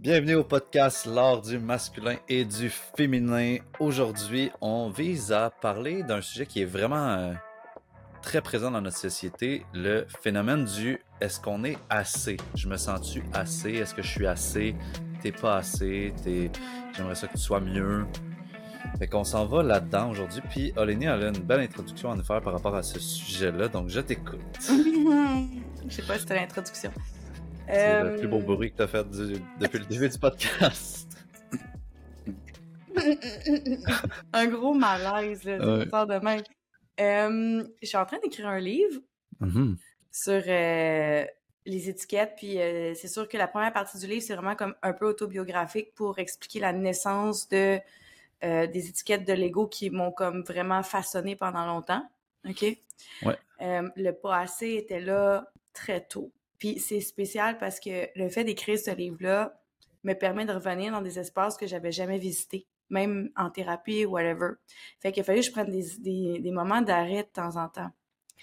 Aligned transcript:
Bienvenue 0.00 0.36
au 0.36 0.44
podcast 0.44 1.04
L'art 1.04 1.42
du 1.42 1.58
masculin 1.58 2.16
et 2.26 2.46
du 2.46 2.70
féminin. 2.70 3.58
Aujourd'hui, 3.80 4.50
on 4.62 4.88
vise 4.88 5.30
à 5.30 5.50
parler 5.50 6.02
d'un 6.02 6.22
sujet 6.22 6.46
qui 6.46 6.62
est 6.62 6.64
vraiment 6.64 7.06
euh, 7.08 7.34
très 8.22 8.40
présent 8.40 8.70
dans 8.70 8.80
notre 8.80 8.96
société, 8.96 9.66
le 9.74 10.06
phénomène 10.22 10.64
du 10.64 10.98
est-ce 11.20 11.38
qu'on 11.38 11.64
est 11.64 11.76
assez? 11.90 12.38
Je 12.54 12.66
me 12.66 12.78
sens-tu 12.78 13.22
assez? 13.34 13.72
Est-ce 13.72 13.94
que 13.94 14.00
je 14.00 14.08
suis 14.08 14.26
assez? 14.26 14.74
T'es 15.20 15.32
pas 15.32 15.58
assez? 15.58 16.14
T'es... 16.24 16.50
J'aimerais 16.96 17.14
ça 17.14 17.26
que 17.26 17.34
tu 17.34 17.42
sois 17.42 17.60
mieux. 17.60 18.06
Fait 18.98 19.06
qu'on 19.06 19.24
s'en 19.24 19.44
va 19.44 19.62
là-dedans 19.62 20.08
aujourd'hui. 20.08 20.40
Puis 20.48 20.72
Olénie 20.76 21.08
a 21.08 21.16
une 21.16 21.40
belle 21.40 21.60
introduction 21.60 22.10
à 22.10 22.16
nous 22.16 22.24
faire 22.24 22.40
par 22.40 22.54
rapport 22.54 22.74
à 22.74 22.82
ce 22.82 22.98
sujet-là, 22.98 23.68
donc 23.68 23.90
je 23.90 24.00
t'écoute. 24.00 24.40
Je 25.88 25.94
sais 25.94 26.02
pas 26.02 26.14
si 26.14 26.20
c'était 26.20 26.36
l'introduction. 26.36 26.90
C'est 27.72 28.02
le 28.02 28.08
Euh, 28.10 28.18
plus 28.18 28.28
beau 28.28 28.38
bruit 28.40 28.72
que 28.72 28.76
t'as 28.78 28.86
fait 28.88 29.08
du- 29.08 29.40
depuis 29.60 29.78
le 29.78 29.84
début 29.86 30.08
du 30.08 30.18
podcast. 30.18 31.06
un 34.32 34.46
gros 34.48 34.74
malaise, 34.74 35.44
là, 35.44 35.56
Ouais. 35.58 35.86
de 35.86 36.24
même. 36.24 36.42
Euh, 37.00 37.64
je 37.82 37.86
suis 37.86 37.96
en 37.96 38.04
train 38.04 38.18
d'écrire 38.18 38.48
un 38.48 38.58
livre 38.58 39.00
Mhm. 39.40 39.76
sur 40.10 40.42
euh, 40.46 41.24
les 41.66 41.88
étiquettes, 41.88 42.34
puis 42.36 42.60
euh, 42.60 42.94
c'est 42.94 43.08
sûr 43.08 43.28
que 43.28 43.36
la 43.38 43.48
première 43.48 43.72
partie 43.72 43.98
du 43.98 44.06
livre, 44.06 44.22
c'est 44.22 44.34
vraiment 44.34 44.56
comme 44.56 44.74
un 44.82 44.92
peu 44.92 45.06
autobiographique 45.06 45.94
pour 45.94 46.18
expliquer 46.18 46.60
la 46.60 46.72
naissance 46.72 47.48
de 47.48 47.78
des 48.42 48.88
étiquettes 48.88 49.26
de 49.28 49.34
Lego 49.34 49.66
qui 49.66 49.90
m'ont 49.90 50.12
comme 50.12 50.40
vraiment 50.44 50.82
façonné 50.82 51.36
pendant 51.36 51.66
longtemps. 51.66 52.02
OK? 52.48 52.64
Ouais. 53.22 53.36
Le 53.60 54.12
pas 54.12 54.38
assez 54.38 54.76
était 54.76 54.98
là 55.00 55.46
très 55.74 56.00
tôt. 56.00 56.32
Puis 56.60 56.78
c'est 56.78 57.00
spécial 57.00 57.58
parce 57.58 57.80
que 57.80 58.08
le 58.14 58.28
fait 58.28 58.44
d'écrire 58.44 58.78
ce 58.78 58.94
livre-là 58.94 59.60
me 60.04 60.12
permet 60.12 60.44
de 60.44 60.52
revenir 60.52 60.92
dans 60.92 61.02
des 61.02 61.18
espaces 61.18 61.56
que 61.56 61.66
j'avais 61.66 61.90
jamais 61.90 62.18
visités, 62.18 62.68
même 62.90 63.30
en 63.34 63.50
thérapie 63.50 64.04
ou 64.04 64.12
whatever. 64.12 64.52
Fait 65.00 65.10
qu'il 65.10 65.22
a 65.22 65.24
fallu 65.24 65.40
que 65.40 65.46
je 65.46 65.50
prenne 65.50 65.70
des, 65.70 65.84
des, 65.98 66.38
des 66.38 66.50
moments 66.52 66.82
d'arrêt 66.82 67.24
de 67.24 67.28
temps 67.28 67.56
en 67.56 67.68
temps. 67.68 67.90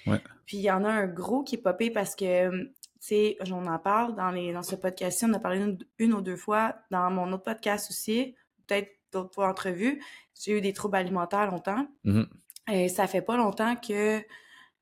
Ouais. 0.05 0.21
Puis 0.45 0.57
il 0.57 0.63
y 0.63 0.71
en 0.71 0.83
a 0.83 0.89
un 0.89 1.07
gros 1.07 1.43
qui 1.43 1.55
est 1.55 1.61
popé 1.61 1.91
parce 1.91 2.15
que, 2.15 2.49
tu 2.49 2.71
sais, 2.99 3.37
on 3.51 3.65
en 3.67 3.79
parle 3.79 4.15
dans, 4.15 4.31
les, 4.31 4.51
dans 4.51 4.63
ce 4.63 4.75
podcast-ci, 4.75 5.25
on 5.25 5.29
en 5.29 5.33
a 5.35 5.39
parlé 5.39 5.59
une, 5.59 5.77
une 5.99 6.13
ou 6.13 6.21
deux 6.21 6.35
fois 6.35 6.75
dans 6.91 7.09
mon 7.11 7.31
autre 7.31 7.43
podcast 7.43 7.89
aussi, 7.91 8.35
peut-être 8.65 8.89
d'autres 9.11 9.33
fois 9.33 9.47
entrevues. 9.47 10.03
J'ai 10.39 10.57
eu 10.57 10.61
des 10.61 10.73
troubles 10.73 10.97
alimentaires 10.97 11.49
longtemps. 11.51 11.87
Mhm. 12.03 12.27
Et 12.71 12.89
ça 12.89 13.07
fait 13.07 13.21
pas 13.21 13.37
longtemps 13.37 13.75
que 13.75 14.21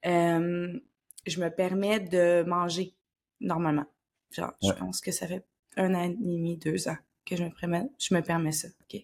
euh, 0.05 0.80
je 1.27 1.39
me 1.39 1.49
permets 1.49 1.99
de 1.99 2.44
manger 2.47 2.95
normalement. 3.39 3.86
Genre, 4.31 4.53
je 4.61 4.72
pense 4.72 5.02
que 5.02 5.11
ça 5.11 5.28
fait 5.28 5.45
un 5.78 5.94
an 5.94 6.03
et 6.03 6.09
demi, 6.09 6.58
deux 6.58 6.88
ans 6.88 6.97
que 7.25 7.36
je 7.36 7.44
me 7.44 7.50
permets, 7.50 7.88
je 8.00 8.14
me 8.14 8.22
permets 8.22 8.52
ça. 8.52 8.67
ok? 8.81 9.02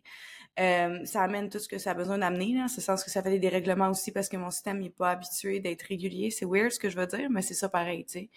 Euh, 0.60 1.06
ça 1.06 1.24
amène 1.24 1.50
tout 1.50 1.60
ce 1.60 1.68
que 1.68 1.78
ça 1.78 1.92
a 1.92 1.94
besoin 1.94 2.18
d'amener, 2.18 2.54
là, 2.54 2.68
ce 2.68 2.82
sens 2.82 3.04
que 3.04 3.10
ça 3.10 3.24
fait 3.24 3.30
des 3.30 3.40
dérèglements 3.40 3.90
aussi 3.90 4.12
parce 4.12 4.28
que 4.28 4.36
mon 4.36 4.52
système 4.52 4.80
n'est 4.80 4.90
pas 4.90 5.12
habitué 5.12 5.60
d'être 5.60 5.84
régulier. 5.84 6.30
C'est 6.30 6.46
weird 6.46 6.72
ce 6.72 6.80
que 6.80 6.90
je 6.90 6.98
veux 6.98 7.08
dire, 7.08 7.30
mais 7.30 7.42
c'est 7.42 7.54
ça 7.54 7.70
pareil, 7.70 8.06
tu 8.06 8.12
sais. 8.12 8.30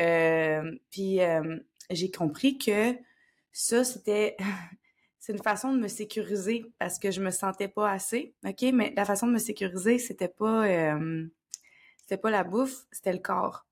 Euh, 0.00 0.78
puis 0.90 1.20
euh, 1.20 1.58
j'ai 1.90 2.10
compris 2.10 2.56
que 2.56 2.96
ça, 3.52 3.84
c'était 3.84 4.36
c'est 5.18 5.32
une 5.32 5.42
façon 5.42 5.72
de 5.72 5.78
me 5.78 5.88
sécuriser 5.88 6.64
parce 6.78 6.98
que 6.98 7.10
je 7.10 7.20
me 7.20 7.30
sentais 7.30 7.68
pas 7.68 7.90
assez, 7.90 8.34
ok? 8.44 8.62
Mais 8.72 8.94
la 8.96 9.04
façon 9.04 9.26
de 9.26 9.32
me 9.32 9.38
sécuriser, 9.38 9.98
c'était 9.98 10.28
pas 10.28 10.66
c'était 11.98 12.16
pas 12.16 12.30
la 12.30 12.42
bouffe, 12.42 12.86
c'était 12.90 13.12
le 13.12 13.18
corps. 13.18 13.66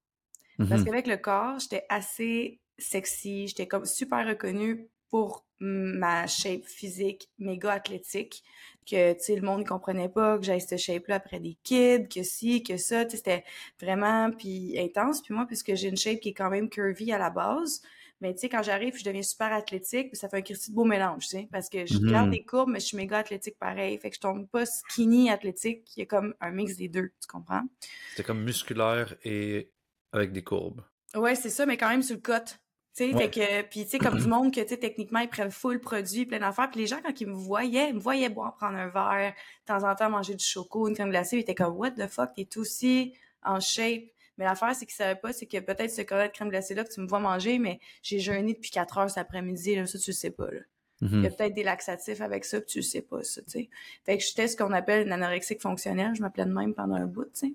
Parce 0.66 0.82
Mhm. 0.82 0.84
qu'avec 0.84 1.06
le 1.06 1.16
corps, 1.16 1.58
j'étais 1.58 1.84
assez 1.88 2.60
sexy, 2.78 3.48
j'étais 3.48 3.66
comme 3.66 3.84
super 3.86 4.26
reconnue 4.26 4.88
pour 5.10 5.46
ma 5.60 6.26
shape 6.26 6.64
physique 6.66 7.30
méga 7.38 7.72
athlétique, 7.72 8.44
que, 8.86 9.14
tu 9.14 9.20
sais, 9.20 9.34
le 9.36 9.42
monde 9.42 9.60
ne 9.60 9.66
comprenait 9.66 10.08
pas 10.08 10.38
que 10.38 10.44
j'avais 10.44 10.60
cette 10.60 10.78
shape-là 10.78 11.16
après 11.16 11.40
des 11.40 11.58
kids, 11.64 12.08
que 12.08 12.22
si, 12.22 12.62
que 12.62 12.76
ça, 12.76 13.04
tu 13.04 13.12
sais, 13.12 13.16
c'était 13.16 13.44
vraiment, 13.80 14.30
puis 14.30 14.78
intense. 14.78 15.22
Puis 15.22 15.34
moi, 15.34 15.46
puisque 15.46 15.74
j'ai 15.74 15.88
une 15.88 15.96
shape 15.96 16.20
qui 16.20 16.30
est 16.30 16.34
quand 16.34 16.50
même 16.50 16.68
curvy 16.68 17.12
à 17.12 17.18
la 17.18 17.30
base, 17.30 17.80
mais 18.20 18.34
tu 18.34 18.40
sais, 18.40 18.48
quand 18.48 18.62
j'arrive, 18.62 18.96
je 18.98 19.04
deviens 19.04 19.22
super 19.22 19.52
athlétique, 19.52 20.08
puis 20.10 20.16
ça 20.16 20.28
fait 20.28 20.38
un 20.38 20.40
de 20.40 20.72
beau 20.74 20.84
mélange, 20.84 21.24
tu 21.24 21.30
sais, 21.38 21.48
parce 21.50 21.68
que 21.68 21.86
je 21.86 21.98
Mhm. 21.98 22.06
garde 22.06 22.30
des 22.30 22.44
courbes, 22.44 22.70
mais 22.70 22.80
je 22.80 22.86
suis 22.86 22.96
méga 22.96 23.18
athlétique 23.18 23.58
pareil, 23.58 23.98
fait 23.98 24.10
que 24.10 24.16
je 24.16 24.20
tombe 24.20 24.48
pas 24.48 24.66
skinny 24.66 25.30
athlétique, 25.30 25.96
il 25.96 26.00
y 26.00 26.02
a 26.02 26.06
comme 26.06 26.34
un 26.40 26.50
mix 26.50 26.76
des 26.76 26.88
deux, 26.88 27.10
tu 27.20 27.26
comprends? 27.28 27.62
C'était 28.08 28.24
comme 28.24 28.42
musculaire 28.42 29.16
et 29.24 29.72
avec 30.12 30.32
des 30.32 30.42
courbes. 30.42 30.82
Ouais, 31.14 31.34
c'est 31.34 31.50
ça, 31.50 31.66
mais 31.66 31.76
quand 31.76 31.88
même 31.88 32.02
sur 32.02 32.16
le 32.16 32.20
cote. 32.22 32.58
Tu 32.96 33.10
sais, 33.10 33.14
Ouais. 33.14 33.30
que, 33.30 33.62
puis 33.62 33.84
tu 33.84 33.90
sais, 33.90 33.98
comme 33.98 34.18
du 34.18 34.26
monde 34.28 34.52
que, 34.52 34.60
tu 34.60 34.68
sais, 34.68 34.76
techniquement, 34.76 35.20
ils 35.20 35.28
prennent 35.28 35.50
full 35.50 35.80
produit, 35.80 36.26
plein 36.26 36.40
d'affaires. 36.40 36.68
Puis 36.70 36.80
les 36.80 36.86
gens, 36.86 37.00
quand 37.02 37.20
ils 37.20 37.26
me 37.28 37.32
voyaient, 37.34 37.90
ils 37.90 37.94
me 37.94 38.00
voyaient 38.00 38.28
boire, 38.28 38.56
prendre 38.56 38.76
un 38.76 38.88
verre, 38.88 39.32
de 39.32 39.64
temps 39.72 39.88
en 39.88 39.94
temps 39.94 40.10
manger 40.10 40.34
du 40.34 40.44
choco, 40.44 40.88
une 40.88 40.94
crème 40.94 41.10
glacée, 41.10 41.36
ils 41.36 41.40
étaient 41.40 41.54
comme, 41.54 41.76
what 41.76 41.92
the 41.92 42.06
fuck, 42.08 42.30
t'es 42.34 42.48
aussi 42.58 43.14
en 43.44 43.60
shape. 43.60 44.02
Mais 44.36 44.44
l'affaire, 44.44 44.74
c'est 44.74 44.86
qu'ils 44.86 44.94
savaient 44.94 45.18
pas, 45.18 45.32
c'est 45.32 45.46
que 45.46 45.58
peut-être 45.58 45.90
ce 45.90 46.02
collet 46.02 46.28
de 46.28 46.32
crème 46.32 46.48
glacée-là 46.48 46.84
que 46.84 46.92
tu 46.92 47.00
me 47.00 47.06
vois 47.08 47.18
manger, 47.20 47.58
mais 47.58 47.80
j'ai 48.02 48.18
jeûné 48.20 48.54
depuis 48.54 48.70
4 48.70 48.98
heures 48.98 49.08
cet 49.10 49.18
après-midi, 49.18 49.74
là, 49.76 49.86
ça, 49.86 49.98
tu 49.98 50.10
le 50.10 50.14
sais 50.14 50.30
pas, 50.30 50.50
là. 50.50 50.60
Il 51.00 51.22
y 51.22 51.26
a 51.28 51.30
peut-être 51.30 51.54
des 51.54 51.62
laxatifs 51.62 52.20
avec 52.20 52.44
ça, 52.44 52.60
puis 52.60 52.66
tu 52.70 52.78
le 52.78 52.82
sais 52.82 53.02
pas, 53.02 53.22
ça, 53.22 53.40
tu 53.42 53.50
sais. 53.50 53.68
Fait 54.04 54.18
que 54.18 54.24
j'étais 54.24 54.48
ce 54.48 54.56
qu'on 54.56 54.72
appelle 54.72 55.06
une 55.06 55.12
anorexique 55.12 55.60
fonctionnelle. 55.60 56.12
Je 56.16 56.20
m'appelais 56.22 56.44
de 56.44 56.52
même 56.52 56.74
pendant 56.74 56.96
un 56.96 57.06
bout, 57.06 57.26
tu 57.26 57.30
sais. 57.34 57.52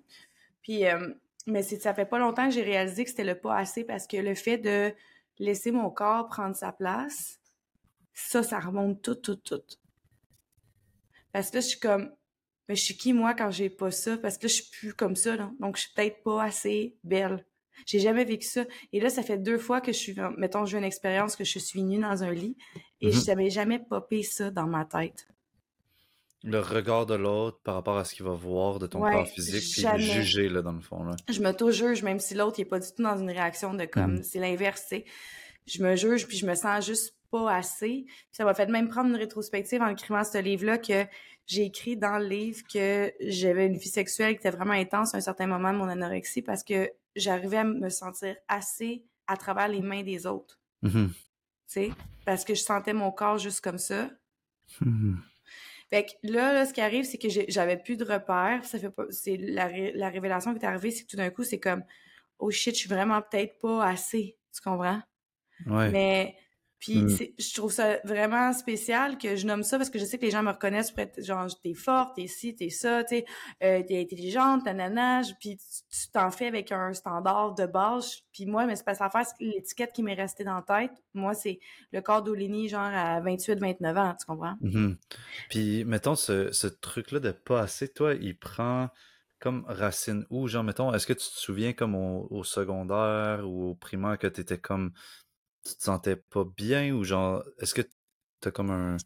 Puis, 0.61 0.85
euh, 0.85 1.09
mais 1.45 1.61
ça 1.63 1.93
fait 1.93 2.05
pas 2.05 2.19
longtemps 2.19 2.47
que 2.47 2.53
j'ai 2.53 2.63
réalisé 2.63 3.03
que 3.03 3.09
c'était 3.09 3.23
le 3.23 3.39
pas 3.39 3.57
assez 3.57 3.83
parce 3.83 4.07
que 4.07 4.17
le 4.17 4.35
fait 4.35 4.57
de 4.57 4.93
laisser 5.39 5.71
mon 5.71 5.89
corps 5.89 6.27
prendre 6.29 6.55
sa 6.55 6.71
place, 6.71 7.39
ça, 8.13 8.43
ça 8.43 8.59
remonte 8.59 9.01
tout, 9.01 9.15
tout, 9.15 9.35
tout. 9.35 9.61
Parce 11.31 11.49
que 11.49 11.55
là, 11.55 11.61
je 11.61 11.67
suis 11.67 11.79
comme, 11.79 12.11
mais 12.69 12.75
je 12.75 12.83
suis 12.83 12.95
qui, 12.95 13.11
moi, 13.13 13.33
quand 13.33 13.51
j'ai 13.51 13.69
pas 13.69 13.91
ça? 13.91 14.17
Parce 14.17 14.37
que 14.37 14.43
là, 14.43 14.47
je 14.49 14.53
suis 14.53 14.69
plus 14.71 14.93
comme 14.93 15.15
ça, 15.15 15.35
là. 15.35 15.51
Donc, 15.59 15.75
je 15.77 15.81
suis 15.83 15.93
peut-être 15.93 16.23
pas 16.23 16.43
assez 16.43 16.95
belle. 17.03 17.45
J'ai 17.87 17.99
jamais 17.99 18.23
vécu 18.23 18.47
ça. 18.47 18.65
Et 18.93 18.99
là, 18.99 19.09
ça 19.09 19.23
fait 19.23 19.37
deux 19.39 19.57
fois 19.57 19.81
que 19.81 19.91
je 19.91 19.97
suis, 19.97 20.15
mettons, 20.37 20.65
j'ai 20.65 20.77
une 20.77 20.83
expérience 20.83 21.35
que 21.35 21.43
je 21.43 21.59
suis 21.59 21.81
nue 21.83 21.99
dans 21.99 22.23
un 22.23 22.31
lit 22.31 22.55
et 23.01 23.07
Mhm. 23.07 23.11
je 23.13 23.25
n'avais 23.27 23.49
jamais 23.49 23.79
popé 23.79 24.21
ça 24.23 24.51
dans 24.51 24.67
ma 24.67 24.85
tête. 24.85 25.27
Le 26.43 26.59
regard 26.59 27.05
de 27.05 27.15
l'autre 27.15 27.59
par 27.63 27.75
rapport 27.75 27.97
à 27.97 28.03
ce 28.03 28.13
qu'il 28.15 28.25
va 28.25 28.33
voir 28.33 28.77
de 28.79 28.87
ton 28.87 29.01
Ouais, 29.01 29.11
corps 29.13 29.27
physique, 29.27 29.71
puis 29.73 29.83
le 29.83 29.97
juger, 29.99 30.49
là, 30.49 30.61
dans 30.61 30.73
le 30.73 30.81
fond. 30.81 31.03
Là. 31.03 31.15
Je 31.29 31.41
m'auto-juge, 31.41 32.03
même 32.03 32.19
si 32.19 32.33
l'autre 32.35 32.59
n'est 32.59 32.65
pas 32.65 32.79
du 32.79 32.87
tout 32.93 33.01
dans 33.01 33.17
une 33.17 33.29
réaction 33.29 33.73
de 33.73 33.85
comme, 33.85 34.15
Mhm. 34.15 34.23
c'est 34.23 34.39
l'inverse, 34.39 34.83
sais. 34.89 35.05
Je 35.65 35.81
me 35.81 35.95
juge, 35.95 36.27
puis 36.27 36.35
je 36.37 36.45
me 36.45 36.55
sens 36.55 36.85
juste 36.85 37.15
pas 37.31 37.49
assez. 37.55 38.03
Puis 38.05 38.15
ça 38.33 38.43
m'a 38.43 38.53
fait 38.53 38.67
même 38.67 38.89
prendre 38.89 39.09
une 39.09 39.15
rétrospective 39.15 39.81
en 39.81 39.87
écrivant 39.87 40.23
ce 40.25 40.37
livre-là 40.37 40.77
que 40.77 41.05
j'ai 41.47 41.63
écrit 41.63 41.95
dans 41.97 42.17
le 42.17 42.27
livre 42.27 42.61
que 42.71 43.11
j'avais 43.21 43.65
une 43.67 43.77
vie 43.77 43.87
sexuelle 43.89 44.33
qui 44.33 44.39
était 44.47 44.55
vraiment 44.55 44.73
intense 44.73 45.13
à 45.15 45.17
un 45.17 45.21
certain 45.21 45.47
moment 45.47 45.71
de 45.73 45.77
mon 45.77 45.87
anorexie 45.87 46.41
parce 46.41 46.63
que 46.63 46.91
j'arrivais 47.15 47.57
à 47.57 47.63
me 47.63 47.89
sentir 47.89 48.35
assez 48.49 49.03
à 49.27 49.37
travers 49.37 49.69
les 49.69 49.81
mains 49.81 50.03
des 50.03 50.25
autres, 50.27 50.59
Mhm. 50.81 51.09
tu 51.11 51.15
sais. 51.67 51.91
Parce 52.25 52.43
que 52.43 52.53
je 52.53 52.61
sentais 52.61 52.93
mon 52.93 53.11
corps 53.11 53.37
juste 53.37 53.61
comme 53.61 53.77
ça. 53.77 54.09
Mhm. 54.81 55.21
Fait 55.93 56.05
que 56.05 56.11
là, 56.23 56.53
là, 56.53 56.65
ce 56.65 56.73
qui 56.73 56.81
arrive, 56.81 57.05
c'est 57.05 57.19
que 57.19 57.27
j'avais 57.49 57.77
plus 57.77 57.97
de 57.97 58.03
repères. 58.03 58.65
Ça 58.65 58.79
fait 58.79 58.89
pas, 58.89 59.03
c'est 59.11 59.37
la, 59.37 59.67
ré- 59.67 59.91
la 59.93 60.09
révélation 60.09 60.51
qui 60.55 60.59
est 60.59 60.67
arrivée, 60.67 60.89
c'est 60.89 61.03
que 61.03 61.09
tout 61.09 61.17
d'un 61.17 61.29
coup, 61.29 61.43
c'est 61.43 61.59
comme, 61.59 61.83
oh 62.39 62.49
shit, 62.49 62.73
je 62.73 62.79
suis 62.79 62.89
vraiment 62.89 63.21
peut-être 63.21 63.59
pas 63.59 63.85
assez. 63.85 64.35
Tu 64.51 64.61
comprends? 64.61 65.01
Ouais. 65.67 65.91
Mais, 65.91 66.35
puis, 66.85 66.97
Mm. 67.01 67.17
je 67.39 67.53
trouve 67.55 67.71
ça 67.71 67.97
vraiment 68.03 68.51
spécial 68.51 69.17
que 69.17 69.37
je 69.37 69.47
nomme 69.47 69.63
ça 69.63 69.77
parce 69.77 69.89
que 69.89 69.97
je 69.97 70.03
sais 70.03 70.17
que 70.17 70.25
les 70.25 70.31
gens 70.31 70.43
me 70.43 70.51
reconnaissent 70.51 70.91
pour 70.91 70.99
être 70.99 71.23
genre, 71.23 71.47
t'es 71.61 71.73
forte, 71.73 72.17
t'es 72.17 72.27
ci, 72.27 72.57
t'es 72.57 72.69
ça, 72.69 73.05
t'es, 73.05 73.23
euh, 73.63 73.81
t'es 73.87 74.01
intelligente, 74.01 74.65
nanana, 74.65 75.21
je- 75.21 75.31
puis 75.39 75.55
tu 75.57 76.09
t'en 76.11 76.29
fais 76.29 76.47
avec 76.47 76.73
un 76.73 76.91
standard 76.91 77.55
de 77.55 77.65
base. 77.67 78.17
Puis 78.33 78.45
moi, 78.45 78.65
mais 78.65 78.75
c'est 78.75 78.83
pas 78.83 78.95
ça 78.95 79.09
faire, 79.09 79.23
l'étiquette 79.39 79.93
qui 79.93 80.03
m'est 80.03 80.13
restée 80.13 80.43
dans 80.43 80.55
la 80.55 80.61
tête. 80.61 80.91
Moi, 81.13 81.33
c'est 81.33 81.59
le 81.93 82.01
corps 82.01 82.21
d'Olini, 82.21 82.67
genre 82.67 82.81
à 82.81 83.21
28, 83.21 83.59
29 83.59 83.95
ans, 83.97 84.13
tu 84.19 84.25
comprends? 84.25 84.55
Mhm. 84.59 84.97
Puis, 85.49 85.85
mettons, 85.85 86.15
ce, 86.15 86.51
ce 86.51 86.67
truc-là 86.67 87.21
de 87.21 87.31
pas 87.31 87.61
assez, 87.61 87.87
toi, 87.87 88.13
il 88.13 88.37
prend 88.37 88.89
comme 89.39 89.63
racine 89.67 90.25
où? 90.29 90.47
Genre, 90.49 90.63
mettons, 90.63 90.93
est-ce 90.93 91.05
que 91.07 91.13
tu 91.13 91.19
te 91.29 91.37
souviens 91.39 91.71
comme 91.73 91.95
au, 91.95 92.27
au 92.29 92.43
secondaire 92.43 93.41
ou 93.45 93.69
au 93.71 93.75
primaire 93.75 94.17
que 94.17 94.27
t'étais 94.27 94.57
comme, 94.57 94.91
tu 95.65 95.75
te 95.75 95.83
sentais 95.83 96.15
pas 96.15 96.43
bien 96.57 96.93
ou 96.93 97.03
genre, 97.03 97.43
est-ce 97.59 97.73
que 97.73 97.81
t'as 98.39 98.51
comme 98.51 98.71
un, 98.71 98.97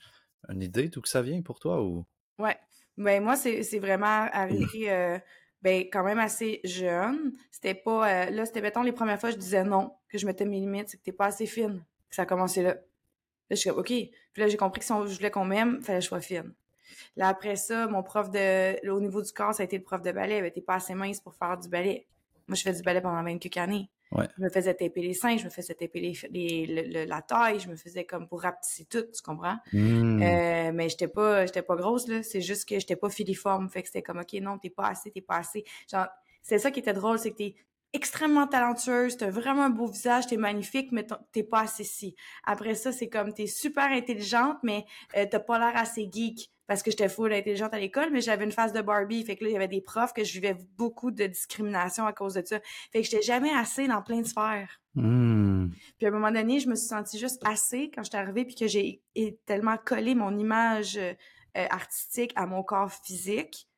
une 0.49 0.61
idée 0.61 0.89
d'où 0.89 1.01
que 1.01 1.09
ça 1.09 1.21
vient 1.21 1.41
pour 1.41 1.59
toi 1.59 1.81
ou? 1.83 2.05
Ouais. 2.39 2.57
Ben 2.97 3.23
moi, 3.23 3.35
c'est 3.35 3.79
vraiment 3.79 4.27
arrivé 4.31 4.91
euh, 4.91 5.19
ben 5.61 5.81
quand 5.91 6.03
même 6.03 6.19
assez 6.19 6.61
jeune. 6.63 7.31
C'était 7.51 7.75
pas 7.75 8.27
euh, 8.27 8.29
là, 8.31 8.45
c'était 8.45 8.61
mettons 8.61 8.81
les 8.81 8.91
premières 8.91 9.19
fois 9.19 9.29
je 9.29 9.35
disais 9.37 9.63
non, 9.63 9.93
que 10.09 10.17
je 10.17 10.25
mettais 10.25 10.45
mes 10.45 10.59
limites, 10.59 10.89
c'est 10.89 10.97
que 10.97 11.03
t'es 11.03 11.11
pas 11.11 11.27
assez 11.27 11.45
fine. 11.45 11.83
Ça 12.09 12.23
a 12.23 12.25
commencé 12.25 12.63
là. 12.63 12.69
Là, 12.69 12.81
je 13.51 13.55
suis 13.55 13.69
comme 13.69 13.79
OK. 13.79 13.87
Puis 13.87 14.11
là, 14.37 14.47
j'ai 14.47 14.57
compris 14.57 14.79
que 14.79 14.85
si 14.85 14.91
on, 14.91 15.05
je 15.05 15.15
voulais 15.15 15.31
qu'on 15.31 15.45
m'aime, 15.45 15.81
fallait 15.81 15.99
que 15.99 16.03
je 16.03 16.07
sois 16.07 16.21
fine. 16.21 16.53
Là, 17.15 17.27
après 17.29 17.55
ça, 17.55 17.87
mon 17.87 18.03
prof 18.03 18.29
de 18.31 18.89
au 18.89 18.99
niveau 18.99 19.21
du 19.21 19.31
corps, 19.31 19.53
ça 19.53 19.63
a 19.63 19.65
été 19.65 19.77
le 19.77 19.83
prof 19.83 20.01
de 20.01 20.11
ballet. 20.11 20.41
Ben, 20.41 20.51
t'es 20.51 20.61
pas 20.61 20.75
assez 20.75 20.95
mince 20.95 21.19
pour 21.19 21.35
faire 21.35 21.57
du 21.57 21.69
ballet. 21.69 22.07
Moi, 22.47 22.55
je 22.55 22.63
fais 22.63 22.73
du 22.73 22.81
ballet 22.81 23.01
pendant 23.01 23.23
20 23.23 23.37
quelques 23.37 23.57
années. 23.57 23.89
Ouais. 24.11 24.27
Je 24.37 24.43
me 24.43 24.49
faisais 24.49 24.73
taper 24.73 25.01
les 25.01 25.13
seins, 25.13 25.37
je 25.37 25.45
me 25.45 25.49
faisais 25.49 25.73
taper 25.73 25.99
les, 25.99 26.13
les- 26.31 26.65
le- 26.65 26.93
le- 27.01 27.05
la 27.05 27.21
taille, 27.21 27.59
je 27.59 27.69
me 27.69 27.75
faisais 27.75 28.05
comme 28.05 28.27
pour 28.27 28.41
rapetisser 28.41 28.85
tout, 28.85 29.03
tu 29.13 29.21
comprends? 29.21 29.57
Hmm. 29.73 30.21
Euh, 30.21 30.71
mais 30.73 30.87
j'étais 30.89 31.09
pas, 31.09 31.45
j'étais 31.45 31.61
pas 31.61 31.75
grosse, 31.75 32.07
là. 32.07 32.23
C'est 32.23 32.41
juste 32.41 32.67
que 32.67 32.79
j'étais 32.79 32.95
pas 32.95 33.09
filiforme. 33.09 33.69
Fait 33.69 33.81
que 33.81 33.87
c'était 33.89 34.01
comme, 34.03 34.19
OK, 34.19 34.33
non, 34.41 34.57
t'es 34.57 34.69
pas 34.69 34.87
assez, 34.87 35.11
t'es 35.11 35.21
pas 35.21 35.37
assez. 35.37 35.65
Genre, 35.91 36.07
c'est 36.41 36.59
ça 36.59 36.71
qui 36.71 36.79
était 36.79 36.93
drôle, 36.93 37.19
c'est 37.19 37.31
que 37.31 37.37
t'es 37.37 37.55
extrêmement 37.93 38.47
talentueuse, 38.47 39.17
t'as 39.17 39.29
vraiment 39.29 39.63
un 39.63 39.69
beau 39.69 39.87
visage, 39.87 40.27
t'es 40.27 40.37
magnifique, 40.37 40.91
mais 40.91 41.05
t'es 41.31 41.43
pas 41.43 41.61
assez 41.61 41.83
si. 41.83 42.15
Après 42.43 42.75
ça, 42.75 42.91
c'est 42.91 43.09
comme, 43.09 43.33
t'es 43.33 43.47
super 43.47 43.91
intelligente, 43.91 44.57
mais 44.63 44.85
euh, 45.15 45.25
t'as 45.29 45.39
pas 45.39 45.57
l'air 45.59 45.75
assez 45.75 46.09
geek. 46.11 46.51
Parce 46.67 46.83
que 46.83 46.91
j'étais 46.91 47.07
full 47.07 47.31
intelligente 47.31 47.73
à 47.73 47.79
l'école, 47.79 48.09
mais 48.11 48.19
j'avais 48.19 48.43
une 48.43 48.51
face 48.51 48.73
de 48.73 48.81
Barbie. 48.81 49.23
Fait 49.23 49.37
que 49.37 49.45
là, 49.45 49.49
il 49.49 49.53
y 49.53 49.55
avait 49.55 49.69
des 49.69 49.79
profs 49.79 50.11
que 50.11 50.25
je 50.25 50.33
vivais 50.33 50.57
beaucoup 50.77 51.11
de 51.11 51.25
discrimination 51.25 52.05
à 52.05 52.11
cause 52.11 52.33
de 52.33 52.43
ça. 52.45 52.59
Fait 52.91 53.01
que 53.01 53.07
j'étais 53.09 53.21
jamais 53.21 53.51
assez 53.51 53.87
dans 53.87 54.01
plein 54.01 54.19
de 54.19 54.27
sphères. 54.27 54.81
Hmm. 54.93 55.69
Puis 55.97 56.05
à 56.05 56.09
un 56.09 56.11
moment 56.11 56.29
donné, 56.29 56.59
je 56.59 56.67
me 56.67 56.75
suis 56.75 56.89
sentie 56.89 57.17
juste 57.17 57.41
assez 57.45 57.89
quand 57.95 58.03
j'étais 58.03 58.17
arrivée, 58.17 58.43
puis 58.43 58.55
que 58.55 58.67
j'ai 58.67 59.01
tellement 59.45 59.77
collé 59.77 60.13
mon 60.13 60.37
image 60.37 60.97
euh, 60.97 61.13
artistique 61.69 62.33
à 62.35 62.45
mon 62.45 62.63
corps 62.63 62.91
physique. 62.91 63.69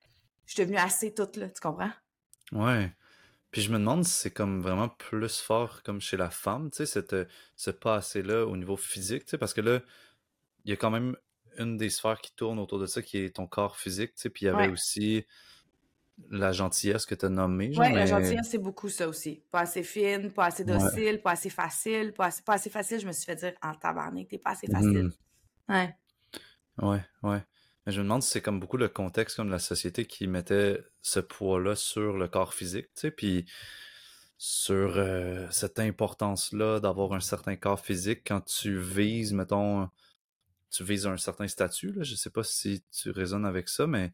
Je 0.48 0.54
suis 0.54 0.64
devenue 0.64 0.80
assez 0.80 1.14
toute 1.14 1.38
là, 1.38 1.48
tu 1.48 1.62
comprends? 1.62 1.92
Ouais. 2.52 2.92
Puis 3.52 3.62
je 3.62 3.72
me 3.72 3.80
demande 3.80 4.06
si 4.06 4.12
c'est 4.14 4.32
comme 4.32 4.62
vraiment 4.62 4.90
plus 4.90 5.42
fort 5.42 5.82
comme 5.84 6.02
chez 6.02 6.18
la 6.18 6.30
femme, 6.30 6.70
tu 6.72 6.78
sais, 6.78 6.86
cette, 6.86 7.14
euh, 7.14 7.26
ce 7.56 7.72
passé-là 7.72 8.46
au 8.46 8.56
niveau 8.58 8.78
physique, 8.78 9.26
tu 9.26 9.32
sais, 9.32 9.38
parce 9.40 9.54
que 9.56 9.62
là, 9.62 9.82
il 10.66 10.72
y 10.72 10.74
a 10.74 10.78
quand 10.78 10.92
même 10.92 11.18
une 11.60 11.78
des 11.78 11.90
sphères 11.92 12.22
qui 12.22 12.36
tourne 12.36 12.60
autour 12.60 12.80
de 12.80 12.88
ça 12.88 13.02
qui 13.04 13.20
est 13.20 13.36
ton 13.38 13.48
corps 13.48 13.78
physique, 13.78 14.16
tu 14.16 14.22
sais, 14.24 14.30
puis 14.32 14.46
il 14.46 14.48
y 14.48 14.50
avait 14.52 14.68
Ouais. 14.68 14.70
aussi 14.70 15.26
la 16.30 16.52
gentillesse 16.54 17.06
que 17.06 17.14
tu 17.16 17.26
as 17.26 17.30
nommée, 17.30 17.76
Ouais, 17.76 17.94
la 17.94 18.06
gentillesse, 18.08 18.50
c'est 18.50 18.58
beaucoup 18.58 18.90
ça 18.90 19.08
aussi. 19.08 19.44
Pas 19.52 19.62
assez 19.62 19.84
fine, 19.84 20.32
pas 20.34 20.46
assez 20.46 20.66
Ouais. 20.66 21.02
docile, 21.06 21.22
pas 21.22 21.32
assez 21.32 21.52
facile, 21.52 22.14
pas 22.14 22.26
assez, 22.26 22.42
pas 22.42 22.54
assez 22.54 22.70
facile. 22.72 23.00
Je 23.00 23.06
me 23.08 23.12
suis 23.12 23.26
fait 23.26 23.36
dire 23.36 23.54
en 23.62 23.76
tabarnak, 23.76 24.28
t'es 24.28 24.40
pas 24.40 24.52
assez 24.52 24.68
facile. 24.68 25.04
Mhm. 25.04 25.12
Ouais. 25.70 25.96
Ouais, 26.78 27.04
ouais. 27.24 27.44
Mais 27.86 27.92
je 27.94 28.00
me 28.00 28.04
demande 28.04 28.24
si 28.24 28.32
c'est 28.32 28.42
comme 28.42 28.60
beaucoup 28.60 28.78
le 28.78 28.90
contexte 28.90 29.38
comme 29.38 29.50
la 29.50 29.60
société 29.60 30.06
qui 30.06 30.28
mettait 30.28 30.80
ce 31.02 31.20
poids-là 31.20 31.76
sur 31.76 32.18
le 32.18 32.28
corps 32.28 32.54
physique, 32.54 32.88
tu 32.96 33.02
sais, 33.02 33.12
puis 33.12 33.46
sur 34.38 34.98
euh, 34.98 35.48
cette 35.52 35.80
importance-là 35.80 36.80
d'avoir 36.80 37.14
un 37.14 37.20
certain 37.20 37.56
corps 37.58 37.80
physique 37.82 38.22
quand 38.26 38.42
tu 38.42 38.78
vises, 38.80 39.34
mettons, 39.34 39.90
tu 40.72 40.84
vises 40.84 41.08
un 41.08 41.18
certain 41.18 41.48
statut, 41.48 41.92
là. 41.94 42.04
Je 42.04 42.16
sais 42.16 42.30
pas 42.32 42.44
si 42.44 42.84
tu 42.92 43.12
résonnes 43.12 43.46
avec 43.46 43.70
ça, 43.70 43.88
mais 43.88 44.12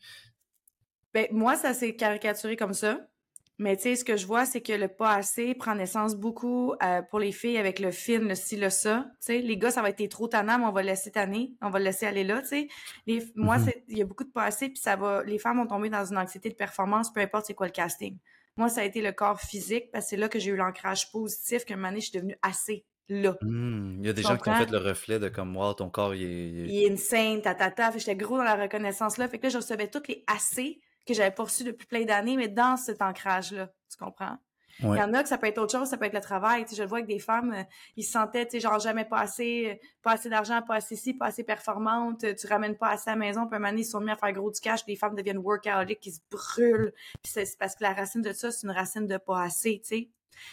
Ben, 1.14 1.28
moi, 1.32 1.56
ça 1.56 1.74
s'est 1.74 1.96
caricaturé 1.96 2.56
comme 2.58 2.74
ça. 2.74 3.08
Mais 3.57 3.78
tu 3.78 3.84
sais, 3.84 3.96
ce 3.96 4.04
que 4.04 4.18
je 4.18 4.25
vois, 4.28 4.46
c'est 4.46 4.62
que 4.62 4.74
le 4.74 4.88
pas 4.90 5.13
assez 5.13 5.56
prend 5.56 5.75
naissance 5.75 6.16
beaucoup 6.16 6.74
euh, 6.84 7.02
pour 7.04 7.19
les 7.19 7.31
filles 7.31 7.57
avec 7.57 7.80
le 7.80 7.92
film, 7.92 8.28
le 8.28 8.36
ci, 8.36 8.57
le 8.57 8.69
ça. 8.69 9.06
Tu 9.22 9.28
sais, 9.28 9.38
les 9.40 9.57
gars, 9.57 9.72
ça 9.72 9.81
va 9.81 9.90
être 9.90 10.10
trop 10.10 10.28
tannant, 10.28 10.60
mais 10.60 10.66
on 10.66 10.72
va 10.74 10.81
le 10.81 10.88
laisser 10.90 11.12
tanner, 11.12 11.54
on 11.62 11.69
va 11.69 11.80
le 11.80 11.86
laisser 11.86 12.06
aller 12.06 12.24
là, 12.25 12.42
tu 12.42 12.48
sais. 12.50 12.68
Les- 13.07 13.24
Moi, 13.36 13.57
c'est 13.60 13.84
il 13.88 13.98
y 13.98 14.02
a 14.02 14.06
beaucoup 14.06 14.25
de 14.25 14.31
pas 14.31 14.44
assez, 14.44 14.68
puis 14.69 14.78
ça 14.81 14.96
va... 14.98 15.24
Les 15.24 15.40
femmes 15.40 15.57
vont 15.57 15.68
tomber 15.68 15.90
dans 15.90 16.04
une 16.06 16.18
anxiété 16.18 16.50
de 16.50 16.56
performance, 16.56 17.13
peu 17.13 17.22
importe 17.22 17.46
c'est 17.46 17.54
quoi 17.54 17.68
le 17.68 17.72
casting. 17.72 18.18
Moi, 18.57 18.68
ça 18.69 18.81
a 18.81 18.84
été 18.84 19.02
le 19.02 19.12
corps 19.13 19.40
physique, 19.40 19.90
parce 19.92 20.06
que 20.06 20.10
c'est 20.12 20.18
là 20.18 20.28
que 20.30 20.40
j'ai 20.40 20.51
eu 20.51 20.56
l'ancrage 20.56 21.12
positif, 21.12 21.63
moment 21.69 21.88
donné, 21.90 22.00
je 22.01 22.06
suis 22.10 22.18
devenue 22.18 22.38
assez 22.42 22.86
là. 23.10 23.36
hmm, 23.42 24.00
il 24.00 24.06
y 24.06 24.10
a 24.10 24.13
des 24.13 24.22
Tu 24.22 24.28
gens 24.28 24.38
qui 24.38 24.50
ont 24.50 24.56
fait 24.56 24.72
le 24.72 24.78
reflet 24.78 25.19
de 25.19 25.30
comme, 25.30 25.56
wow, 25.56 25.74
ton 25.74 25.90
corps, 25.90 26.16
il 26.16 26.24
est... 26.24 26.50
il 26.50 26.60
est- 26.60 26.68
il 26.69 26.84
est 26.86 26.92
insane, 26.92 27.42
tatata. 27.42 27.92
Fait 27.92 27.98
que 27.98 28.00
j'étais 28.00 28.16
gros 28.16 28.38
dans 28.38 28.44
la 28.44 28.56
reconnaissance 28.56 29.18
là. 29.18 29.28
Fait 29.28 29.38
que 29.38 29.44
là, 29.44 29.50
je 29.50 29.58
recevais 29.58 29.88
toutes 29.90 30.08
les 30.08 30.24
assez 30.28 30.80
que 31.06 31.13
j'avais 31.13 31.31
pas 31.31 31.44
depuis 31.44 31.88
plein 31.88 32.06
d'années, 32.06 32.38
mais 32.38 32.48
dans 32.48 32.78
cet 32.78 33.02
ancrage-là. 33.02 33.69
Tu 33.90 33.98
comprends? 33.98 34.38
Ouais. 34.84 34.98
Il 34.98 35.00
y 35.00 35.02
en 35.02 35.13
a 35.13 35.24
que 35.24 35.30
ça 35.30 35.38
peut 35.38 35.48
être 35.48 35.57
autre 35.57 35.72
chose, 35.72 35.88
ça 35.88 35.98
peut 35.98 36.06
être 36.06 36.13
le 36.13 36.22
travail. 36.22 36.63
Tu 36.63 36.72
sais, 36.72 36.75
je 36.75 36.81
le 36.84 36.90
vois 36.90 36.98
avec 36.98 37.07
des 37.07 37.19
femmes, 37.19 37.54
euh, 37.54 37.63
ils 37.96 38.04
se 38.04 38.12
sentaient, 38.12 38.46
tu 38.46 38.52
sais, 38.52 38.60
genre 38.60 38.78
jamais 38.78 39.06
pas 39.06 39.19
assez, 39.19 39.69
euh, 39.72 39.88
pas 40.02 40.13
assez 40.13 40.30
d'argent, 40.30 40.62
pas 40.62 40.75
assez 40.75 40.98
ci, 40.98 41.13
pas 41.13 41.28
assez 41.28 41.46
performante, 41.46 42.25
euh, 42.25 42.34
tu 42.34 42.46
ramènes 42.48 42.75
pas 42.75 42.90
assez 42.90 43.10
à 43.10 43.13
la 43.13 43.19
maison, 43.19 43.48
puis 43.48 43.56
un 43.56 43.60
moment 43.60 43.72
donné, 43.72 43.84
ils 43.84 43.86
sont 43.86 44.02
mis 44.02 44.12
à 44.12 44.18
faire 44.18 44.34
gros 44.34 44.52
du 44.52 44.60
cash, 44.60 44.81
les 44.86 44.98
femmes 44.98 45.16
deviennent 45.16 45.38
workaholic, 45.38 46.02
qui 46.02 46.12
se 46.12 46.19
brûlent. 46.30 46.92
Puis 47.24 47.31
c'est 47.31 47.46
c'est 47.46 47.58
parce 47.58 47.75
que 47.75 47.84
la 47.84 47.94
racine 47.94 48.22
de 48.22 48.34
ça, 48.34 48.51
c'est 48.51 48.68
une 48.68 48.74
racine 48.74 49.08
de 49.08 49.18
pas 49.18 49.44
assez, 49.44 49.80
tu 49.81 49.88
sais. 49.88 50.10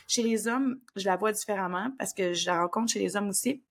Chez 0.07 0.23
les 0.23 0.47
hommes, 0.47 0.81
je 0.95 1.07
la 1.07 1.17
vois 1.17 1.33
différemment 1.33 1.91
parce 1.99 2.15
que 2.15 2.33
je 2.33 2.47
la 2.47 2.61
rencontre 2.61 2.93
chez 2.93 3.01
les 3.01 3.17
hommes 3.17 3.29
aussi. 3.29 3.65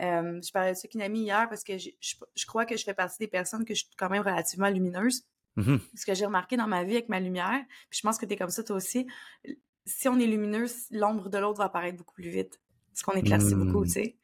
Euh, 0.00 0.40
je 0.42 0.50
parlais 0.50 0.72
de 0.72 0.76
ça 0.76 0.80
avec 0.84 0.94
une 0.94 1.02
amie 1.02 1.20
hier 1.20 1.46
parce 1.50 1.62
que 1.62 1.76
je, 1.76 1.90
je, 2.00 2.16
je 2.34 2.46
crois 2.46 2.64
que 2.64 2.76
je 2.76 2.84
fais 2.84 2.94
partie 2.94 3.18
des 3.18 3.28
personnes 3.28 3.64
que 3.66 3.74
je 3.74 3.84
suis 3.84 3.96
quand 3.96 4.08
même 4.08 4.22
relativement 4.22 4.70
lumineuse. 4.70 5.26
Mhm. 5.56 5.80
Ce 5.94 6.04
que 6.06 6.14
j'ai 6.14 6.26
remarqué 6.26 6.56
dans 6.56 6.66
ma 6.66 6.84
vie 6.84 6.94
avec 6.94 7.08
ma 7.08 7.20
lumière, 7.20 7.64
puis 7.90 7.98
je 7.98 8.02
pense 8.02 8.18
que 8.18 8.26
t'es 8.26 8.36
comme 8.36 8.50
ça 8.50 8.64
toi 8.64 8.76
aussi, 8.76 9.06
si 9.86 10.08
on 10.08 10.18
est 10.18 10.26
lumineux, 10.26 10.66
l'ombre 10.90 11.28
de 11.28 11.38
l'autre 11.38 11.58
va 11.58 11.64
apparaître 11.64 11.96
beaucoup 11.96 12.14
plus 12.14 12.30
vite. 12.30 12.60
Parce 12.90 13.02
qu'on 13.02 13.12
éclaircit 13.12 13.54
Mm. 13.54 13.64
beaucoup, 13.64 13.84
tu 13.84 13.92
sais. 13.92 14.16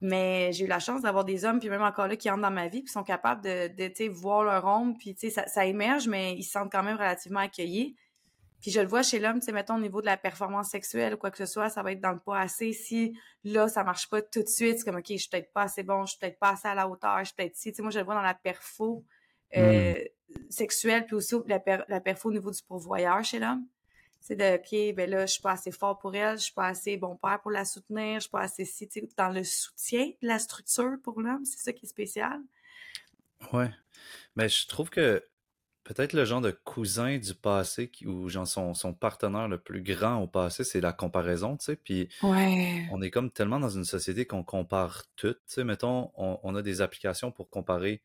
Mais 0.00 0.52
j'ai 0.52 0.64
eu 0.66 0.68
la 0.68 0.78
chance 0.78 1.02
d'avoir 1.02 1.24
des 1.24 1.44
hommes, 1.44 1.58
puis 1.58 1.70
même 1.70 1.82
encore 1.82 2.06
là, 2.06 2.16
qui 2.16 2.30
entrent 2.30 2.42
dans 2.42 2.50
ma 2.50 2.68
vie, 2.68 2.82
puis 2.82 2.92
sont 2.92 3.04
capables 3.04 3.42
de, 3.42 3.68
de 3.68 3.88
tu 3.88 3.94
sais, 3.96 4.08
voir 4.08 4.44
leur 4.44 4.64
ombre, 4.66 4.96
puis 4.98 5.14
tu 5.14 5.28
sais, 5.28 5.30
ça, 5.30 5.46
ça 5.46 5.64
émerge, 5.64 6.08
mais 6.08 6.34
ils 6.34 6.42
se 6.42 6.52
sentent 6.52 6.70
quand 6.70 6.82
même 6.82 6.96
relativement 6.96 7.40
accueillis. 7.40 7.96
Puis 8.60 8.70
je 8.70 8.80
le 8.80 8.88
vois 8.88 9.02
chez 9.02 9.18
l'homme, 9.18 9.38
tu 9.38 9.46
sais, 9.46 9.52
mettons 9.52 9.76
au 9.76 9.80
niveau 9.80 10.00
de 10.00 10.06
la 10.06 10.16
performance 10.16 10.70
sexuelle 10.70 11.14
ou 11.14 11.16
quoi 11.18 11.30
que 11.30 11.38
ce 11.38 11.46
soit, 11.46 11.68
ça 11.70 11.82
va 11.82 11.92
être 11.92 12.00
dans 12.00 12.12
le 12.12 12.18
pas 12.18 12.40
assez. 12.40 12.72
Si 12.72 13.16
là, 13.44 13.68
ça 13.68 13.84
marche 13.84 14.08
pas 14.10 14.22
tout 14.22 14.42
de 14.42 14.48
suite, 14.48 14.78
c'est 14.78 14.84
comme, 14.84 14.96
OK, 14.96 15.06
je 15.08 15.16
suis 15.16 15.28
peut-être 15.28 15.52
pas 15.52 15.62
assez 15.62 15.82
bon, 15.82 16.04
je 16.04 16.12
suis 16.12 16.18
peut-être 16.18 16.38
pas 16.38 16.50
assez 16.50 16.68
à 16.68 16.74
la 16.74 16.88
hauteur, 16.88 17.18
je 17.20 17.26
suis 17.26 17.34
peut-être 17.34 17.56
si. 17.56 17.70
Tu 17.70 17.76
sais, 17.76 17.82
moi, 17.82 17.90
je 17.90 17.98
le 17.98 18.04
vois 18.04 18.14
dans 18.14 18.22
la 18.22 18.34
perfo 18.34 19.04
euh, 19.56 19.94
sexuelle, 20.50 21.06
puis 21.06 21.14
aussi 21.14 21.34
la, 21.46 21.60
per- 21.60 21.84
la 21.88 22.00
perfo 22.00 22.28
au 22.28 22.32
niveau 22.32 22.50
du 22.50 22.62
pourvoyeur 22.62 23.22
chez 23.24 23.38
l'homme. 23.38 23.66
C'est 24.20 24.34
de, 24.34 24.56
OK, 24.56 24.94
ben 24.96 25.08
là, 25.08 25.24
je 25.26 25.32
suis 25.34 25.42
pas 25.42 25.52
assez 25.52 25.70
fort 25.70 25.98
pour 25.98 26.14
elle, 26.16 26.36
je 26.36 26.44
suis 26.44 26.52
pas 26.52 26.66
assez 26.66 26.96
bon 26.96 27.16
père 27.16 27.40
pour 27.40 27.52
la 27.52 27.64
soutenir, 27.64 28.14
je 28.16 28.20
suis 28.22 28.30
pas 28.30 28.40
assez 28.40 28.64
si, 28.64 28.88
dans 29.16 29.28
le 29.28 29.44
soutien 29.44 30.06
de 30.20 30.26
la 30.26 30.40
structure 30.40 30.96
pour 31.04 31.20
l'homme, 31.20 31.44
c'est 31.44 31.60
ça 31.60 31.72
qui 31.72 31.86
est 31.86 31.88
spécial. 31.88 32.40
Ouais. 33.52 33.70
Mais 34.34 34.48
je 34.48 34.66
trouve 34.66 34.90
que 34.90 35.22
peut-être 35.84 36.12
le 36.12 36.24
genre 36.24 36.40
de 36.40 36.50
cousin 36.50 37.18
du 37.18 37.34
passé 37.34 37.88
qui, 37.88 38.08
ou 38.08 38.28
genre 38.28 38.48
son, 38.48 38.74
son 38.74 38.92
partenaire 38.92 39.46
le 39.46 39.58
plus 39.58 39.82
grand 39.82 40.16
au 40.20 40.26
passé, 40.26 40.64
c'est 40.64 40.80
la 40.80 40.92
comparaison, 40.92 41.56
tu 41.56 41.66
sais. 41.66 41.76
Puis 41.76 42.08
Ouais. 42.22 42.84
on 42.90 43.00
est 43.02 43.12
comme 43.12 43.30
tellement 43.30 43.60
dans 43.60 43.68
une 43.68 43.84
société 43.84 44.26
qu'on 44.26 44.42
compare 44.42 45.04
tout. 45.14 45.34
Tu 45.34 45.40
sais, 45.46 45.62
mettons, 45.64 46.10
on, 46.16 46.40
on 46.42 46.56
a 46.56 46.62
des 46.62 46.80
applications 46.80 47.30
pour 47.30 47.48
comparer 47.48 48.02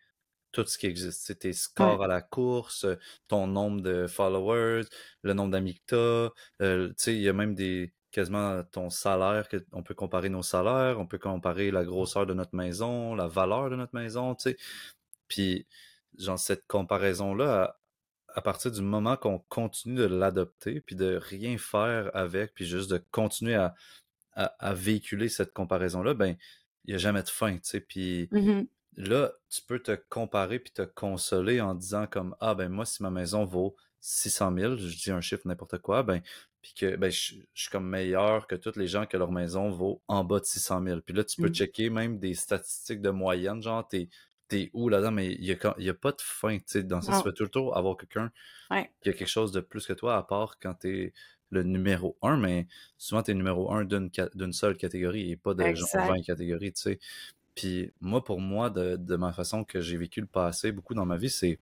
tout 0.52 0.66
ce 0.66 0.78
qui 0.78 0.88
existe. 0.88 1.38
Tes 1.40 1.54
scores 1.54 2.04
à 2.04 2.08
la 2.08 2.22
course, 2.22 2.86
ton 3.28 3.48
nombre 3.48 3.82
de 3.82 4.08
followers, 4.08 4.84
le 5.24 5.34
nombre 5.34 5.52
d'amis 5.52 5.76
que 5.76 6.30
t'as. 6.60 6.66
Euh, 6.66 6.90
tu 6.90 6.94
sais, 6.98 7.16
il 7.16 7.22
y 7.22 7.30
a 7.30 7.34
même 7.34 7.56
des 7.56 7.94
quasiment 8.12 8.62
ton 8.64 8.90
salaire, 8.90 9.48
que 9.48 9.66
on 9.72 9.84
peut 9.84 9.94
comparer 9.94 10.30
nos 10.30 10.44
salaires, 10.44 11.00
on 11.00 11.08
peut 11.08 11.18
comparer 11.18 11.72
la 11.72 11.86
grosseur 11.86 12.26
de 12.26 12.34
notre 12.34 12.56
maison, 12.56 13.16
la 13.16 13.28
valeur 13.28 13.70
de 13.70 13.76
notre 13.78 13.96
maison, 13.96 14.36
tu 14.36 14.52
sais. 14.52 14.58
Puis, 15.28 15.68
genre, 16.18 16.40
cette 16.40 16.68
comparaison-là, 16.68 17.64
à, 17.64 17.80
à 18.40 18.42
partir 18.42 18.72
du 18.72 18.82
moment 18.82 19.18
qu'on 19.18 19.40
continue 19.50 19.96
de 19.98 20.06
l'adopter, 20.06 20.82
puis 20.82 20.96
de 20.96 21.16
rien 21.22 21.58
faire 21.58 22.12
avec, 22.16 22.54
puis 22.54 22.66
juste 22.66 22.90
de 22.92 22.98
continuer 23.12 23.56
à, 23.56 23.76
à, 24.34 24.46
à 24.60 24.74
véhiculer 24.74 25.30
cette 25.30 25.54
comparaison-là, 25.54 26.14
ben, 26.14 26.38
il 26.86 26.90
n'y 26.92 26.96
a 26.96 26.98
jamais 27.00 27.24
de 27.24 27.30
fin, 27.30 27.54
tu 27.56 27.62
sais. 27.64 27.82
Puis 27.82 28.30
Mhm. 28.32 28.68
Là, 29.08 29.34
tu 29.50 29.62
peux 29.64 29.80
te 29.80 29.92
comparer 30.10 30.60
puis 30.60 30.72
te 30.74 30.82
consoler 30.84 31.62
en 31.62 31.76
disant 31.76 32.08
comme, 32.08 32.36
ah, 32.40 32.56
ben, 32.56 32.70
moi, 32.70 32.86
si 32.86 33.04
ma 33.04 33.12
maison 33.12 33.46
vaut 33.46 33.76
600 34.00 34.52
000, 34.52 34.78
je 34.78 34.96
dis 34.98 35.12
un 35.12 35.22
chiffre 35.22 35.48
n'importe 35.48 35.80
quoi, 35.80 36.04
ben, 36.04 36.22
puis 36.62 36.74
que 36.76 36.96
ben, 36.96 37.12
je, 37.12 37.36
je 37.54 37.62
suis 37.64 37.72
comme 37.72 37.88
meilleur 37.88 38.48
que 38.48 38.56
tous 38.56 38.76
les 38.78 38.88
gens 38.88 39.06
que 39.06 39.18
leur 39.18 39.32
maison 39.32 39.70
vaut 39.72 40.02
en 40.08 40.24
bas 40.24 40.40
de 40.40 40.46
600 40.46 40.82
000. 40.82 41.02
Puis 41.04 41.16
là, 41.16 41.24
tu 41.24 41.38
peux 41.38 41.48
Mm. 41.48 41.50
checker 41.50 41.90
même 41.90 42.20
des 42.20 42.34
statistiques 42.36 43.02
de 43.02 43.10
moyenne, 43.10 43.62
genre, 43.62 43.88
t'es 43.88 44.10
t'es 44.48 44.70
où 44.74 44.90
là-dedans, 44.90 45.12
mais 45.12 45.28
il 45.34 45.46
y 45.46 45.54
a, 45.54 45.76
y 45.80 45.90
a 45.90 45.94
pas 45.94 46.12
de 46.12 46.20
fin, 46.22 46.58
tu 46.58 46.64
sais, 46.68 46.84
dans 46.84 47.02
ça, 47.02 47.14
tu 47.14 47.24
vas 47.24 47.32
tout 47.32 47.44
le 47.44 47.50
temps 47.50 47.72
avoir 47.72 47.96
quelqu'un 47.98 48.32
Ouais. 48.72 48.92
qui 49.02 49.10
a 49.10 49.14
quelque 49.14 49.28
chose 49.28 49.52
de 49.52 49.62
plus 49.62 49.86
que 49.86 49.94
toi, 49.94 50.18
à 50.18 50.24
part 50.24 50.60
quand 50.60 50.74
t'es 50.76 51.14
le 51.50 51.64
numéro 51.64 52.18
un, 52.22 52.38
mais 52.38 52.68
souvent 52.98 53.24
t'es 53.24 53.34
numéro 53.34 53.72
un 53.74 53.84
d'une 53.86 54.54
seule 54.54 54.78
catégorie 54.78 55.32
et 55.32 55.38
pas 55.38 55.54
de 55.54 55.74
genre 55.74 55.90
Exact. 55.90 56.08
20 56.08 56.22
catégories, 56.22 56.74
tu 56.74 56.82
sais. 56.82 57.00
Puis 57.56 57.92
moi, 58.00 58.24
pour 58.24 58.40
moi, 58.40 58.70
de, 58.70 58.96
de 58.96 59.16
ma 59.16 59.34
façon 59.34 59.64
que 59.64 59.82
j'ai 59.82 59.98
vécu 59.98 60.22
le 60.22 60.28
passé 60.28 60.72
beaucoup 60.72 60.94
dans 60.94 61.06
ma 61.06 61.18
vie, 61.18 61.30
c'est 61.30 61.60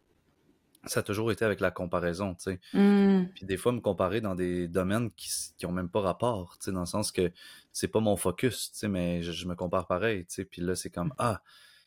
ça 0.87 1.01
a 1.01 1.03
toujours 1.03 1.31
été 1.31 1.45
avec 1.45 1.59
la 1.59 1.71
comparaison, 1.71 2.35
tu 2.35 2.43
sais. 2.43 2.59
Mm. 2.73 3.25
Puis 3.35 3.45
des 3.45 3.57
fois, 3.57 3.71
me 3.71 3.79
comparer 3.79 4.21
dans 4.21 4.35
des 4.35 4.67
domaines 4.67 5.11
qui, 5.11 5.29
qui 5.57 5.65
ont 5.65 5.71
même 5.71 5.89
pas 5.89 6.01
rapport, 6.01 6.57
tu 6.57 6.65
sais, 6.65 6.71
dans 6.71 6.81
le 6.81 6.85
sens 6.85 7.11
que 7.11 7.31
c'est 7.71 7.87
pas 7.87 7.99
mon 7.99 8.15
focus, 8.15 8.71
tu 8.71 8.79
sais, 8.79 8.87
mais 8.87 9.21
je, 9.21 9.31
je 9.31 9.47
me 9.47 9.55
compare 9.55 9.87
pareil, 9.87 10.25
tu 10.25 10.35
sais. 10.35 10.45
Puis 10.45 10.61
là, 10.61 10.75
c'est 10.75 10.89
comme, 10.89 11.13
ah, 11.17 11.41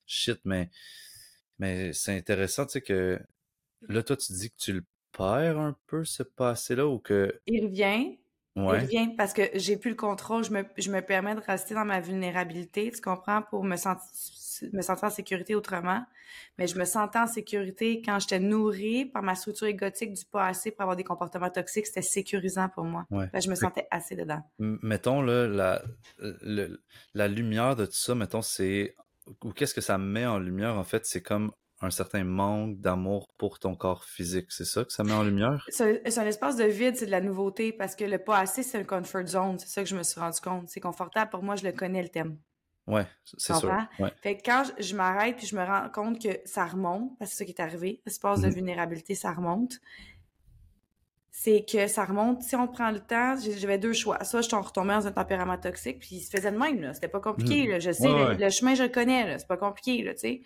shit, 0.07 0.41
mais, 0.45 0.71
mais 1.59 1.93
c'est 1.93 2.17
intéressant, 2.17 2.67
tu 2.67 2.73
sais, 2.73 2.83
que 2.83 3.19
là, 3.89 4.03
toi, 4.03 4.17
tu 4.17 4.33
dis 4.33 4.51
que 4.51 4.57
tu 4.59 4.73
le 4.73 4.85
perds 5.13 5.59
un 5.59 5.77
peu, 5.87 6.05
ce 6.05 6.23
passé-là, 6.23 6.87
ou 6.87 6.99
que, 6.99 7.41
Il 7.47 7.65
revient, 7.65 8.19
Ouais. 8.57 9.15
parce 9.17 9.33
que 9.33 9.43
j'ai 9.55 9.77
plus 9.77 9.91
le 9.91 9.97
contrôle, 9.97 10.45
je 10.45 10.51
me, 10.51 10.65
je 10.77 10.91
me 10.91 11.01
permets 11.01 11.35
de 11.35 11.41
rester 11.41 11.75
dans 11.75 11.85
ma 11.85 12.01
vulnérabilité, 12.01 12.91
tu 12.91 13.01
comprends, 13.01 13.43
pour 13.43 13.65
me, 13.65 13.77
sentir 13.77 14.03
me 14.75 14.83
sentir 14.83 15.05
en 15.05 15.11
sécurité 15.11 15.55
autrement. 15.55 16.05
Mais 16.59 16.67
je 16.67 16.79
me 16.79 16.85
sentais 16.85 17.19
en 17.19 17.27
sécurité 17.27 18.03
quand 18.05 18.19
j'étais 18.19 18.39
nourrie 18.41 19.07
par 19.07 19.23
ma 19.23 19.35
structure 19.35 19.67
égotique 19.67 20.13
du 20.13 20.25
pas 20.27 20.49
assez 20.49 20.71
pour 20.71 20.83
avoir 20.83 20.97
des 20.97 21.05
comportements 21.05 21.49
toxiques. 21.49 21.87
C'était 21.87 22.03
sécurisant 22.03 22.69
pour 22.69 22.85
moi. 22.85 23.07
Ouais. 23.11 23.31
Je 23.41 23.49
me 23.49 23.55
sentais 23.55 23.87
assez 23.91 24.17
dedans. 24.17 24.43
Mettons, 24.59 25.23
là, 25.23 25.47
la, 25.49 25.83
le- 26.19 26.83
la 27.15 27.27
lumière 27.29 27.75
de 27.75 27.87
tout 27.87 27.93
ça, 27.95 28.15
mettons, 28.15 28.43
c'est. 28.43 28.95
Ou 29.45 29.53
qu'est-ce 29.53 29.75
que 29.75 29.81
ça 29.81 29.97
met 29.97 30.27
en 30.27 30.39
lumière, 30.39 30.77
en 30.77 30.85
fait, 30.85 31.07
c'est 31.07 31.23
comme 31.23 31.53
un 31.83 31.91
certain 31.91 32.25
manque 32.25 32.79
d'amour 32.81 33.29
pour 33.39 33.59
ton 33.59 33.75
corps 33.75 34.05
physique. 34.05 34.47
C'est 34.53 34.65
ça 34.67 34.85
que 34.85 34.93
ça 34.93 35.03
met 35.03 35.13
en 35.13 35.23
lumière? 35.23 35.67
C'est 35.71 36.19
un 36.19 36.27
espace 36.27 36.57
de 36.57 36.65
vide, 36.65 36.97
c'est 36.97 37.07
de 37.07 37.11
la 37.11 37.21
nouveauté 37.23 37.73
parce 37.73 37.97
que 37.97 38.05
le 38.05 38.19
pas 38.19 38.39
assez, 38.39 38.63
c'est 38.63 38.79
un 38.79 38.85
comfort 38.85 39.27
zone. 39.27 39.59
C'est 39.59 39.69
ça 39.69 39.83
que 39.83 39.89
je 39.89 39.97
me 39.97 40.03
suis 40.03 40.21
rendu 40.21 40.41
compte. 40.41 40.69
C'est 40.69 40.81
confortable 40.81 41.31
pour 41.31 41.43
moi, 41.43 41.57
je 41.57 41.65
le 41.65 41.73
connais 41.73 42.03
le 42.03 42.09
thème. 42.11 42.37
Ouais, 42.87 43.07
c'est 43.37 43.55
sûr. 43.55 43.73
Ouais. 44.01 44.11
Fait 44.23 44.37
que 44.37 44.43
quand 44.45 44.65
je, 44.79 44.83
je 44.83 44.97
m'arrête 44.97 45.37
puis 45.37 45.47
je 45.47 45.55
me 45.57 45.63
rends 45.65 45.89
compte 45.91 46.21
que 46.21 46.41
ça 46.45 46.67
remonte, 46.67 47.17
parce 47.19 47.31
que 47.31 47.37
c'est 47.37 47.45
ça 47.45 47.47
qui 47.47 47.53
est 47.53 47.61
arrivé, 47.63 48.03
l'espace 48.05 48.41
de 48.41 48.49
Mhm. 48.49 48.55
vulnérabilité, 48.55 49.15
ça 49.15 49.33
remonte. 49.33 49.75
C'est 51.33 51.65
que 51.65 51.87
ça 51.87 52.05
remonte, 52.05 52.43
si 52.43 52.57
on 52.57 52.67
prend 52.67 52.91
le 52.91 53.01
temps, 53.01 53.37
j'avais 53.59 53.79
deux 53.79 53.93
choix. 53.93 54.23
Soit 54.25 54.43
je 54.43 54.49
t'en 54.49 54.61
retombais 54.61 54.93
dans 54.95 55.07
un 55.07 55.13
tempérament 55.13 55.57
toxique, 55.57 56.01
puis 56.01 56.17
il 56.17 56.21
se 56.21 56.31
faisait 56.31 56.51
de 56.51 56.59
même, 56.59 56.81
là. 56.83 56.93
C'était 56.93 57.09
pas 57.09 57.21
compliqué, 57.21 57.63
Mhm. 57.65 57.71
là. 57.71 57.79
Je 57.79 57.93
sais, 57.93 58.09
Ouais, 58.11 58.37
le, 58.37 58.51
chemin, 58.51 58.75
je 58.75 58.83
le 58.83 58.89
connais, 58.91 59.27
là. 59.27 59.39
C'est 59.39 59.47
pas 59.49 59.57
compliqué, 59.57 60.03
là, 60.03 60.13
tu 60.13 60.21
sais. 60.21 60.43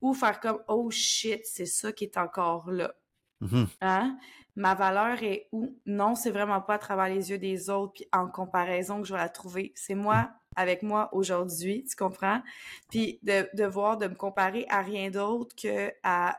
Ou 0.00 0.14
faire 0.14 0.40
comme, 0.40 0.62
oh 0.68 0.90
shit, 0.90 1.44
c'est 1.44 1.66
ça 1.66 1.92
qui 1.92 2.04
est 2.04 2.16
encore 2.16 2.70
là. 2.70 2.94
Mhm. 3.40 3.66
Hein? 3.80 4.18
Ma 4.56 4.74
valeur 4.74 5.22
est 5.22 5.48
où? 5.52 5.76
Non, 5.86 6.14
c'est 6.14 6.30
vraiment 6.30 6.60
pas 6.60 6.74
à 6.74 6.78
travers 6.78 7.08
les 7.08 7.30
yeux 7.30 7.38
des 7.38 7.70
autres 7.70 7.94
puis 7.94 8.08
en 8.12 8.28
comparaison 8.28 9.00
que 9.00 9.08
je 9.08 9.12
vais 9.12 9.18
la 9.18 9.28
trouver. 9.28 9.72
C'est 9.74 9.94
moi 9.96 10.30
avec 10.56 10.82
moi 10.82 11.08
aujourd'hui, 11.12 11.84
tu 11.84 11.96
comprends? 11.96 12.40
Puis 12.88 13.18
de, 13.22 13.48
de 13.54 13.64
voir, 13.64 13.98
de 13.98 14.06
me 14.06 14.14
comparer 14.14 14.66
à 14.68 14.82
rien 14.82 15.10
d'autre 15.10 15.54
que 15.60 15.92
à, 16.04 16.38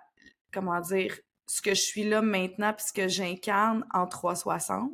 comment 0.53 0.79
dire, 0.79 1.19
ce 1.47 1.61
que 1.61 1.71
je 1.71 1.81
suis 1.81 2.03
là 2.03 2.21
maintenant 2.21 2.73
puis 2.73 2.85
ce 2.87 2.93
que 2.93 3.07
j'incarne 3.07 3.85
en 3.93 4.07
360, 4.07 4.89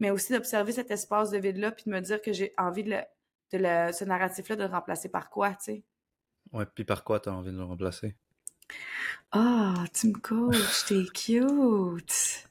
mais 0.00 0.10
aussi 0.10 0.32
d'observer 0.32 0.72
cet 0.72 0.90
espace 0.90 1.30
de 1.30 1.38
vide-là 1.38 1.70
puis 1.70 1.84
de 1.86 1.90
me 1.90 2.00
dire 2.00 2.20
que 2.20 2.32
j'ai 2.32 2.52
envie 2.58 2.84
de, 2.84 2.90
le, 2.90 3.00
de 3.52 3.58
le, 3.58 3.92
ce 3.92 4.04
narratif-là 4.04 4.56
de 4.56 4.64
le 4.64 4.70
remplacer 4.70 5.08
par 5.08 5.30
quoi, 5.30 5.50
tu 5.50 5.56
sais? 5.60 5.84
Ouais, 6.52 6.66
puis 6.66 6.84
par 6.84 7.04
quoi 7.04 7.20
t'as 7.20 7.32
envie 7.32 7.52
de 7.52 7.56
le 7.56 7.64
remplacer? 7.64 8.16
Ah, 9.32 9.84
tu 9.92 10.08
me 10.08 10.18
coaches, 10.18 10.84
t'es 10.86 11.04
cute. 11.14 12.48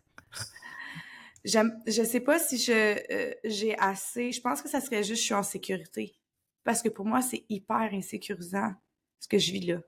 Je 1.43 2.03
sais 2.03 2.19
pas 2.19 2.39
si 2.39 2.57
je 2.57 2.71
euh, 2.71 3.33
j'ai 3.43 3.77
assez. 3.77 4.31
Je 4.31 4.41
pense 4.41 4.61
que 4.61 4.69
ça 4.69 4.81
serait 4.81 5.03
juste 5.03 5.21
je 5.21 5.25
suis 5.25 5.33
en 5.33 5.43
sécurité. 5.43 6.15
Parce 6.63 6.81
que 6.81 6.89
pour 6.89 7.05
moi, 7.05 7.21
c'est 7.21 7.45
hyper 7.49 7.93
insécurisant 7.93 8.73
ce 9.19 9.27
que 9.27 9.37
je 9.37 9.51
vis 9.51 9.65
là. 9.65 9.81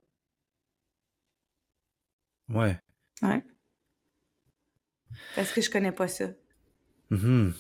Ouais. 2.50 2.80
Ouais. 3.22 3.44
Parce 5.36 5.52
que 5.52 5.62
je 5.62 5.70
connais 5.70 5.92
pas 5.92 6.08
ça. 6.08 6.30
Mhm. 7.10 7.54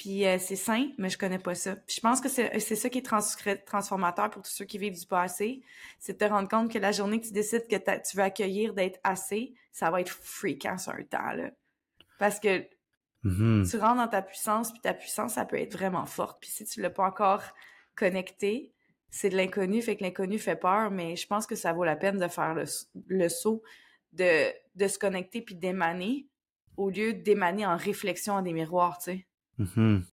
Puis 0.00 0.24
euh, 0.26 0.38
c'est 0.38 0.56
sain, 0.56 0.88
mais 0.96 1.10
je 1.10 1.18
connais 1.18 1.38
pas 1.38 1.54
ça. 1.54 1.76
Puis 1.76 1.96
je 1.96 2.00
pense 2.00 2.22
que 2.22 2.30
c'est 2.30 2.58
c'est 2.58 2.74
ça 2.74 2.88
qui 2.88 2.96
est 2.96 3.04
trans- 3.04 3.20
transformateur 3.66 4.30
pour 4.30 4.40
tous 4.40 4.50
ceux 4.50 4.64
qui 4.64 4.78
vivent 4.78 4.98
du 4.98 5.04
pas 5.04 5.20
assez. 5.20 5.60
C'est 5.98 6.14
de 6.14 6.18
te 6.18 6.24
rendre 6.24 6.48
compte 6.48 6.72
que 6.72 6.78
la 6.78 6.90
journée 6.90 7.20
que 7.20 7.26
tu 7.26 7.32
décides 7.32 7.66
que 7.68 7.76
tu 7.76 8.16
veux 8.16 8.22
accueillir 8.22 8.72
d'être 8.72 8.98
assez, 9.04 9.52
ça 9.72 9.90
va 9.90 10.00
être 10.00 10.08
fréquent 10.08 10.78
sur 10.78 10.92
un 10.92 11.02
temps, 11.02 11.32
là. 11.32 11.50
Parce 12.18 12.40
que 12.40 12.64
Mhm. 13.24 13.66
tu 13.70 13.76
rentres 13.76 13.96
dans 13.96 14.08
ta 14.08 14.22
puissance, 14.22 14.72
puis 14.72 14.80
ta 14.80 14.94
puissance, 14.94 15.34
ça 15.34 15.44
peut 15.44 15.58
être 15.60 15.74
vraiment 15.74 16.06
forte. 16.06 16.40
Puis 16.40 16.48
si 16.48 16.64
tu 16.64 16.80
l'as 16.80 16.88
pas 16.88 17.04
encore 17.06 17.42
connecté, 17.94 18.72
c'est 19.10 19.28
de 19.28 19.36
l'inconnu, 19.36 19.82
fait 19.82 19.96
que 19.96 20.02
l'inconnu 20.02 20.38
fait 20.38 20.56
peur, 20.56 20.90
mais 20.90 21.14
je 21.16 21.26
pense 21.26 21.46
que 21.46 21.56
ça 21.56 21.74
vaut 21.74 21.84
la 21.84 21.96
peine 21.96 22.16
de 22.16 22.28
faire 22.28 22.54
le, 22.54 22.64
le 23.08 23.28
saut, 23.28 23.62
de, 24.14 24.50
de 24.76 24.88
se 24.88 24.98
connecter 24.98 25.42
puis 25.42 25.56
d'émaner, 25.56 26.26
au 26.78 26.88
lieu 26.88 27.12
d'émaner 27.12 27.66
en 27.66 27.76
réflexion 27.76 28.38
à 28.38 28.40
des 28.42 28.54
miroirs, 28.54 28.96
tu 28.96 29.12
sais. 29.12 29.26
Mhm. 29.60 30.06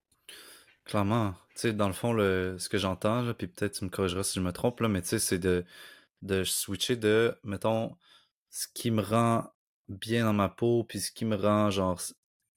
Clairement. 0.84 1.34
Tu 1.54 1.62
sais, 1.62 1.72
dans 1.72 1.88
le 1.88 1.94
fond, 1.94 2.12
le, 2.12 2.56
ce 2.58 2.68
que 2.68 2.78
j'entends, 2.78 3.22
là, 3.22 3.34
puis 3.34 3.48
peut-être 3.48 3.74
tu 3.78 3.84
me 3.84 3.90
corrigeras 3.90 4.22
si 4.24 4.34
je 4.40 4.44
me 4.44 4.52
trompe, 4.52 4.80
là, 4.80 4.88
mais 4.88 5.02
tu 5.02 5.08
sais, 5.08 5.18
c'est 5.18 5.38
de, 5.38 5.64
de 6.22 6.44
switcher 6.44 6.96
de, 6.96 7.36
mettons, 7.44 7.96
ce 8.50 8.68
qui 8.74 8.90
me 8.92 9.02
rend 9.02 9.50
bien 9.88 10.26
dans 10.26 10.34
ma 10.34 10.48
peau, 10.50 10.84
puis 10.84 11.00
ce 11.00 11.12
qui 11.12 11.24
me 11.26 11.36
rend, 11.36 11.70
genre, 11.70 12.00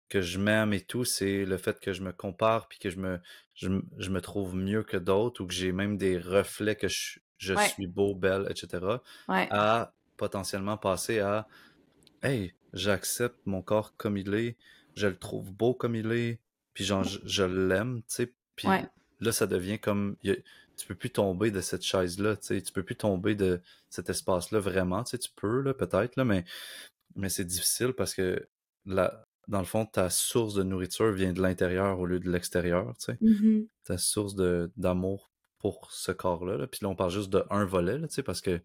que 0.10 0.22
je 0.22 0.40
m'aime 0.40 0.74
et 0.74 0.82
tout, 0.82 1.06
c'est 1.06 1.46
le 1.46 1.58
fait 1.58 1.80
que 1.82 1.94
je 1.94 2.04
me 2.04 2.14
compare, 2.14 2.68
puis 2.70 2.80
que 2.80 2.90
je 2.92 2.98
me, 3.00 3.20
je, 3.56 3.70
m- 3.70 3.84
je 4.00 4.10
me 4.12 4.22
trouve 4.22 4.56
mieux 4.56 4.84
que 4.84 4.98
d'autres, 4.98 5.44
ou 5.44 5.48
que 5.48 5.54
j'ai 5.54 5.72
même 5.74 5.98
des 5.98 6.18
reflets 6.20 6.76
que 6.78 6.88
je, 6.90 7.20
je 7.38 7.56
Ouais. 7.56 7.68
suis 7.70 7.88
beau, 7.88 8.16
belle, 8.16 8.48
etc., 8.50 9.04
Ouais. 9.28 9.48
à 9.52 9.96
potentiellement 10.18 10.78
passer 10.78 11.20
à, 11.20 11.48
hey, 12.24 12.54
j'accepte 12.74 13.40
mon 13.46 13.62
corps 13.62 13.96
comme 13.98 14.18
il 14.18 14.34
est, 14.34 14.58
je 14.96 15.08
le 15.08 15.18
trouve 15.18 15.52
beau 15.54 15.74
comme 15.74 15.96
il 15.96 16.12
est, 16.12 16.40
puis 16.80 16.86
genre, 16.86 17.04
je, 17.04 17.20
je 17.26 17.44
l'aime, 17.44 17.98
tu 18.04 18.04
sais, 18.08 18.34
puis 18.56 18.70
Ouais. 18.70 18.86
là, 19.20 19.34
ça 19.34 19.48
devient 19.48 19.80
comme, 19.80 20.16
a- 20.24 20.32
tu 20.78 20.88
peux 20.88 20.96
plus 20.96 21.10
tomber 21.10 21.52
de 21.52 21.60
cette 21.60 21.82
chaise-là, 21.84 22.38
tu 22.38 22.46
sais, 22.48 22.62
tu 22.62 22.72
peux 22.72 22.84
plus 22.84 22.96
tomber 22.96 23.36
de 23.36 23.60
cet 23.90 24.10
espace-là 24.10 24.62
vraiment, 24.62 25.04
tu 25.04 25.10
sais, 25.12 25.18
tu 25.18 25.28
peux, 25.36 25.60
là, 25.60 25.74
peut-être, 25.74 26.16
là, 26.16 26.24
mais, 26.24 26.46
mais 27.18 27.28
c'est 27.28 27.44
difficile 27.44 27.92
parce 27.92 28.14
que, 28.14 28.48
la, 28.86 29.26
dans 29.50 29.60
le 29.60 29.66
fond, 29.66 29.86
ta 29.86 30.10
source 30.10 30.54
de 30.54 30.64
nourriture 30.64 31.12
vient 31.12 31.34
de 31.34 31.42
l'intérieur 31.42 32.00
au 32.00 32.06
lieu 32.06 32.22
de 32.22 32.32
l'extérieur, 32.32 32.96
tu 32.98 33.08
sais, 33.08 33.18
Mhm. 33.20 33.68
ta 33.84 33.98
source 33.98 34.36
de, 34.36 34.72
d'amour 34.78 35.34
pour 35.58 35.92
ce 35.92 36.14
corps-là, 36.14 36.56
là. 36.56 36.68
puis 36.68 36.80
là, 36.84 36.88
on 36.88 36.96
parle 36.96 37.12
juste 37.12 37.30
de 37.30 37.44
un 37.50 37.66
volet, 37.66 37.98
là, 37.98 38.08
tu 38.08 38.14
sais, 38.14 38.24
parce 38.24 38.40
que 38.40 38.62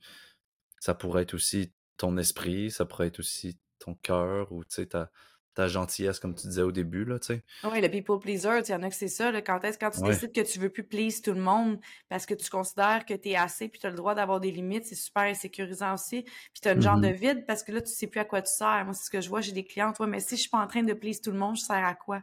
ça 0.78 0.94
pourrait 0.94 1.23
être 1.23 1.35
aussi 1.35 1.73
ton 1.97 2.16
esprit, 2.16 2.71
ça 2.71 2.85
pourrait 2.85 3.09
être 3.09 3.18
aussi 3.18 3.59
ton 3.80 3.97
cœur, 3.97 4.52
ou, 4.52 4.62
tu 4.62 4.76
sais, 4.76 4.87
ta, 4.87 5.11
ta 5.54 5.68
gentillesse, 5.68 6.18
comme 6.20 6.34
tu 6.34 6.46
disais 6.49 6.62
au 6.62 6.73
début, 6.73 7.04
là, 7.04 7.18
tu 7.18 7.26
sais. 7.28 7.44
Oui, 7.64 7.80
le 7.80 7.88
people 7.88 8.18
pleaser, 8.20 8.61
il 8.68 8.70
y 8.70 8.75
en 8.75 8.82
a 8.82 8.90
que 8.90 8.94
c'est 8.94 9.08
ça. 9.08 9.30
Là, 9.30 9.40
quand 9.40 9.64
est-ce 9.64 9.78
quand 9.78 9.90
tu 9.90 10.02
Ouais. 10.02 10.04
décides 10.04 10.32
que 10.34 10.40
tu 10.42 10.58
veux 10.58 10.68
plus 10.68 10.84
please 10.84 11.23
tout 11.23 11.32
le 11.32 11.40
monde 11.40 11.80
parce 12.11 12.26
que 12.26 12.34
tu 12.34 12.50
considères 12.50 13.06
que 13.06 13.14
tu 13.14 13.30
es 13.30 13.37
assez 13.37 13.68
puis 13.70 13.80
tu 13.80 13.87
as 13.87 13.90
le 13.90 13.96
droit 13.96 14.14
d'avoir 14.14 14.38
des 14.38 14.50
limites, 14.50 14.84
c'est 14.84 14.94
super 14.94 15.23
insécurisant 15.23 15.94
aussi. 15.94 16.25
Puis 16.25 16.61
tu 16.62 16.68
as 16.68 16.73
une 16.73 16.82
genre 16.82 16.99
de 17.00 17.08
Mhm. 17.08 17.12
vide 17.12 17.46
parce 17.46 17.62
que 17.64 17.73
là, 17.73 17.80
tu 17.80 17.90
sais 17.90 18.06
plus 18.06 18.20
à 18.20 18.26
quoi 18.26 18.42
tu 18.42 18.52
sers. 18.52 18.84
Moi, 18.84 18.92
c'est 18.92 19.04
ce 19.06 19.11
que 19.11 19.20
je 19.23 19.30
vois, 19.30 19.40
j'ai 19.40 19.52
des 19.52 19.64
clientes. 19.64 19.99
Ouais, 19.99 20.06
mais 20.06 20.20
si 20.20 20.37
je 20.37 20.42
suis 20.42 20.50
pas 20.50 20.58
en 20.58 20.66
train 20.66 20.82
de 20.82 20.92
please 20.92 21.20
tout 21.23 21.30
le 21.30 21.38
monde, 21.38 21.56
je 21.56 21.62
sers 21.62 21.84
à 21.84 21.94
quoi? 21.94 22.20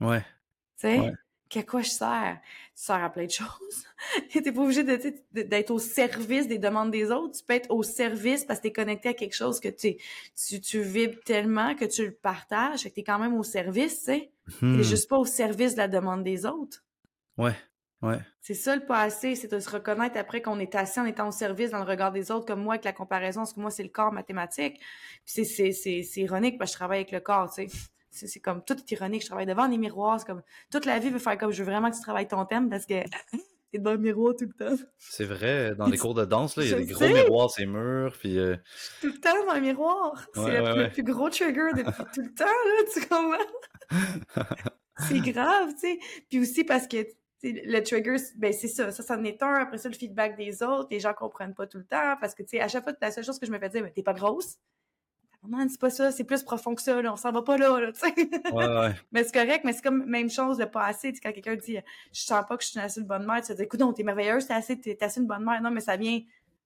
Ouais. 0.00 0.24
Tu 0.78 0.88
sais? 0.88 1.00
Ouais. 1.00 1.12
Qu'à 1.48 1.62
quoi 1.62 1.82
je 1.82 1.90
sers? 1.90 2.38
Tu 2.74 2.82
sers 2.82 3.04
à 3.04 3.10
plein 3.10 3.26
de 3.26 3.30
choses. 3.30 3.84
T'es 4.32 4.50
pas 4.52 4.60
obligé 4.60 4.84
tu 4.84 5.14
d'être 5.44 5.70
au 5.70 5.78
service 5.78 6.48
des 6.48 6.58
demandes 6.58 6.90
des 6.90 7.10
autres. 7.10 7.38
Tu 7.38 7.44
peux 7.44 7.54
être 7.54 7.70
au 7.70 7.82
service 7.82 8.44
parce 8.44 8.58
que 8.60 8.64
t'es 8.64 8.72
connecté 8.72 9.10
à 9.10 9.14
quelque 9.14 9.34
chose 9.36 9.60
que 9.60 9.68
tu, 9.68 9.96
tu, 10.48 10.60
tu 10.60 10.80
vibres 10.80 11.20
tellement 11.24 11.74
que 11.74 11.84
tu 11.84 12.04
le 12.06 12.12
partages, 12.12 12.84
que 12.84 12.88
t'es 12.88 13.04
quand 13.04 13.18
même 13.18 13.34
au 13.34 13.42
service, 13.42 13.98
tu 13.98 14.04
sais. 14.04 14.30
T'es 14.60 14.66
Hmm. 14.66 14.82
juste 14.82 15.08
pas 15.08 15.16
au 15.16 15.24
service 15.24 15.72
de 15.72 15.78
la 15.78 15.88
demande 15.88 16.22
des 16.24 16.44
autres. 16.44 16.84
Ouais. 17.38 17.54
Ouais. 18.02 18.18
C'est 18.42 18.52
ça 18.52 18.76
le 18.76 18.84
pas 18.84 19.00
assez, 19.00 19.34
c'est 19.34 19.50
de 19.50 19.58
se 19.58 19.70
reconnaître 19.70 20.18
après 20.18 20.42
qu'on 20.42 20.58
est 20.58 20.74
assis 20.74 21.00
en 21.00 21.06
étant 21.06 21.28
au 21.28 21.32
service 21.32 21.70
dans 21.70 21.78
le 21.78 21.84
regard 21.90 22.12
des 22.12 22.30
autres, 22.30 22.44
comme 22.44 22.62
moi 22.62 22.74
avec 22.74 22.84
la 22.84 22.92
comparaison, 22.92 23.40
parce 23.40 23.54
que 23.54 23.60
moi 23.60 23.70
c'est 23.70 23.82
le 23.82 23.88
corps 23.88 24.12
mathématique. 24.12 24.78
Puis 24.78 25.22
c'est, 25.24 25.44
c'est, 25.44 25.72
c'est, 25.72 26.02
c'est 26.02 26.20
ironique 26.20 26.58
parce 26.58 26.72
que 26.72 26.74
je 26.74 26.78
travaille 26.78 26.98
avec 26.98 27.12
le 27.12 27.20
corps, 27.20 27.50
tu 27.54 27.66
sais. 27.66 27.76
C'est, 28.14 28.40
comme 28.40 28.64
tout 28.64 28.76
est 28.76 28.90
ironique, 28.92 29.22
je 29.22 29.26
travaille 29.26 29.46
devant 29.46 29.68
des 29.68 29.76
miroirs, 29.76 30.20
c'est 30.20 30.26
comme 30.26 30.42
toute 30.70 30.84
la 30.86 30.98
vie 31.00 31.10
veut 31.10 31.18
faire 31.18 31.36
comme 31.36 31.50
je 31.50 31.62
veux 31.62 31.70
vraiment 31.70 31.90
que 31.90 31.96
tu 31.96 32.02
travailles 32.02 32.28
ton 32.28 32.44
thème 32.46 32.70
parce 32.70 32.86
que 32.86 32.94
t'es 33.72 33.78
devant 33.78 33.92
le 33.92 33.98
miroir 33.98 34.34
tout 34.38 34.46
le 34.46 34.52
temps. 34.52 34.76
C'est 34.98 35.24
vrai, 35.24 35.74
dans 35.74 35.88
les 35.88 35.98
cours 35.98 36.14
de 36.14 36.24
danse, 36.24 36.56
là, 36.56 36.62
il 36.64 36.70
y 36.70 36.74
a 36.74 36.76
des 36.78 36.86
gros 36.86 37.08
miroirs, 37.08 37.50
ces 37.50 37.66
murs, 37.66 38.16
puis 38.18 38.38
euh, 38.38 38.56
Tout 39.00 39.08
le 39.08 39.18
temps 39.20 39.44
dans 39.46 39.54
le 39.54 39.60
miroir. 39.60 40.26
C'est 40.32 40.40
Ouais, 40.40 40.60
le, 40.60 40.76
ouais, 40.82 40.90
plus, 40.90 41.02
gros 41.02 41.28
trigger 41.28 41.70
depuis 41.76 42.04
tout 42.14 42.22
le 42.22 42.34
temps, 42.34 42.44
là, 42.44 42.84
tu 42.92 43.00
comprends? 43.00 43.54
c'est 45.08 45.20
grave, 45.20 45.70
tu 45.74 45.78
sais. 45.80 45.98
Puis 46.30 46.40
aussi 46.40 46.64
parce 46.64 46.86
que 46.86 46.98
le 47.42 47.80
trigger, 47.80 48.16
c'est- 48.18 48.38
ben 48.38 48.52
c'est 48.52 48.68
ça, 48.68 48.90
ça 48.90 49.02
c'en 49.02 49.22
est 49.24 49.42
un. 49.42 49.54
Après 49.54 49.78
ça, 49.78 49.88
le 49.88 49.94
feedback 49.94 50.36
des 50.36 50.62
autres, 50.62 50.88
les 50.90 51.00
gens 51.00 51.12
comprennent 51.12 51.54
pas 51.54 51.66
tout 51.66 51.78
le 51.78 51.84
temps 51.84 52.16
parce 52.20 52.34
que 52.34 52.42
tu 52.42 52.50
sais, 52.50 52.60
à 52.60 52.68
chaque 52.68 52.84
fois, 52.84 52.92
la 53.00 53.10
seule 53.10 53.24
chose 53.24 53.38
que 53.38 53.46
je 53.46 53.50
me 53.50 53.58
fais 53.58 53.68
dire, 53.68 53.82
mais 53.82 53.90
t'es 53.90 54.02
pas 54.02 54.14
grosse. 54.14 54.56
Non, 55.48 55.66
c'est 55.68 55.80
pas 55.80 55.90
ça, 55.90 56.10
c'est 56.10 56.24
plus 56.24 56.42
profond 56.42 56.74
que 56.74 56.82
ça, 56.82 57.00
là, 57.02 57.12
on 57.12 57.16
s'en 57.16 57.32
va 57.32 57.42
pas 57.42 57.56
là, 57.56 57.78
là, 57.80 57.92
tu 57.92 58.00
sais. 58.00 58.14
ouais, 58.52 58.66
ouais. 58.66 58.92
mais 59.12 59.24
c'est 59.24 59.34
correct, 59.34 59.62
mais 59.64 59.72
c'est 59.72 59.82
comme 59.82 60.04
même 60.06 60.30
chose 60.30 60.58
de 60.58 60.64
pas 60.64 60.84
assez, 60.86 61.10
tu 61.12 61.16
sais, 61.16 61.20
quand 61.22 61.32
quelqu'un 61.32 61.56
dit, 61.56 61.78
je 62.12 62.20
sens 62.20 62.44
pas 62.48 62.56
que 62.56 62.64
je 62.64 62.70
suis 62.70 62.80
assez 62.80 63.00
une 63.00 63.06
bonne 63.06 63.26
mère, 63.26 63.40
tu 63.42 63.48
te 63.48 63.52
dis, 63.54 63.62
écoute, 63.62 63.80
non, 63.80 63.92
t'es 63.92 64.02
merveilleuse, 64.02 64.46
t'es 64.46 64.54
assez, 64.54 64.80
t'es 64.80 64.96
assez 65.02 65.20
une 65.20 65.26
bonne 65.26 65.44
mère. 65.44 65.60
Non, 65.62 65.70
mais 65.70 65.80
ça 65.80 65.96
vient 65.96 66.20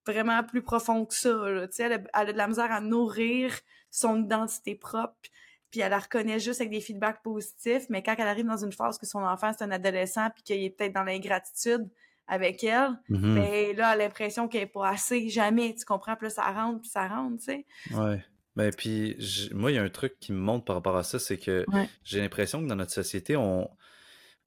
vraiment 0.06 0.42
plus 0.44 0.62
profond 0.62 1.04
que 1.04 1.14
ça, 1.14 1.28
là, 1.30 1.66
tu 1.68 1.74
sais, 1.76 1.82
elle, 1.84 1.92
a- 1.94 2.20
elle 2.22 2.28
a 2.30 2.32
de 2.32 2.38
la 2.38 2.46
misère 2.48 2.70
à 2.72 2.80
nourrir 2.80 3.52
son 3.90 4.22
identité 4.22 4.74
propre, 4.74 5.14
puis 5.70 5.80
elle 5.80 5.90
la 5.90 5.98
reconnaît 5.98 6.38
juste 6.40 6.60
avec 6.60 6.70
des 6.72 6.80
feedbacks 6.80 7.22
positifs, 7.22 7.86
mais 7.90 8.02
quand 8.02 8.14
elle 8.16 8.28
arrive 8.28 8.46
dans 8.46 8.64
une 8.64 8.72
phase 8.72 8.96
que 8.96 9.06
son 9.06 9.22
enfant 9.22 9.52
c'est 9.56 9.64
un 9.64 9.70
adolescent, 9.70 10.28
puis 10.34 10.42
qu'il 10.42 10.62
est 10.64 10.70
peut-être 10.70 10.94
dans 10.94 11.02
l'ingratitude 11.04 11.88
avec 12.26 12.62
elle, 12.64 12.90
Mhm. 13.08 13.34
ben 13.34 13.76
là, 13.76 13.92
elle 13.94 14.00
a 14.00 14.04
l'impression 14.04 14.48
qu'elle 14.48 14.62
est 14.62 14.66
pas 14.66 14.88
assez, 14.88 15.28
jamais, 15.30 15.74
tu 15.74 15.84
comprends, 15.84 16.16
puis 16.16 16.26
là, 16.26 16.30
ça 16.30 16.42
rentre, 16.52 16.80
puis 16.82 16.90
ça 16.90 17.06
rentre, 17.08 17.38
tu 17.38 17.44
sais. 17.44 17.66
Ouais. 17.92 18.22
Mais 18.58 18.70
puis, 18.72 19.14
j- 19.18 19.50
moi, 19.54 19.70
il 19.70 19.76
y 19.76 19.78
a 19.78 19.82
un 19.84 19.88
truc 19.88 20.18
qui 20.18 20.32
me 20.32 20.38
montre 20.38 20.64
par 20.64 20.74
rapport 20.76 20.96
à 20.96 21.04
ça, 21.04 21.18
c'est 21.20 21.38
que 21.38 21.64
Ouais. 21.68 21.88
j'ai 22.02 22.20
l'impression 22.20 22.60
que 22.60 22.66
dans 22.68 22.74
notre 22.74 22.90
société, 22.92 23.36
on, 23.36 23.70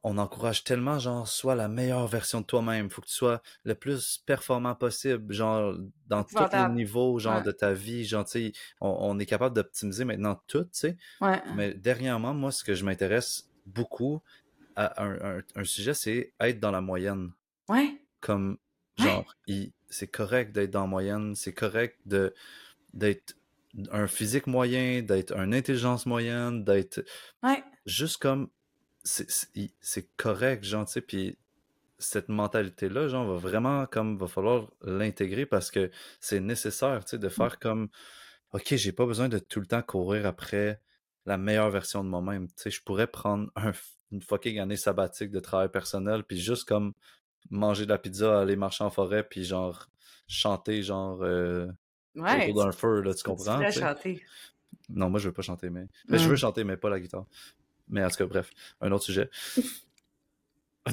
on 0.03 0.17
encourage 0.17 0.63
tellement, 0.65 0.99
genre, 0.99 1.27
sois 1.27 1.55
la 1.55 1.67
meilleure 1.69 2.07
version 2.07 2.41
de 2.41 2.45
toi-même. 2.45 2.89
Faut 2.89 3.01
que 3.01 3.07
tu 3.07 3.13
sois 3.13 3.41
le 3.63 3.73
plus 3.73 4.17
performant 4.25 4.75
possible, 4.75 5.33
genre, 5.33 5.75
dans 6.07 6.23
tous 6.23 6.35
les 6.35 6.41
Épouvantable. 6.41 6.75
niveaux, 6.75 7.19
genre, 7.19 7.37
Ouais. 7.37 7.43
de 7.43 7.51
ta 7.51 7.71
vie. 7.71 8.03
Genre, 8.03 8.25
tu 8.25 8.31
sais, 8.31 8.51
on, 8.81 8.89
on 8.99 9.17
est 9.19 9.25
capable 9.25 9.55
d'optimiser 9.55 10.03
maintenant 10.03 10.41
tout, 10.47 10.63
tu 10.63 10.69
sais. 10.73 10.97
Ouais. 11.21 11.41
Mais 11.55 11.73
dernièrement, 11.73 12.33
moi, 12.33 12.51
ce 12.51 12.63
que 12.65 12.73
je 12.75 12.83
m'intéresse 12.83 13.49
beaucoup 13.65 14.21
à 14.75 15.01
un, 15.03 15.37
un- 15.37 15.43
un 15.55 15.63
sujet, 15.63 15.93
c'est 15.93 16.33
être 16.41 16.59
dans 16.59 16.71
la 16.71 16.81
moyenne. 16.81 17.31
Ouais. 17.69 17.97
Comme, 18.19 18.57
Ouais. 18.99 19.05
genre, 19.05 19.35
il- 19.47 19.71
c'est 19.89 20.07
correct 20.07 20.51
d'être 20.51 20.71
dans 20.71 20.81
la 20.81 20.87
moyenne, 20.87 21.33
c'est 21.35 21.53
correct 21.53 21.97
de 22.05 22.33
d'être 22.93 23.35
un 23.91 24.07
physique 24.07 24.47
moyen, 24.47 25.01
d'être 25.01 25.33
une 25.37 25.53
intelligence 25.53 26.05
moyenne, 26.05 26.63
d'être 26.63 27.03
Ouais. 27.43 27.63
juste 27.85 28.17
comme 28.17 28.49
c'est 29.03 30.15
correct 30.15 30.63
genre 30.63 30.85
tu 30.85 30.91
sais 30.93 31.01
puis 31.01 31.37
cette 31.97 32.29
mentalité 32.29 32.87
là 32.89 33.07
genre 33.07 33.25
va 33.27 33.35
vraiment 33.35 33.85
comme 33.87 34.15
va 34.17 34.27
falloir 34.27 34.69
l'intégrer 34.83 35.45
parce 35.47 35.71
que 35.71 35.89
c'est 36.19 36.39
nécessaire 36.39 37.03
tu 37.05 37.11
sais 37.11 37.17
de 37.17 37.27
Mm. 37.27 37.31
faire 37.31 37.59
comme 37.59 37.89
OK, 38.53 38.75
j'ai 38.75 38.91
pas 38.91 39.05
besoin 39.05 39.29
de 39.29 39.39
tout 39.39 39.59
le 39.59 39.65
temps 39.65 39.81
courir 39.81 40.25
après 40.27 40.81
la 41.25 41.37
meilleure 41.37 41.69
version 41.71 42.03
de 42.03 42.09
moi-même 42.09 42.47
tu 42.47 42.53
sais 42.57 42.69
je 42.71 42.83
pourrais 42.83 43.07
prendre 43.07 43.49
un 43.55 43.71
une 44.11 44.21
fucking 44.21 44.59
année 44.59 44.75
sabbatique 44.75 45.31
de 45.31 45.39
travail 45.39 45.69
personnel 45.69 46.23
puis 46.23 46.37
juste 46.37 46.67
comme 46.67 46.93
manger 47.49 47.85
de 47.85 47.89
la 47.91 47.97
pizza 47.97 48.39
aller 48.41 48.55
marcher 48.57 48.83
en 48.83 48.89
forêt 48.91 49.23
puis 49.27 49.43
genre 49.45 49.87
chanter 50.27 50.83
genre 50.83 51.23
euh, 51.23 51.65
Ouais. 52.15 52.49
autour 52.49 52.65
d'un 52.65 52.71
feu 52.71 53.01
là 53.01 53.13
tu 53.13 53.23
comprends 53.23 53.59
tu 53.71 53.79
chanter. 53.79 54.23
non, 54.89 55.09
moi, 55.09 55.19
je 55.19 55.27
veux 55.29 55.33
pas 55.33 55.41
chanter, 55.41 55.69
mais... 55.69 55.87
mais 56.09 56.17
je 56.17 56.25
Mm. 56.25 56.29
veux 56.29 56.35
chanter, 56.35 56.63
mais 56.63 56.77
pas 56.77 56.89
la 56.89 56.99
guitare. 56.99 57.25
Mais 57.87 58.03
en 58.03 58.09
tout 58.09 58.17
cas, 58.17 58.25
bref, 58.25 58.49
un 58.81 58.91
autre 58.91 59.03
sujet. 59.05 59.29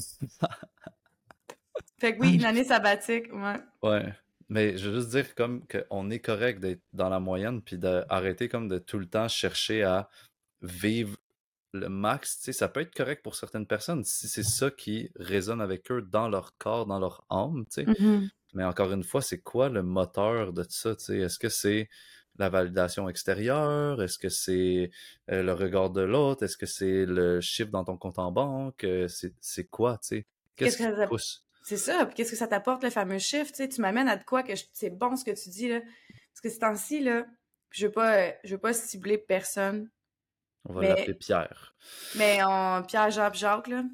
Fait 1.99 2.17
que 2.17 2.21
oui, 2.21 2.35
une 2.35 2.45
année 2.45 2.65
sabbatique, 2.65 3.33
ouais. 3.33 3.57
Ouais. 3.83 4.15
Mais 4.49 4.79
je 4.79 4.89
veux 4.89 4.97
juste 5.01 5.11
dire 5.11 5.35
comme 5.35 5.63
qu'on 5.67 6.11
est 6.11 6.21
correct 6.21 6.61
d'être 6.61 6.81
dans 6.93 7.09
la 7.09 7.21
moyenne, 7.21 7.61
puis 7.61 7.77
d'arrêter 7.79 8.49
comme 8.49 8.69
de 8.69 8.79
tout 8.79 8.99
le 8.99 9.07
temps 9.07 9.29
chercher 9.29 9.83
à 9.83 10.09
vivre 10.63 11.17
le 11.75 11.89
max. 11.89 12.39
Tu 12.39 12.45
sais, 12.45 12.53
ça 12.53 12.69
peut 12.69 12.81
être 12.81 12.95
correct 12.95 13.23
pour 13.23 13.35
certaines 13.35 13.67
personnes 13.67 14.05
si 14.05 14.27
c'est 14.29 14.43
ça 14.43 14.71
qui 14.71 15.11
résonne 15.17 15.61
avec 15.61 15.91
eux 15.93 16.01
dans 16.01 16.29
leur 16.29 16.57
corps, 16.57 16.87
dans 16.87 16.99
leur 16.99 17.25
âme, 17.29 17.65
tu 17.67 17.85
sais. 17.85 17.87
Mhm. 17.87 18.31
Mais 18.55 18.65
encore 18.65 18.93
une 18.93 19.05
fois, 19.05 19.23
c'est 19.23 19.41
quoi 19.41 19.69
le 19.69 19.83
moteur 19.83 20.53
de 20.53 20.63
tout 20.63 20.71
ça? 20.71 20.91
Est-ce 20.91 21.39
que 21.39 21.49
c'est 21.49 21.89
la 22.39 22.49
validation 22.49 23.09
extérieure? 23.09 24.03
Est-ce 24.03 24.19
que 24.19 24.29
c'est 24.29 24.91
euh, 25.31 25.43
le 25.43 25.53
regard 25.53 25.91
de 25.91 26.01
l'autre? 26.03 26.45
Est-ce 26.45 26.57
que 26.57 26.67
c'est 26.67 27.05
le 27.05 27.41
chiffre 27.41 27.71
dans 27.71 27.85
ton 27.85 27.97
compte 27.97 28.19
en 28.19 28.33
banque? 28.33 28.85
Euh, 28.85 29.09
C'est 29.09 29.35
c'est 29.41 29.65
quoi, 29.65 29.99
tu 29.99 30.09
sais? 30.09 30.27
Qu'est-ce 30.57 30.77
qui 30.77 30.85
te 30.85 30.97
ça... 30.97 31.07
pousse? 31.07 31.45
C'est 31.65 31.77
ça. 31.77 32.07
Puis 32.07 32.15
qu'est-ce 32.15 32.31
que 32.31 32.37
ça 32.37 32.47
t'apporte, 32.49 32.83
le 32.83 32.91
fameux 32.91 33.19
chiffre, 33.19 33.51
tu 33.51 33.57
sais? 33.57 33.69
Tu 33.69 33.81
m'amènes 33.81 34.09
à 34.09 34.17
de 34.17 34.25
quoi 34.25 34.43
que 34.43 34.55
je- 34.55 34.65
c'est 34.73 34.91
bon 34.91 35.17
ce 35.17 35.25
que 35.25 35.31
tu 35.31 35.51
dis, 35.51 35.69
là. 35.69 35.81
Parce 35.81 36.41
que 36.43 36.49
ces 36.49 36.59
temps-ci, 36.61 37.01
là, 37.01 37.27
je 37.71 37.87
veux 37.87 37.93
pas, 37.93 38.17
euh, 38.19 38.33
je 38.45 38.55
veux 38.55 38.61
pas 38.61 38.73
cibler 38.73 39.19
personne, 39.19 39.91
On 40.65 40.73
va 40.73 40.83
mais 40.83 40.89
l'appeler 40.89 41.15
Pierre. 41.15 41.75
Mais 42.17 42.41
on, 42.45 42.83
Pierre, 42.85 43.11
Jacques, 43.11 43.35
Jacques, 43.35 43.69
là, 43.69 43.85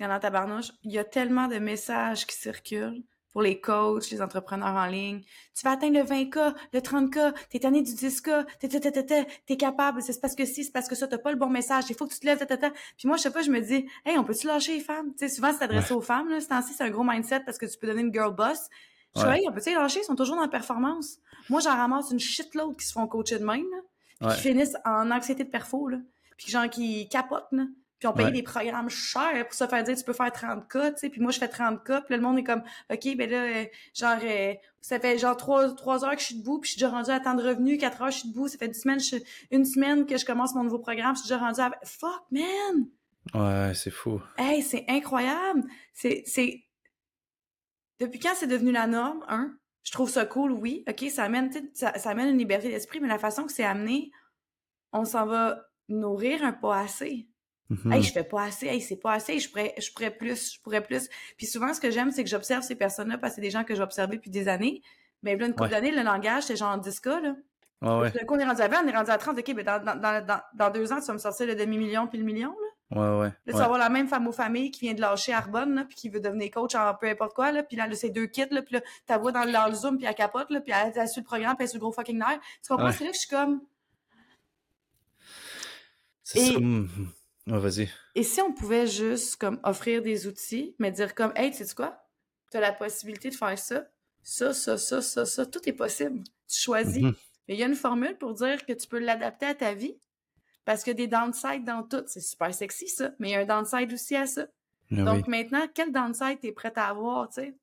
en 0.00 0.20
tabarnouche, 0.20 0.70
il 0.84 0.92
y 0.92 0.98
a 0.98 1.04
tellement 1.04 1.48
de 1.48 1.58
messages 1.58 2.26
qui 2.26 2.36
circulent 2.36 3.02
pour 3.36 3.42
les 3.42 3.60
coachs, 3.60 4.08
les 4.08 4.22
entrepreneurs 4.22 4.74
en 4.76 4.86
ligne. 4.86 5.20
Tu 5.54 5.62
vas 5.62 5.72
atteindre 5.72 5.98
le 5.98 6.04
20K, 6.06 6.54
le 6.72 6.80
30K, 6.80 7.34
t'es 7.50 7.58
tanné 7.58 7.82
du 7.82 7.92
10K, 7.92 8.46
t'es, 8.58 8.66
t'es, 8.66 8.80
t'es, 8.80 8.90
t'es, 8.90 9.04
t'es, 9.04 9.26
t'es 9.44 9.56
capable, 9.58 10.00
c'est 10.00 10.18
parce 10.22 10.34
que 10.34 10.46
si, 10.46 10.64
c'est 10.64 10.72
parce 10.72 10.88
que 10.88 10.94
ça, 10.94 11.06
t'as 11.06 11.18
pas 11.18 11.32
le 11.32 11.36
bon 11.36 11.50
message, 11.50 11.84
il 11.90 11.94
faut 11.94 12.06
que 12.06 12.14
tu 12.14 12.20
te 12.20 12.24
lèves, 12.24 12.38
t'es. 12.46 12.56
Puis 12.96 13.06
moi, 13.06 13.18
je 13.18 13.22
sais 13.24 13.30
pas, 13.30 13.42
je 13.42 13.50
me 13.50 13.60
dis, 13.60 13.86
hey, 14.06 14.16
on 14.16 14.24
peut-tu 14.24 14.46
lâcher 14.46 14.72
les 14.76 14.80
femmes? 14.80 15.10
Tu 15.12 15.28
sais, 15.28 15.34
souvent, 15.34 15.52
c'est 15.52 15.64
adressé 15.64 15.92
aux 15.92 16.00
femmes, 16.00 16.30
là, 16.30 16.40
ce 16.40 16.48
temps-ci, 16.48 16.72
c'est 16.72 16.84
un 16.84 16.88
gros 16.88 17.04
mindset 17.04 17.40
parce 17.40 17.58
que 17.58 17.66
tu 17.66 17.76
peux 17.78 17.86
donner 17.86 18.00
une 18.00 18.10
girl 18.14 18.34
boss. 18.34 18.58
Je 19.14 19.20
Ouais. 19.20 19.40
hey, 19.40 19.46
on 19.50 19.52
peut-tu 19.52 19.68
les 19.68 19.74
lâcher? 19.74 20.00
Ils 20.00 20.04
sont 20.04 20.16
toujours 20.16 20.36
dans 20.36 20.40
la 20.42 20.48
performance. 20.48 21.18
Moi, 21.50 21.60
j'en 21.60 21.76
ramasse 21.76 22.10
une 22.12 22.18
shitload 22.18 22.74
qui 22.78 22.86
se 22.86 22.92
font 22.94 23.06
coacher 23.06 23.38
de 23.38 23.44
même, 23.44 23.66
là 23.70 23.78
puis 24.18 24.28
Ouais. 24.28 24.34
qui 24.34 24.40
finissent 24.40 24.76
en 24.86 25.10
anxiété 25.10 25.44
de 25.44 25.50
perfo, 25.50 25.88
là. 25.88 25.98
Puis 26.38 26.50
genre 26.50 26.70
qui 26.70 27.06
capotent, 27.10 27.52
là. 27.52 27.64
Puis 27.98 28.06
on 28.08 28.12
paye 28.12 28.26
Ouais. 28.26 28.32
des 28.32 28.42
programmes 28.42 28.90
chers 28.90 29.46
pour 29.46 29.54
se 29.54 29.66
faire 29.66 29.82
dire 29.82 29.96
tu 29.96 30.04
peux 30.04 30.12
faire 30.12 30.30
30K, 30.30 30.92
tu 30.94 30.98
sais. 30.98 31.08
Puis 31.08 31.20
moi, 31.20 31.30
je 31.32 31.38
fais 31.38 31.48
30K. 31.48 32.02
Puis 32.04 32.10
là, 32.10 32.16
le 32.16 32.20
monde 32.20 32.38
est 32.38 32.44
comme, 32.44 32.62
OK, 32.92 33.16
ben 33.16 33.30
là, 33.30 33.42
euh, 33.44 33.64
genre, 33.94 34.18
euh, 34.22 34.52
ça 34.82 35.00
fait 35.00 35.16
genre 35.18 35.36
3, 35.36 35.74
trois 35.76 36.04
heures 36.04 36.14
que 36.14 36.20
je 36.20 36.26
suis 36.26 36.34
debout. 36.38 36.58
Puis 36.60 36.68
je 36.68 36.72
suis 36.74 36.80
déjà 36.80 36.90
rendue 36.90 37.10
à 37.10 37.20
temps 37.20 37.34
de 37.34 37.42
revenu. 37.42 37.78
4 37.78 38.02
heures, 38.02 38.10
je 38.10 38.18
suis 38.18 38.28
debout. 38.28 38.48
Ça 38.48 38.58
fait 38.58 38.66
une 38.66 38.74
semaine, 38.74 39.00
je- 39.00 39.16
une 39.50 39.64
semaine 39.64 40.04
que 40.04 40.16
je 40.18 40.26
commence 40.26 40.54
mon 40.54 40.62
nouveau 40.64 40.78
programme. 40.78 41.14
Je 41.16 41.20
suis 41.22 41.28
déjà 41.28 41.38
rendue 41.38 41.60
à... 41.60 41.72
Fuck, 41.84 42.24
man! 42.30 42.86
Ouais, 43.34 43.72
c'est 43.74 43.90
fou. 43.90 44.20
Hey, 44.36 44.62
c'est 44.62 44.84
incroyable! 44.88 45.64
C'est... 45.94 46.22
c'est... 46.26 46.62
Depuis 47.98 48.18
quand 48.20 48.34
c'est 48.34 48.46
devenu 48.46 48.72
la 48.72 48.86
norme, 48.86 49.24
hein? 49.28 49.56
Je 49.82 49.92
trouve 49.92 50.10
ça 50.10 50.26
cool, 50.26 50.52
oui. 50.52 50.84
OK, 50.88 51.08
ça 51.10 51.24
amène, 51.24 51.50
ça, 51.72 51.96
ça 51.98 52.10
amène 52.10 52.28
une 52.28 52.38
liberté 52.38 52.68
d'esprit, 52.68 53.00
mais 53.00 53.08
la 53.08 53.18
façon 53.18 53.44
que 53.44 53.52
c'est 53.52 53.64
amené, 53.64 54.10
on 54.92 55.04
s'en 55.04 55.24
va 55.26 55.64
nourrir 55.88 56.42
un 56.44 56.52
pas 56.52 56.78
assez. 56.80 57.28
Mhm. 57.68 57.92
Hey, 57.92 58.02
je 58.02 58.12
fais 58.12 58.22
pas 58.24 58.44
assez, 58.44 58.66
hey, 58.66 58.80
c'est 58.80 58.96
pas 58.96 59.12
assez, 59.14 59.38
je 59.40 59.48
pourrais, 59.50 59.74
je 59.78 59.92
pourrais 59.92 60.10
plus, 60.10 60.54
je 60.54 60.60
pourrais 60.60 60.82
plus. 60.82 61.08
Puis 61.36 61.46
souvent, 61.46 61.74
ce 61.74 61.80
que 61.80 61.90
j'aime, 61.90 62.12
c'est 62.12 62.22
que 62.22 62.30
j'observe 62.30 62.62
ces 62.62 62.76
personnes-là 62.76 63.18
parce 63.18 63.32
que 63.32 63.34
c'est 63.36 63.40
des 63.42 63.50
gens 63.50 63.64
que 63.64 63.74
j'ai 63.74 63.82
observés 63.82 64.16
depuis 64.16 64.30
des 64.30 64.46
années. 64.48 64.82
Mais 65.22 65.36
là, 65.36 65.46
une 65.46 65.52
couple 65.52 65.64
Ouais. 65.64 65.70
d'années, 65.70 65.90
le 65.90 66.02
langage, 66.02 66.44
c'est 66.44 66.56
genre 66.56 66.78
10K, 66.78 67.20
là. 67.22 67.34
Ouais, 67.82 68.00
ouais. 68.00 68.10
Puis 68.10 68.20
D'un 68.20 68.26
coup, 68.26 68.34
on 68.34 68.38
est 68.38 68.44
rendu 68.44 68.62
à 68.62 68.68
20, 68.68 68.84
on 68.84 68.88
est 68.88 68.96
rendu 68.96 69.10
à 69.10 69.18
30. 69.18 69.38
OK, 69.38 69.54
ben 69.54 69.64
dans, 69.64 69.82
dans, 69.84 70.00
dans, 70.00 70.40
dans, 70.54 70.70
deux 70.70 70.92
ans, 70.92 71.00
tu 71.00 71.06
vas 71.06 71.12
me 71.14 71.18
sortir 71.18 71.46
le 71.46 71.54
demi-million 71.56 72.06
puis 72.06 72.18
le 72.18 72.24
million, 72.24 72.50
là. 72.50 72.66
Ouais, 72.88 73.18
ouais. 73.20 73.26
Là, 73.26 73.32
tu 73.46 73.52
ouais. 73.52 73.58
vas 73.58 73.64
avoir 73.64 73.78
la 73.80 73.88
même 73.88 74.06
femme 74.06 74.28
aux 74.28 74.32
familles 74.32 74.70
qui 74.70 74.82
vient 74.82 74.94
de 74.94 75.00
lâcher 75.00 75.32
Arbonne, 75.32 75.74
là, 75.74 75.84
puis 75.84 75.96
qui 75.96 76.08
veut 76.08 76.20
devenir 76.20 76.52
coach 76.52 76.76
en 76.76 76.94
peu 76.94 77.08
importe 77.08 77.34
quoi, 77.34 77.50
là. 77.50 77.64
Puis 77.64 77.76
là, 77.76 77.88
là, 77.88 77.94
c'est 77.96 78.10
deux 78.10 78.26
kits, 78.26 78.46
là, 78.50 78.62
puis 78.62 78.76
là, 78.76 78.80
t'as 79.06 79.18
voix 79.18 79.32
dans 79.32 79.42
le, 79.44 79.50
dans 79.50 79.66
le 79.66 79.74
Zoom, 79.74 79.96
puis 79.98 80.06
elle 80.06 80.14
capote, 80.14 80.48
là, 80.50 80.60
puis 80.60 80.72
elle, 80.72 80.92
elle 80.94 81.08
suit 81.08 81.20
le 81.20 81.26
programme, 81.26 81.56
puis 81.56 81.64
elle 81.64 81.68
suit 81.68 81.78
le 81.78 81.80
gros 81.80 81.90
fucking 81.92 82.16
nerf. 82.16 82.38
Tu 82.62 82.68
comprends? 82.68 82.86
Ouais. 82.86 82.92
C'est 82.92 83.02
là 83.04 83.10
que 83.10 83.16
je 83.16 83.20
suis 83.20 83.28
comme... 83.28 83.60
C'est 86.22 86.38
Et- 86.38 86.52
ça. 86.54 86.58
Ouais, 87.46 87.58
vas-y. 87.58 87.88
Et 88.14 88.22
si 88.22 88.40
on 88.40 88.52
pouvait 88.52 88.86
juste, 88.86 89.36
comme, 89.36 89.60
offrir 89.62 90.02
des 90.02 90.26
outils, 90.26 90.74
mais 90.78 90.90
dire 90.90 91.14
comme, 91.14 91.32
hey, 91.36 91.50
tu 91.52 91.64
sais 91.64 91.74
quoi? 91.74 91.96
T'as 92.50 92.60
la 92.60 92.72
possibilité 92.72 93.30
de 93.30 93.34
faire 93.34 93.58
ça, 93.58 93.86
ça, 94.22 94.52
ça, 94.52 94.76
ça, 94.78 95.00
ça, 95.02 95.24
ça, 95.24 95.46
tout 95.46 95.60
est 95.68 95.72
possible. 95.72 96.22
Tu 96.48 96.60
choisis. 96.60 97.02
Mhm. 97.02 97.14
Mais 97.48 97.54
il 97.54 97.60
y 97.60 97.62
a 97.62 97.66
une 97.66 97.74
formule 97.76 98.16
pour 98.18 98.34
dire 98.34 98.64
que 98.66 98.72
tu 98.72 98.88
peux 98.88 98.98
l'adapter 98.98 99.46
à 99.46 99.54
ta 99.54 99.74
vie. 99.74 99.96
Parce 100.64 100.82
qu'il 100.82 100.90
y 100.92 100.94
a 100.94 100.96
des 100.96 101.06
downsides 101.06 101.64
dans 101.64 101.84
tout. 101.84 102.02
C'est 102.06 102.20
super 102.20 102.52
sexy, 102.52 102.88
ça. 102.88 103.12
Mais 103.20 103.28
il 103.28 103.32
y 103.32 103.34
a 103.36 103.40
un 103.40 103.44
downside 103.44 103.92
aussi 103.92 104.16
à 104.16 104.26
ça. 104.26 104.48
Ah 104.90 105.02
Donc 105.02 105.28
maintenant, 105.28 105.66
quel 105.72 105.92
downside 105.92 106.40
t'es 106.40 106.50
prête 106.50 106.76
à 106.76 106.86
avoir, 106.88 107.28
tu 107.28 107.34
sais? 107.42 107.54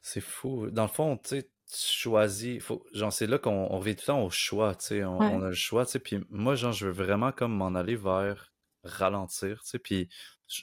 C'est 0.00 0.20
fou. 0.20 0.70
Dans 0.70 0.82
le 0.82 0.88
fond, 0.88 1.16
tu 1.16 1.28
sais, 1.30 1.42
tu 1.42 1.76
choisis. 1.76 2.62
Faut... 2.62 2.84
Genre, 2.92 3.12
c'est 3.12 3.26
là 3.26 3.38
qu'on 3.38 3.66
on 3.70 3.78
revient 3.78 3.96
tout 3.96 4.02
le 4.02 4.06
temps 4.06 4.24
au 4.24 4.30
choix, 4.30 4.74
tu 4.76 4.86
sais. 4.86 5.04
On, 5.04 5.18
Ouais. 5.18 5.26
on 5.32 5.42
a 5.42 5.48
le 5.48 5.54
choix, 5.54 5.84
tu 5.84 5.92
sais. 5.92 5.98
Puis 5.98 6.24
moi, 6.30 6.54
genre, 6.54 6.72
je 6.72 6.86
veux 6.86 6.92
vraiment 6.92 7.32
comme 7.32 7.52
m'en 7.56 7.74
aller 7.74 7.96
vers 7.96 8.51
ralentir, 8.84 9.62
tu 9.62 9.70
sais. 9.70 9.78
Puis 9.78 10.08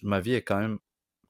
ma 0.04 0.20
vie 0.20 0.34
est 0.34 0.42
quand 0.42 0.60
même 0.60 0.80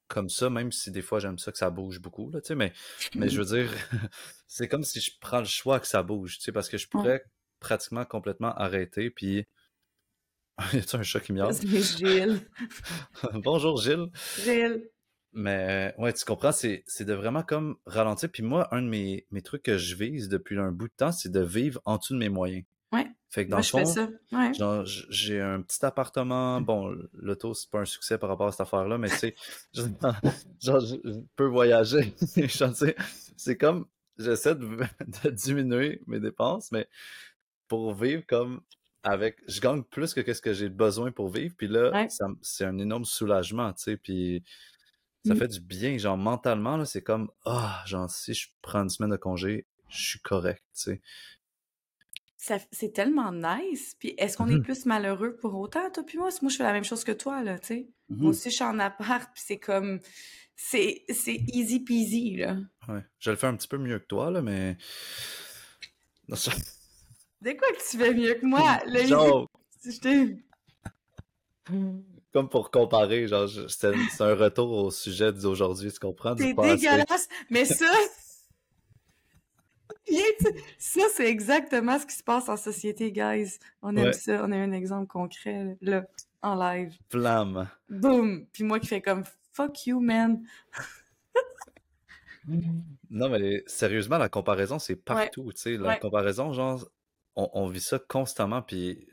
comme 0.07 0.29
ça, 0.29 0.49
même 0.49 0.71
si 0.71 0.91
des 0.91 1.03
fois 1.03 1.19
j'aime 1.19 1.37
ça 1.37 1.51
que 1.51 1.57
ça 1.57 1.69
bouge 1.69 1.99
beaucoup, 1.99 2.29
là, 2.31 2.41
tu 2.41 2.47
sais. 2.47 2.55
Mais, 2.55 2.73
mais 3.15 3.29
je 3.29 3.41
veux 3.41 3.57
dire, 3.57 3.71
c'est 4.47 4.67
comme 4.67 4.83
si 4.83 4.99
je 4.99 5.11
prends 5.19 5.39
le 5.39 5.45
choix 5.45 5.79
que 5.79 5.87
ça 5.87 6.03
bouge, 6.03 6.37
tu 6.37 6.43
sais, 6.43 6.51
parce 6.51 6.69
que 6.69 6.77
je 6.77 6.87
pourrais 6.87 7.23
pratiquement 7.59 8.05
complètement 8.05 8.53
arrêter. 8.55 9.09
Puis. 9.09 9.45
y 10.73 10.77
a-tu 10.77 10.95
un 10.95 11.03
chat 11.03 11.19
qui 11.19 11.33
miaule? 11.33 11.53
Gilles. 11.53 12.41
Bonjour 13.33 13.81
Gilles. 13.81 14.09
Gilles. 14.43 14.89
Mais 15.31 15.93
ouais, 15.99 16.11
tu 16.11 16.25
comprends, 16.25 16.51
c'est 16.51 16.83
c'est 16.87 17.05
de 17.05 17.13
vraiment 17.13 17.43
comme 17.43 17.77
ralentir. 17.85 18.29
Puis 18.31 18.41
moi, 18.41 18.73
un 18.73 18.81
de 18.81 18.87
mes, 18.87 19.27
mes 19.29 19.41
trucs 19.41 19.63
que 19.63 19.77
je 19.77 19.95
vise 19.95 20.27
depuis 20.27 20.57
un 20.57 20.71
bout 20.71 20.87
de 20.87 20.93
temps, 20.93 21.11
c'est 21.11 21.31
de 21.31 21.41
vivre 21.41 21.79
en 21.85 21.97
dessous 21.97 22.13
de 22.13 22.19
mes 22.19 22.29
moyens. 22.29 22.65
Ouais. 22.91 23.07
Fait 23.29 23.45
que 23.45 23.51
dans 23.51 23.57
Moi, 23.57 23.61
le 23.61 23.65
je 23.65 23.69
fais 23.71 23.85
fond, 23.85 24.09
ça. 24.31 24.37
Ouais. 24.37 24.53
genre, 24.55 24.85
j- 24.85 25.05
j'ai 25.09 25.39
un 25.39 25.61
petit 25.61 25.85
appartement. 25.85 26.59
Bon, 26.61 26.95
l'auto, 27.13 27.53
c'est 27.53 27.69
pas 27.69 27.81
un 27.81 27.85
succès 27.85 28.17
par 28.17 28.29
rapport 28.29 28.47
à 28.47 28.51
cette 28.51 28.61
affaire-là, 28.61 28.97
mais 28.97 29.09
tu 29.09 29.15
sais, 29.17 29.35
je- 29.73 29.83
genre, 30.59 30.79
je, 30.79 30.95
peux 31.35 31.45
voyager. 31.45 32.15
C'est 33.37 33.57
comme, 33.57 33.85
j'essaie 34.17 34.55
de, 34.55 34.65
de 35.23 35.29
diminuer 35.29 36.01
mes 36.07 36.19
dépenses, 36.19 36.71
mais 36.71 36.87
pour 37.67 37.93
vivre 37.93 38.23
comme 38.27 38.61
avec, 39.03 39.37
je 39.47 39.61
gagne 39.61 39.83
plus 39.83 40.13
que 40.13 40.33
ce 40.33 40.41
que 40.41 40.53
j'ai 40.53 40.69
besoin 40.69 41.11
pour 41.11 41.29
vivre. 41.29 41.53
Puis 41.57 41.67
là, 41.67 41.91
Ouais. 41.91 42.07
c'est 42.41 42.65
un 42.65 42.77
énorme 42.79 43.05
soulagement, 43.05 43.71
tu 43.73 43.83
sais. 43.83 43.97
Puis 43.97 44.43
ça 45.25 45.35
Mm. 45.35 45.37
fait 45.37 45.47
du 45.49 45.61
bien, 45.61 45.97
genre 45.97 46.17
mentalement, 46.17 46.75
là, 46.77 46.85
c'est 46.85 47.03
comme, 47.03 47.29
ah, 47.45 47.83
genre, 47.85 48.09
si 48.09 48.33
je 48.33 48.47
prends 48.61 48.81
une 48.81 48.89
semaine 48.89 49.11
de 49.11 49.17
congé, 49.17 49.67
je 49.89 50.01
suis 50.09 50.19
correct, 50.19 50.63
tu 50.75 50.81
sais. 50.81 51.01
Ça- 52.41 52.57
C'est 52.71 52.93
tellement 52.93 53.33
nice. 53.33 53.95
Puis 53.99 54.13
est-ce 54.17 54.37
qu'on 54.37 54.47
est 54.47 54.55
Mhm. 54.55 54.63
plus 54.63 54.85
malheureux 54.85 55.35
pour 55.35 55.55
autant, 55.55 55.91
toi 55.91 56.03
puis 56.07 56.17
moi? 56.17 56.29
Moi, 56.41 56.49
je 56.49 56.55
fais 56.55 56.63
la 56.63 56.71
même 56.71 56.85
chose 56.85 57.03
que 57.03 57.11
toi, 57.11 57.43
là, 57.43 57.59
tu 57.59 57.67
sais. 57.67 57.87
Moi 58.07 58.29
aussi, 58.31 58.49
je 58.49 58.55
suis 58.55 58.63
en 58.63 58.79
appart, 58.79 59.29
puis 59.33 59.43
c'est 59.45 59.57
comme... 59.59 59.99
C'est 60.55 61.03
c'est 61.09 61.35
easy 61.53 61.79
peasy, 61.81 62.37
là. 62.37 62.57
Ouais. 62.87 63.01
Je 63.19 63.29
le 63.31 63.35
fais 63.37 63.47
un 63.47 63.55
petit 63.55 63.67
peu 63.67 63.77
mieux 63.77 63.99
que 63.99 64.05
toi, 64.07 64.29
là, 64.31 64.41
mais. 64.41 64.77
Non, 66.29 66.35
ça- 66.35 66.51
De 67.41 67.51
quoi 67.51 67.67
que 67.71 67.89
tu 67.91 67.97
fais 67.97 68.13
mieux 68.13 68.33
que 68.35 68.45
moi? 68.45 68.79
Le 68.87 69.05
Genre, 69.07 69.47
Je 69.85 69.99
t'ai- 69.99 70.43
comme 72.33 72.49
pour 72.49 72.71
comparer, 72.71 73.27
genre, 73.27 73.47
je- 73.47 73.67
c'est 73.67 73.93
c'est 74.11 74.23
un 74.23 74.35
retour 74.35 74.69
au 74.71 74.91
sujet 74.91 75.31
d'aujourd'hui, 75.31 75.91
tu 75.91 75.99
comprends? 75.99 76.35
Du 76.35 76.43
T'es 76.43 76.53
passé. 76.53 76.75
dégueulasse! 76.75 77.27
Mais 77.49 77.65
ça... 77.65 77.85
Ça, 80.77 81.01
c'est 81.13 81.29
exactement 81.29 81.99
ce 81.99 82.05
qui 82.05 82.15
se 82.15 82.23
passe 82.23 82.49
en 82.49 82.57
société, 82.57 83.11
guys. 83.11 83.57
On 83.81 83.95
aime 83.95 84.05
Ouais. 84.05 84.13
ça. 84.13 84.43
On 84.43 84.51
a 84.51 84.57
un 84.57 84.71
exemple 84.71 85.07
concret, 85.07 85.77
là, 85.81 86.05
en 86.41 86.55
live. 86.55 86.97
Flamme. 87.09 87.69
Boum! 87.89 88.45
Puis 88.53 88.63
moi 88.63 88.79
qui 88.79 88.87
fais 88.87 89.01
comme 89.01 89.23
«Fuck 89.53 89.87
you, 89.87 89.99
man! 89.99 90.41
Non, 93.09 93.29
mais 93.29 93.63
sérieusement, 93.67 94.17
la 94.17 94.29
comparaison, 94.29 94.79
c'est 94.79 94.95
partout, 94.95 95.51
tu 95.53 95.61
sais. 95.61 95.77
La 95.77 95.89
Ouais. 95.89 95.99
comparaison, 95.99 96.53
genre, 96.53 96.89
on, 97.35 97.49
on 97.53 97.67
vit 97.67 97.81
ça 97.81 97.99
constamment, 97.99 98.61
puis 98.61 99.07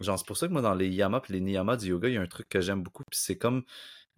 genre, 0.00 0.18
c'est 0.18 0.26
pour 0.26 0.36
ça 0.36 0.48
que 0.48 0.52
moi, 0.52 0.62
dans 0.62 0.74
les 0.74 0.88
yamas 0.88 1.20
puis 1.20 1.34
les 1.34 1.40
niyamas 1.40 1.76
du 1.76 1.88
yoga, 1.88 2.08
il 2.08 2.14
y 2.14 2.16
a 2.16 2.20
un 2.20 2.26
truc 2.26 2.48
que 2.48 2.60
j'aime 2.60 2.82
beaucoup, 2.82 3.04
puis 3.10 3.18
c'est 3.20 3.36
comme 3.38 3.64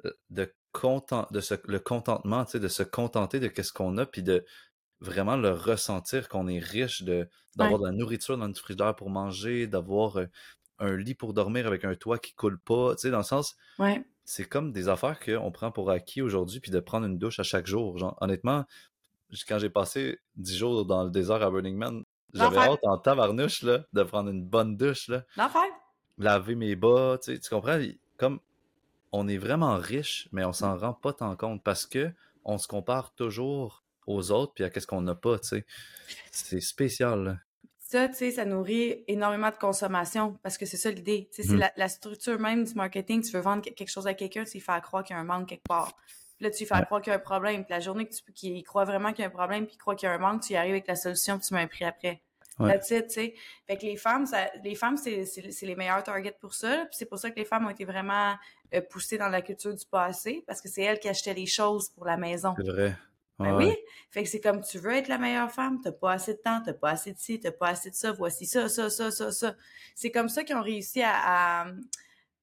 euh, 0.07 0.13
de 0.31 0.55
content, 0.73 1.27
de 1.33 1.41
le 1.67 1.79
contentement, 1.81 2.45
tu 2.45 2.53
sais, 2.53 2.61
de 2.61 2.69
se 2.69 2.83
contenter 2.83 3.41
de 3.41 3.49
qu'est-ce 3.49 3.73
qu'on 3.73 3.99
a, 3.99 4.07
puis 4.07 4.23
de 4.23 4.45
vraiment 5.01 5.37
le 5.37 5.51
ressentir 5.53 6.29
qu'on 6.29 6.49
est 6.49 6.59
riche, 6.59 7.03
de 7.03 7.29
d'avoir 7.57 7.81
de 7.81 7.87
la 7.87 7.93
nourriture 7.93 8.39
dans 8.39 8.47
notre 8.49 8.61
frigidaire 8.61 8.95
pour 8.97 9.11
manger, 9.11 9.67
d'avoir 9.67 10.19
euh, 10.19 10.27
un 10.79 10.97
lit 10.97 11.15
pour 11.15 11.35
dormir 11.35 11.67
avec 11.67 11.85
un 11.85 11.95
toit 11.97 12.19
qui 12.19 12.35
coule 12.35 12.59
pas, 12.61 12.95
tu 12.95 13.03
sais, 13.03 13.11
dans 13.11 13.19
le 13.19 13.25
sens,» 13.25 13.57
Ouais. 13.79 14.05
c'est 14.25 14.45
comme 14.47 14.73
des 14.73 14.89
affaires 14.89 15.19
qu'on 15.21 15.51
prend 15.53 15.73
pour 15.73 15.91
acquis 15.91 16.23
aujourd'hui, 16.23 16.61
puis 16.61 16.71
de 16.71 16.81
prendre 16.81 17.07
une 17.07 17.19
douche 17.19 17.41
à 17.41 17.43
chaque 17.45 17.67
jour. 17.67 17.99
Genre, 17.99 18.17
honnêtement, 18.21 18.65
quand 19.49 19.59
j'ai 19.59 19.71
passé 19.71 20.19
10 20.37 20.57
jours 20.57 20.85
dans 20.87 21.05
le 21.05 21.11
désert 21.11 21.43
à 21.43 21.51
Burning 21.51 21.77
Man, 21.77 22.05
j'avais 22.35 22.59
hâte 22.59 22.81
en 22.85 22.99
tabarnouche 22.99 23.63
là, 23.63 23.85
de 23.93 24.03
prendre 24.03 24.31
une 24.31 24.45
bonne 24.45 24.77
douche, 24.77 25.09
là, 25.09 25.25
L'enfer! 25.37 25.65
laver 26.19 26.55
mes 26.55 26.77
bas, 26.77 27.19
tu 27.23 27.33
sais, 27.35 27.41
tu 27.41 27.51
comprends? 27.51 27.79
Comme 28.17 28.41
on 29.13 29.29
est 29.29 29.39
vraiment 29.39 29.77
riche, 29.77 30.29
mais 30.33 30.45
on 30.45 30.53
s'en 30.53 30.77
rend 30.79 30.95
pas 30.95 31.13
tant 31.13 31.35
compte 31.37 31.63
parce 31.65 31.87
que 31.87 32.13
on 32.45 32.59
se 32.59 32.69
compare 32.69 33.15
toujours 33.15 33.85
aux 34.11 34.31
autres, 34.31 34.53
puis 34.55 34.65
à 34.65 34.71
qu'est-ce 34.71 34.87
qu'on 34.87 35.01
n'a 35.03 35.15
pas, 35.15 35.39
tu 35.39 35.49
sais. 35.49 35.67
C'est 36.31 36.61
spécial, 36.61 37.23
là. 37.25 37.37
Ça, 37.79 38.09
tu 38.09 38.15
sais, 38.15 38.31
ça 38.31 38.45
nourrit 38.45 39.03
énormément 39.09 39.51
de 39.51 39.57
consommation 39.57 40.39
parce 40.45 40.57
que 40.59 40.65
c'est 40.65 40.77
ça 40.77 40.91
l'idée. 40.93 41.29
Tu 41.35 41.43
sais, 41.43 41.49
c'est 41.49 41.55
Mhm. 41.55 41.59
la, 41.61 41.73
la 41.77 41.89
structure 41.89 42.39
même 42.39 42.63
du 42.65 42.75
marketing. 42.75 43.21
Tu 43.23 43.33
veux 43.33 43.41
vendre 43.41 43.63
que- 43.65 43.71
quelque 43.71 43.91
chose 43.91 44.07
à 44.07 44.15
quelqu'un, 44.15 44.45
tu 44.45 44.53
lui 44.53 44.61
fais 44.61 44.81
croire 44.81 45.03
qu'il 45.03 45.15
y 45.17 45.19
a 45.19 45.21
un 45.21 45.25
manque 45.25 45.49
quelque 45.49 45.65
part. 45.67 45.97
Puis 46.37 46.45
là, 46.45 46.51
tu 46.51 46.59
lui 46.61 46.67
fais 46.67 46.77
Ouais. 46.77 46.85
croire 46.85 47.03
qu'il 47.03 47.11
y 47.11 47.15
a 47.15 47.17
un 47.17 47.21
problème. 47.21 47.65
Puis 47.65 47.73
la 47.75 47.81
journée 47.81 48.07
que 48.07 48.15
tu 48.15 48.33
qu'il 48.33 48.63
croit 48.63 48.85
vraiment 48.85 49.11
qu'il 49.13 49.23
y 49.23 49.25
a 49.25 49.27
un 49.27 49.31
problème, 49.33 49.67
puis 49.67 49.75
il 49.75 49.79
croit 49.79 49.97
qu'il 49.97 50.07
y 50.09 50.11
a 50.11 50.15
un 50.15 50.19
manque, 50.19 50.43
tu 50.43 50.53
y 50.53 50.57
arrives 50.57 50.71
avec 50.73 50.87
la 50.87 50.95
solution, 50.95 51.37
puis 51.39 51.49
tu 51.49 51.55
mets 51.55 51.63
un 51.63 51.67
prix 51.67 51.85
après. 51.85 52.23
Ouais. 52.61 52.79
Tu 52.79 52.87
sais. 53.09 53.35
Fait 53.67 53.77
que 53.77 53.83
les 53.87 53.97
femmes, 53.97 54.25
ça, 54.27 54.51
les 54.63 54.75
femmes, 54.77 54.97
c'est, 54.97 55.25
les 55.63 55.75
meilleurs 55.75 56.05
targets 56.05 56.37
pour 56.41 56.55
ça. 56.55 56.87
Puis 56.91 56.97
c'est 56.97 57.07
pour 57.07 57.19
ça 57.19 57.31
que 57.31 57.37
les 57.41 57.45
femmes 57.45 57.67
ont 57.67 57.71
été 57.71 57.85
vraiment 57.85 58.37
euh, 58.73 58.81
poussées 58.89 59.19
dans 59.19 59.29
la 59.29 59.43
culture 59.43 59.75
du 59.75 59.85
passé, 59.85 60.45
parce 60.47 60.61
que 60.61 60.69
c'est 60.69 60.83
elles 60.83 61.01
qui 61.01 61.09
achetaient 61.09 61.35
les 61.35 61.47
choses 61.47 61.89
pour 61.89 62.05
la 62.05 62.17
maison. 62.17 62.55
C'est 62.57 62.71
vrai. 62.71 62.97
Ben 63.41 63.57
Ouais. 63.57 63.67
oui. 63.67 63.77
Fait 64.11 64.23
que 64.23 64.29
c'est 64.29 64.41
comme 64.41 64.61
tu 64.63 64.79
veux 64.79 64.93
être 64.93 65.09
la 65.09 65.19
meilleure 65.19 65.51
femme, 65.51 65.81
t'as 65.83 65.93
pas 65.93 66.13
assez 66.13 66.35
de 66.35 66.39
temps, 66.41 66.61
t'as 66.65 66.73
pas 66.75 66.91
assez 66.91 67.13
de 67.13 67.19
ci, 67.19 67.41
t'as 67.41 67.53
pas 67.53 67.69
assez 67.69 67.91
de 67.91 67.95
ça, 67.95 68.13
voici 68.13 68.47
ça, 68.47 68.69
ça, 68.69 68.91
ça, 68.91 69.11
ça, 69.11 69.33
ça. 69.33 69.55
C'est 69.95 70.11
comme 70.11 70.29
ça 70.29 70.45
qu'ils 70.45 70.57
ont 70.57 70.63
réussi 70.63 71.03
à, 71.03 71.13
à, 71.15 71.67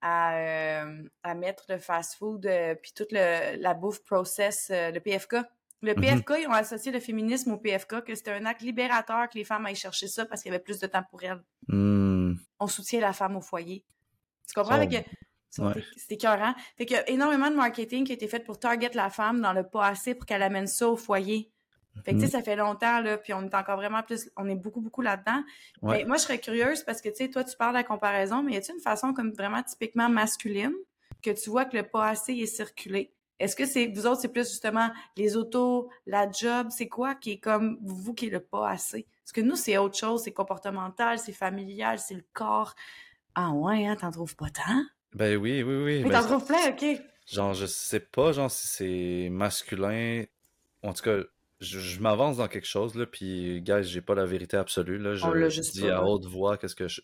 à, 0.02 0.38
euh, 0.38 1.04
à 1.24 1.36
mettre 1.36 1.66
le 1.70 1.78
fast-food 1.78 2.46
euh, 2.46 2.76
puis 2.76 2.94
toute 2.96 3.12
le, 3.12 3.58
la 3.62 3.74
bouffe 3.74 4.04
process, 4.04 4.70
euh, 4.72 4.92
le 4.92 5.00
PFK. 5.00 5.38
Le 5.84 5.94
Mhm. 5.94 6.02
PFK, 6.02 6.32
ils 6.42 6.48
ont 6.48 6.54
associé 6.54 6.92
le 6.92 7.00
féminisme 7.00 7.52
au 7.52 7.58
PFK, 7.58 8.04
que 8.04 8.16
c'était 8.16 8.32
un 8.32 8.46
acte 8.46 8.62
libérateur 8.62 9.30
que 9.30 9.38
les 9.38 9.44
femmes 9.44 9.66
aillent 9.68 9.76
chercher 9.76 10.08
ça 10.08 10.26
parce 10.26 10.42
qu'il 10.42 10.52
y 10.52 10.56
avait 10.56 10.64
plus 10.64 10.80
de 10.80 10.88
temps 10.88 11.04
pour 11.12 11.22
elles. 11.24 11.42
Hmm. 11.68 12.34
On 12.60 12.68
soutient 12.68 13.00
la 13.02 13.14
femme 13.14 13.36
au 13.36 13.42
foyer. 13.42 13.84
Tu 14.48 14.54
comprends? 14.56 14.82
Oh. 14.82 14.88
Que- 14.88 15.04
Ouais. 15.60 15.84
c'est- 15.96 16.12
écœurant. 16.14 16.54
Fait 16.78 16.86
qu'il 16.86 16.96
y 16.98 17.00
a 17.00 17.10
énormément 17.10 17.50
de 17.50 17.56
marketing 17.56 18.06
qui 18.06 18.12
a 18.12 18.16
été 18.16 18.28
fait 18.28 18.40
pour 18.40 18.60
target 18.60 18.92
la 18.94 19.10
femme 19.10 19.42
dans 19.42 19.54
le 19.54 19.64
pas 19.64 19.86
assez 19.88 20.16
pour 20.16 20.26
qu'elle 20.26 20.44
amène 20.44 20.68
ça 20.68 20.88
au 20.90 20.96
foyer. 20.98 21.52
Fait 22.06 22.14
que, 22.14 22.20
tu 22.20 22.22
sais, 22.22 22.26
Mhm. 22.28 22.32
ça 22.32 22.42
fait 22.44 22.56
longtemps, 22.56 23.00
là, 23.02 23.18
puis 23.18 23.34
on 23.34 23.42
est 23.44 23.56
encore 23.56 23.76
vraiment 23.78 24.04
plus, 24.04 24.30
on 24.38 24.48
est 24.48 24.56
beaucoup, 24.56 24.82
beaucoup 24.82 25.02
là-dedans. 25.02 25.44
Ouais. 25.82 25.98
Mais 26.00 26.06
moi, 26.06 26.18
je 26.18 26.22
serais 26.24 26.40
curieuse 26.40 26.84
parce 26.84 27.02
que, 27.02 27.10
tu 27.10 27.16
sais, 27.16 27.30
toi, 27.30 27.44
tu 27.44 27.58
parles 27.58 27.74
de 27.74 27.80
la 27.80 27.84
comparaison, 27.84 28.44
mais 28.44 28.54
y 28.54 28.58
a-t-il 28.58 28.76
une 28.76 28.82
façon 28.82 29.14
comme 29.14 29.32
vraiment 29.32 29.64
typiquement 29.64 30.08
masculine 30.08 30.74
que 31.24 31.32
tu 31.32 31.50
vois 31.50 31.66
que 31.66 31.76
le 31.76 31.84
pas 31.84 32.08
assez 32.08 32.34
est 32.34 32.46
circulé? 32.46 33.12
Est-ce 33.40 33.56
que 33.56 33.66
c'est, 33.66 33.88
vous 33.88 34.06
autres, 34.08 34.22
c'est 34.22 34.32
plus 34.32 34.48
justement 34.50 34.90
les 35.16 35.36
autos, 35.36 35.90
la 36.06 36.30
job, 36.32 36.68
c'est 36.70 36.88
quoi 36.88 37.16
qui 37.16 37.32
est 37.34 37.40
comme 37.40 37.78
vous 37.82 38.14
qui 38.14 38.28
est 38.28 38.32
le 38.32 38.40
pas 38.40 38.70
assez? 38.70 39.06
Parce 39.24 39.32
que 39.32 39.42
nous, 39.42 39.56
c'est 39.56 39.78
autre 39.78 39.98
chose, 39.98 40.24
c'est 40.24 40.32
comportemental, 40.34 41.20
c'est 41.20 41.34
familial, 41.34 42.00
c'est 42.00 42.16
le 42.16 42.24
corps. 42.34 42.74
Ah 43.36 43.52
ouais, 43.52 43.86
hein, 43.86 43.96
t'en 43.96 44.12
trouves 44.12 44.36
pas 44.36 44.50
tant? 44.50 44.84
Ben 45.18 45.38
oui, 45.38 45.64
oui, 45.64 45.76
oui. 45.84 46.04
Mais 46.04 46.10
ben, 46.10 46.22
t'en 46.22 46.28
trouves 46.38 46.46
plein, 46.46 46.70
ok. 46.70 47.02
Genre, 47.28 47.54
je 47.54 47.66
sais 47.66 48.00
pas, 48.00 48.32
genre, 48.32 48.50
si 48.52 48.68
c'est 48.68 49.30
masculin. 49.30 50.24
En 50.84 50.94
tout 50.94 51.04
cas, 51.04 51.18
je, 51.60 51.80
je 51.80 52.00
m'avance 52.00 52.38
dans 52.38 52.48
quelque 52.48 52.68
chose, 52.68 52.96
là, 52.96 53.06
puis, 53.06 53.62
guys, 53.62 53.84
j'ai 53.84 54.02
pas 54.02 54.16
la 54.16 54.26
vérité 54.26 54.58
absolue, 54.58 54.98
là. 55.00 55.16
Je 55.16 55.50
juste 55.50 55.74
dis 55.74 55.82
pas, 55.88 55.98
à 55.98 56.04
haute 56.04 56.26
voix 56.26 56.58
qu'est-ce 56.58 56.76
que 56.76 56.88
je- 56.88 57.02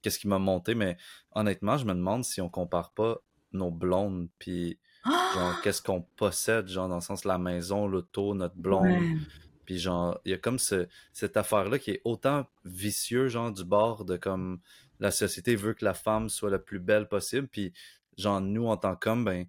qu'est-ce 0.00 0.18
qui 0.18 0.28
m'a 0.28 0.38
monté, 0.38 0.74
mais 0.74 0.96
honnêtement, 1.32 1.76
je 1.76 1.84
me 1.84 1.92
demande 1.92 2.24
si 2.24 2.40
on 2.40 2.48
compare 2.48 2.92
pas 2.92 3.18
nos 3.52 3.70
blondes, 3.70 4.28
puis, 4.38 4.78
genre, 5.34 5.60
qu'est-ce 5.62 5.82
qu'on 5.82 6.02
possède, 6.02 6.68
genre, 6.68 6.88
dans 6.88 6.94
le 6.96 7.00
sens 7.00 7.24
la 7.24 7.38
maison, 7.38 7.86
l'auto, 7.88 8.34
notre 8.34 8.56
blonde, 8.56 9.02
Ouais. 9.02 9.16
puis 9.64 9.78
genre, 9.78 10.20
il 10.24 10.30
y 10.30 10.34
a 10.34 10.38
comme 10.38 10.58
ce, 10.60 10.86
cette 11.12 11.36
affaire-là 11.36 11.78
qui 11.80 11.90
est 11.90 12.00
autant 12.04 12.46
vicieux, 12.64 13.26
genre, 13.28 13.52
du 13.52 13.64
bord 13.64 14.04
de 14.04 14.16
comme 14.16 14.60
la 15.00 15.10
société 15.10 15.56
veut 15.56 15.74
que 15.74 15.84
la 15.84 15.94
femme 15.94 16.28
soit 16.28 16.50
la 16.50 16.58
plus 16.58 16.78
belle 16.78 17.08
possible, 17.08 17.48
puis 17.48 17.72
genre, 18.18 18.40
nous, 18.40 18.66
en 18.66 18.76
tant 18.76 18.96
qu'hommes, 18.96 19.24
ben, 19.24 19.46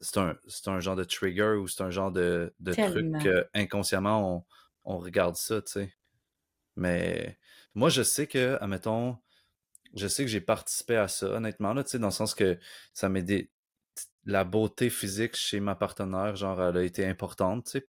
c'est 0.00 0.18
un, 0.18 0.36
c'est 0.48 0.68
un 0.68 0.80
genre 0.80 0.96
de 0.96 1.04
trigger 1.04 1.56
ou 1.60 1.68
c'est 1.68 1.82
un 1.82 1.90
genre 1.90 2.10
de, 2.10 2.54
de 2.60 2.72
truc 2.72 3.22
que 3.22 3.46
inconsciemment, 3.54 4.36
on, 4.36 4.44
on 4.84 4.98
regarde 4.98 5.36
ça, 5.36 5.62
tu 5.62 5.72
sais. 5.72 5.94
Mais 6.76 7.38
moi, 7.74 7.88
je 7.90 8.02
sais 8.02 8.26
que, 8.26 8.56
admettons, 8.60 9.18
je 9.94 10.08
sais 10.08 10.24
que 10.24 10.30
j'ai 10.30 10.40
participé 10.40 10.96
à 10.96 11.08
ça, 11.08 11.26
honnêtement, 11.26 11.74
là, 11.74 11.84
tu 11.84 11.90
sais, 11.90 11.98
dans 11.98 12.08
le 12.08 12.12
sens 12.12 12.34
que 12.34 12.58
ça 12.92 13.08
m'est 13.08 13.22
des... 13.22 13.50
La 14.24 14.44
beauté 14.44 14.90
physique 14.90 15.34
chez 15.34 15.60
ma 15.60 15.74
partenaire, 15.74 16.36
genre, 16.36 16.62
elle 16.62 16.76
a 16.76 16.82
été 16.82 17.06
importante, 17.06 17.64
tu 17.64 17.70
sais. 17.72 17.88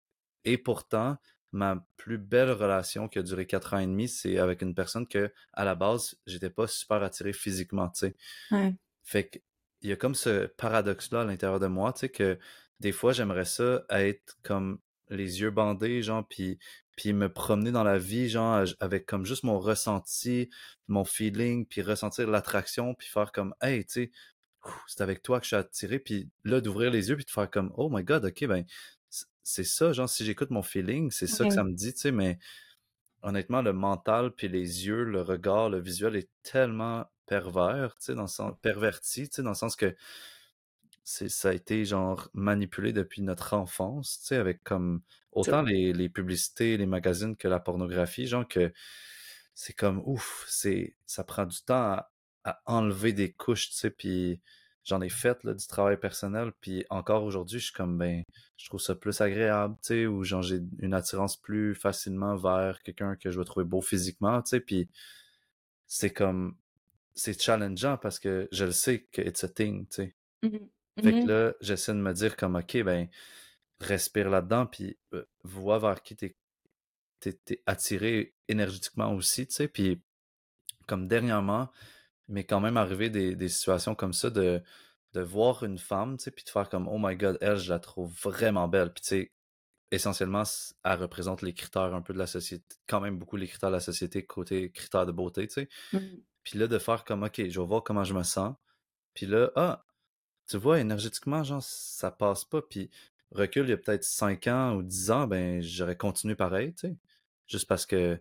Et 0.44 0.58
pourtant, 0.58 1.18
ma 1.56 1.84
plus 1.96 2.18
belle 2.18 2.52
relation 2.52 3.08
qui 3.08 3.18
a 3.18 3.24
duré 3.24 3.48
quatre 3.48 3.74
ans 3.74 3.80
et 3.80 3.88
demi, 3.88 4.08
c'est 4.10 4.38
avec 4.38 4.62
une 4.62 4.76
personne 4.76 5.08
que, 5.08 5.32
à 5.54 5.63
la 5.63 5.74
base, 5.74 6.15
j'étais 6.28 6.50
pas 6.50 6.68
super 6.68 7.02
attiré 7.02 7.34
physiquement, 7.34 7.89
tu 7.89 8.00
sais. 8.00 8.15
Ouais. 8.52 8.76
Fait 9.04 9.30
que, 9.30 9.39
il 9.82 9.89
y 9.89 9.94
a 9.94 9.96
comme 9.96 10.15
ce 10.15 10.48
paradoxe-là 10.48 11.22
à 11.22 11.24
l'intérieur 11.24 11.60
de 11.60 11.68
moi, 11.68 11.94
tu 11.94 12.02
sais, 12.02 12.10
que 12.10 12.38
des 12.82 12.91
fois, 12.91 13.13
j'aimerais 13.13 13.46
ça 13.46 13.86
être 13.89 14.38
comme 14.44 14.80
les 15.10 15.41
yeux 15.41 15.52
bandés, 15.52 16.02
genre, 16.02 16.28
puis, 16.28 16.60
puis 16.98 17.13
me 17.13 17.32
promener 17.32 17.72
dans 17.72 17.84
la 17.84 17.98
vie, 17.98 18.28
genre, 18.28 18.65
avec 18.80 19.06
comme 19.06 19.26
juste 19.26 19.44
mon 19.44 19.60
ressenti, 19.60 20.50
mon 20.88 21.06
feeling, 21.06 21.65
puis 21.65 21.82
ressentir 21.82 22.28
l'attraction, 22.28 22.96
puis 22.96 23.08
faire 23.08 23.32
comme, 23.32 23.56
hey, 23.62 23.86
tu 23.86 23.94
sais, 23.94 24.12
c'est 24.88 25.02
avec 25.02 25.22
toi 25.22 25.39
que 25.39 25.46
je 25.46 25.50
suis 25.50 25.56
attiré, 25.56 26.00
puis 26.00 26.30
là, 26.44 26.60
d'ouvrir 26.60 26.91
les 26.91 27.10
yeux, 27.10 27.15
puis 27.15 27.26
de 27.26 27.30
faire 27.30 27.50
comme, 27.50 27.72
oh 27.78 27.89
my 27.89 28.04
god, 28.04 28.26
ok, 28.26 28.46
ben, 28.48 28.65
c'est 29.46 29.64
ça, 29.64 29.94
genre, 29.94 30.10
si 30.10 30.26
j'écoute 30.26 30.50
mon 30.50 30.64
feeling, 30.64 31.12
c'est 31.12 31.28
ça 31.28 31.46
que 31.46 31.54
ça 31.54 31.64
me 31.64 31.72
dit, 31.72 31.94
tu 31.94 32.00
sais, 32.00 32.12
mais 32.12 32.40
honnêtement, 33.22 33.62
le 33.62 33.74
mental, 33.74 34.32
puis 34.32 34.48
les 34.48 34.88
yeux, 34.88 35.04
le 35.04 35.22
regard, 35.22 35.70
le 35.70 35.80
visuel 35.80 36.16
est 36.16 36.30
tellement 36.42 37.06
pervers, 37.28 37.96
tu 37.98 38.06
sais, 38.06 38.16
dans 38.16 38.24
le 38.24 38.28
sens, 38.28 38.54
perverti, 38.64 39.30
tu 39.30 39.36
sais, 39.36 39.44
dans 39.44 39.52
le 39.52 39.56
sens 39.56 39.76
que 39.76 39.96
c'est, 41.04 41.30
ça 41.30 41.50
a 41.50 41.54
été, 41.54 41.86
genre, 41.86 42.28
manipulé 42.34 42.92
depuis 42.92 43.22
notre 43.22 43.54
enfance, 43.54 44.20
tu 44.22 44.28
sais, 44.30 44.38
avec 44.38 44.64
comme, 44.64 45.04
autant 45.32 45.62
les, 45.62 45.94
les 45.94 46.10
publicités, 46.10 46.76
les 46.78 46.88
magazines 46.88 47.38
que 47.38 47.48
la 47.48 47.60
pornographie, 47.60 48.26
genre, 48.26 48.48
que 48.48 48.74
c'est 49.54 49.74
comme, 49.74 50.02
ouf, 50.06 50.44
c'est, 50.48 50.96
ça 51.06 51.24
prend 51.24 51.46
du 51.46 51.62
temps 51.62 51.76
à, 51.76 52.12
à 52.46 52.62
enlever 52.66 53.14
des 53.14 53.32
couches, 53.32 53.70
tu 53.70 53.76
sais, 53.76 53.92
puis 53.92 54.42
j'en 54.86 55.02
ai 55.02 55.10
fait, 55.10 55.43
là, 55.43 55.54
du 55.54 55.65
travail 55.67 56.00
personnel, 56.00 56.54
puis 56.62 56.86
encore 56.89 57.24
aujourd'hui, 57.24 57.60
je 57.60 57.65
suis 57.65 57.74
comme, 57.74 57.98
ben, 57.98 58.24
je 58.56 58.67
trouve 58.67 58.80
ça 58.80 58.95
plus 58.95 59.19
agréable, 59.19 59.76
tu 59.82 59.88
sais, 59.88 60.06
ou 60.06 60.24
genre 60.24 60.43
j'ai 60.43 60.62
une 60.80 60.93
attirance 60.93 61.36
plus 61.38 61.74
facilement 61.76 62.36
vers 62.36 62.82
quelqu'un 62.84 63.15
que 63.15 63.32
je 63.32 63.39
vais 63.39 63.45
trouver 63.45 63.65
beau 63.65 63.82
physiquement, 63.82 64.41
tu 64.43 64.50
sais, 64.50 64.60
puis 64.60 64.88
c'est 65.88 66.12
comme, 66.12 66.56
c'est 67.15 67.39
challengeant 67.41 67.98
parce 67.98 68.19
que 68.19 68.48
je 68.52 68.65
le 68.65 68.71
sais 68.71 69.02
que 69.12 69.21
it's 69.21 69.43
a 69.43 69.50
thing, 69.50 69.88
tu 69.88 69.95
sais. 69.95 70.15
Mhm. 70.43 70.69
Fait 71.04 71.12
que 71.12 71.28
là, 71.28 71.54
j'essaie 71.60 71.91
de 71.91 71.98
me 71.98 72.13
dire 72.13 72.38
comme, 72.38 72.56
ok, 72.56 72.84
ben, 72.84 73.10
respire 73.82 74.30
là-dedans, 74.30 74.67
puis 74.67 74.98
euh, 75.13 75.26
vois 75.43 75.80
vers 75.80 76.02
qui 76.04 76.15
t'es, 76.15 76.38
t'es 77.19 77.63
attiré 77.65 78.36
énergétiquement 78.48 79.13
aussi, 79.13 79.48
tu 79.48 79.56
sais, 79.56 79.67
puis 79.67 80.00
comme 80.86 81.08
dernièrement, 81.08 81.71
mais 82.28 82.44
quand 82.44 82.60
même 82.60 82.78
arrivé 82.78 83.10
des, 83.10 83.36
des 83.36 83.50
situations 83.50 83.96
comme 83.96 84.14
ça 84.14 84.30
de, 84.30 84.62
de 85.14 85.22
voir 85.22 85.64
une 85.64 85.78
femme, 85.78 86.18
tu 86.18 86.26
sais, 86.26 86.32
puis 86.32 86.44
de 86.44 86.50
faire 86.50 86.70
comme, 86.70 86.88
oh 86.88 86.98
my 87.00 87.16
god, 87.16 87.38
elle, 87.42 87.58
je 87.58 87.70
la 87.70 87.80
trouve 87.80 88.14
vraiment 88.22 88.68
belle, 88.68 88.92
puis 88.94 89.02
tu 89.02 89.08
sais, 89.10 89.32
essentiellement, 89.92 90.44
elle 90.84 91.00
représente 91.00 91.42
les 91.42 91.54
critères 91.54 91.94
un 91.94 92.02
peu 92.02 92.14
de 92.14 92.20
la 92.20 92.28
société, 92.28 92.76
quand 92.88 93.00
même 93.02 93.18
beaucoup 93.18 93.38
les 93.38 93.48
critères 93.48 93.70
de 93.70 93.76
la 93.76 93.82
société 93.82 94.26
côté 94.26 94.72
critères 94.72 95.06
de 95.06 95.12
beauté, 95.12 95.48
tu 95.48 95.54
sais. 95.54 95.70
Mmh. 95.94 96.00
Puis 96.44 96.60
là, 96.60 96.68
de 96.68 96.78
faire 96.78 97.06
comme, 97.06 97.24
OK, 97.24 97.38
je 97.38 97.60
vais 97.60 97.66
voir 97.66 97.84
comment 97.84 98.04
je 98.04 98.14
me 98.14 98.24
sens. 98.24 98.56
Puis 99.14 99.26
là, 99.26 99.52
ah, 99.56 99.86
tu 100.48 100.58
vois, 100.58 100.80
énergétiquement, 100.80 101.44
genre, 101.44 101.64
ça 101.64 102.12
passe 102.12 102.46
pas. 102.46 102.62
Puis 102.62 102.92
recul, 103.32 103.66
il 103.66 103.70
y 103.72 103.74
a 103.74 103.78
peut-être 103.78 104.04
5 104.04 104.48
ans 104.48 104.76
ou 104.76 104.84
10 104.84 105.12
ans, 105.12 105.28
ben, 105.28 105.62
j'aurais 105.62 105.98
continué 105.98 106.36
pareil, 106.36 106.74
tu 106.74 106.90
sais. 106.90 106.98
Juste 107.48 107.68
parce 107.68 107.86
que, 107.86 108.20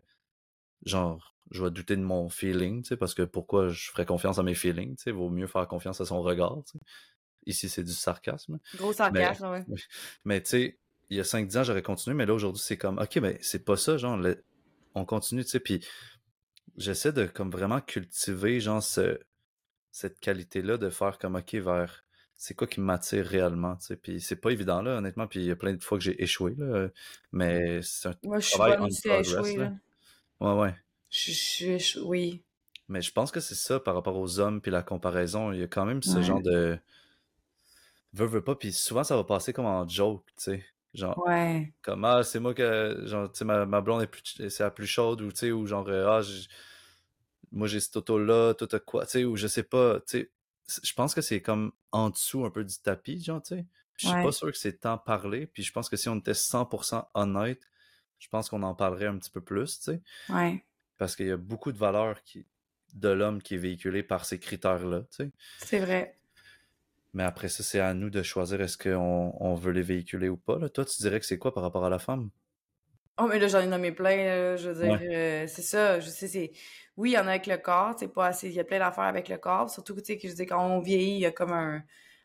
genre, 0.86 1.33
je 1.50 1.62
vais 1.62 1.70
douter 1.70 1.96
de 1.96 2.02
mon 2.02 2.28
feeling, 2.28 2.82
tu 2.82 2.88
sais, 2.88 2.96
parce 2.96 3.14
que 3.14 3.22
pourquoi 3.22 3.68
je 3.68 3.90
ferais 3.90 4.06
confiance 4.06 4.38
à 4.38 4.42
mes 4.42 4.54
feelings, 4.54 4.96
tu 4.96 5.04
sais, 5.04 5.10
vaut 5.10 5.30
mieux 5.30 5.46
faire 5.46 5.66
confiance 5.68 6.00
à 6.00 6.06
son 6.06 6.22
regard, 6.22 6.62
tu 6.64 6.78
sais. 6.78 6.84
Ici, 7.46 7.68
c'est 7.68 7.82
du 7.82 7.92
sarcasme. 7.92 8.58
Gros 8.76 8.92
sarcasme, 8.92 9.50
ouais. 9.50 9.64
Mais 10.24 10.42
tu 10.42 10.50
sais, 10.50 10.78
il 11.10 11.18
y 11.18 11.20
a 11.20 11.24
5-10 11.24 11.58
ans, 11.58 11.64
j'aurais 11.64 11.82
continué, 11.82 12.16
mais 12.16 12.26
là, 12.26 12.32
aujourd'hui, 12.32 12.62
c'est 12.64 12.78
comme, 12.78 12.98
OK, 12.98 13.18
ben, 13.18 13.36
c'est 13.42 13.64
pas 13.64 13.76
ça, 13.76 13.98
genre, 13.98 14.18
on 14.94 15.04
continue, 15.04 15.44
tu 15.44 15.50
sais, 15.50 15.60
puis 15.60 15.84
j'essaie 16.76 17.12
de, 17.12 17.26
comme, 17.26 17.50
vraiment 17.50 17.80
cultiver, 17.80 18.60
genre, 18.60 18.82
ce, 18.82 19.18
cette 19.92 20.18
qualité-là 20.20 20.78
de 20.78 20.88
faire 20.88 21.18
comme, 21.18 21.36
OK, 21.36 21.54
vers, 21.54 22.04
c'est 22.34 22.54
quoi 22.54 22.66
qui 22.66 22.80
m'attire 22.80 23.26
réellement, 23.26 23.76
tu 23.76 23.86
sais, 23.86 23.96
puis 23.96 24.20
c'est 24.20 24.36
pas 24.36 24.50
évident, 24.50 24.80
là, 24.80 24.96
honnêtement, 24.96 25.26
puis 25.26 25.40
il 25.40 25.46
y 25.46 25.50
a 25.50 25.56
plein 25.56 25.74
de 25.74 25.82
fois 25.82 25.98
que 25.98 26.04
j'ai 26.04 26.20
échoué, 26.22 26.54
là, 26.56 26.88
mais 27.32 27.82
c'est 27.82 28.08
un 28.08 28.14
Moi, 28.22 28.38
je 28.38 28.48
suis 28.48 28.58
bonne 28.58 28.80
aussi 28.80 29.10
à 29.10 29.20
échouer, 29.20 29.56
là. 29.56 29.72
Ouais, 30.40 30.52
ouais. 30.52 30.74
Je, 31.14 31.78
je, 31.78 32.00
oui. 32.00 32.42
Mais 32.88 33.00
je 33.00 33.12
pense 33.12 33.30
que 33.30 33.38
c'est 33.38 33.54
ça 33.54 33.78
par 33.78 33.94
rapport 33.94 34.16
aux 34.16 34.40
hommes, 34.40 34.60
puis 34.60 34.72
la 34.72 34.82
comparaison, 34.82 35.52
il 35.52 35.60
y 35.60 35.62
a 35.62 35.68
quand 35.68 35.84
même 35.84 36.02
ce 36.02 36.20
genre 36.22 36.42
de... 36.42 36.76
Veux, 38.12 38.26
veux 38.26 38.42
pas, 38.42 38.56
puis 38.56 38.72
souvent, 38.72 39.04
ça 39.04 39.16
va 39.16 39.22
passer 39.22 39.52
comme 39.52 39.66
en 39.66 39.88
joke, 39.88 40.26
tu 40.36 40.44
sais. 40.44 40.64
Genre, 40.92 41.16
ouais. 41.26 41.72
comme, 41.82 42.04
ah, 42.04 42.22
c'est 42.22 42.40
moi 42.40 42.52
que, 42.52 43.02
genre, 43.06 43.30
tu 43.30 43.38
sais, 43.38 43.44
ma, 43.44 43.64
ma, 43.64 43.80
blonde 43.80 44.02
est, 44.02 44.06
plus, 44.06 44.22
c'est 44.48 44.62
la 44.62 44.70
plus 44.70 44.86
chaude, 44.86 45.20
ou, 45.20 45.30
tu 45.30 45.38
sais, 45.38 45.52
ou 45.52 45.66
genre, 45.66 45.88
ah, 45.88 46.20
moi, 47.52 47.68
j'ai 47.68 47.80
cette 47.80 47.96
auto-là, 47.96 48.54
tout 48.54 48.68
à 48.70 48.78
quoi, 48.80 49.04
tu 49.04 49.12
sais, 49.12 49.24
ou 49.24 49.36
je 49.36 49.46
sais 49.46 49.62
pas, 49.62 50.00
tu 50.00 50.18
sais, 50.18 50.30
je 50.82 50.92
pense 50.94 51.14
que 51.14 51.20
c'est 51.20 51.42
comme 51.42 51.72
en 51.92 52.10
dessous 52.10 52.44
un 52.44 52.50
peu 52.50 52.64
du 52.64 52.76
tapis, 52.78 53.22
genre, 53.22 53.42
tu 53.42 53.56
sais. 53.56 53.66
Je 53.96 54.08
suis 54.08 54.16
pas 54.16 54.32
sûr 54.32 54.50
que 54.50 54.58
c'est 54.58 54.80
tant 54.80 54.98
parlé, 54.98 55.46
puis 55.46 55.62
je 55.62 55.72
pense 55.72 55.88
que 55.88 55.96
si 55.96 56.08
on 56.08 56.16
était 56.16 56.34
100% 56.34 57.06
honnête, 57.14 57.60
je 58.18 58.28
pense 58.28 58.48
qu'on 58.48 58.64
en 58.64 58.74
parlerait 58.74 59.06
un 59.06 59.18
petit 59.18 59.30
peu 59.30 59.40
plus, 59.40 59.78
tu 59.78 59.84
sais. 59.84 60.02
Ouais. 60.28 60.64
Parce 60.98 61.16
qu'il 61.16 61.26
y 61.26 61.32
a 61.32 61.36
beaucoup 61.36 61.72
de 61.72 61.78
valeur 61.78 62.22
qui, 62.22 62.46
de 62.94 63.08
l'homme 63.08 63.42
qui 63.42 63.54
est 63.54 63.58
véhiculé 63.58 64.02
par 64.02 64.24
ces 64.24 64.38
critères-là, 64.38 65.00
tu 65.10 65.24
sais. 65.24 65.30
C'est 65.58 65.80
vrai. 65.80 66.18
Mais 67.12 67.22
après 67.24 67.48
ça, 67.48 67.62
c'est 67.62 67.80
à 67.80 67.94
nous 67.94 68.10
de 68.10 68.22
choisir 68.22 68.60
est-ce 68.60 68.76
qu'on 68.76 69.34
on 69.38 69.54
veut 69.54 69.72
les 69.72 69.82
véhiculer 69.82 70.28
ou 70.28 70.36
pas. 70.36 70.58
Là. 70.58 70.68
Toi, 70.68 70.84
tu 70.84 71.00
dirais 71.00 71.20
que 71.20 71.26
c'est 71.26 71.38
quoi 71.38 71.54
par 71.54 71.62
rapport 71.62 71.84
à 71.84 71.90
la 71.90 71.98
femme? 71.98 72.30
Oh, 73.16 73.28
mais 73.28 73.38
là, 73.38 73.46
j'en 73.46 73.60
ai 73.60 73.66
nommé 73.68 73.92
plein, 73.92 74.16
là, 74.16 74.56
je 74.56 74.70
veux 74.70 74.84
dire, 74.84 74.98
euh, 75.00 75.46
c'est 75.46 75.62
ça, 75.62 76.00
je 76.00 76.08
sais, 76.08 76.26
c'est... 76.26 76.50
Oui, 76.96 77.10
il 77.10 77.14
y 77.14 77.18
en 77.18 77.28
a 77.28 77.30
avec 77.30 77.46
le 77.46 77.56
corps, 77.58 77.94
c'est 77.96 78.12
pas 78.12 78.26
assez... 78.26 78.48
Il 78.48 78.54
y 78.54 78.58
a 78.58 78.64
plein 78.64 78.80
d'affaires 78.80 79.04
avec 79.04 79.28
le 79.28 79.38
corps, 79.38 79.70
surtout, 79.70 79.94
tu 79.94 80.04
sais, 80.04 80.18
que 80.18 80.28
je 80.28 80.34
dis, 80.34 80.46
quand 80.46 80.66
on 80.66 80.80
vieillit, 80.80 81.14
il 81.14 81.20
y 81.20 81.26
a 81.26 81.30
comme 81.30 81.52
un... 81.52 81.84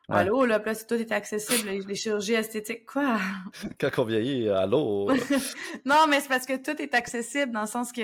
Allô, 0.09 0.45
là, 0.45 0.61
là, 0.63 0.75
tout 0.75 0.95
est 0.95 1.11
accessible, 1.11 1.69
les, 1.69 1.95
chirurgies 1.95 2.33
esthétiques, 2.33 2.85
quoi? 2.85 3.19
Quand 3.79 3.89
on 3.99 4.03
vieillit, 4.05 4.49
allô? 4.49 5.11
non, 5.85 6.07
mais 6.09 6.19
c'est 6.19 6.29
parce 6.29 6.45
que 6.45 6.57
tout 6.57 6.81
est 6.81 6.93
accessible 6.93 7.51
dans 7.51 7.61
le 7.61 7.67
sens 7.67 7.91
que 7.91 8.01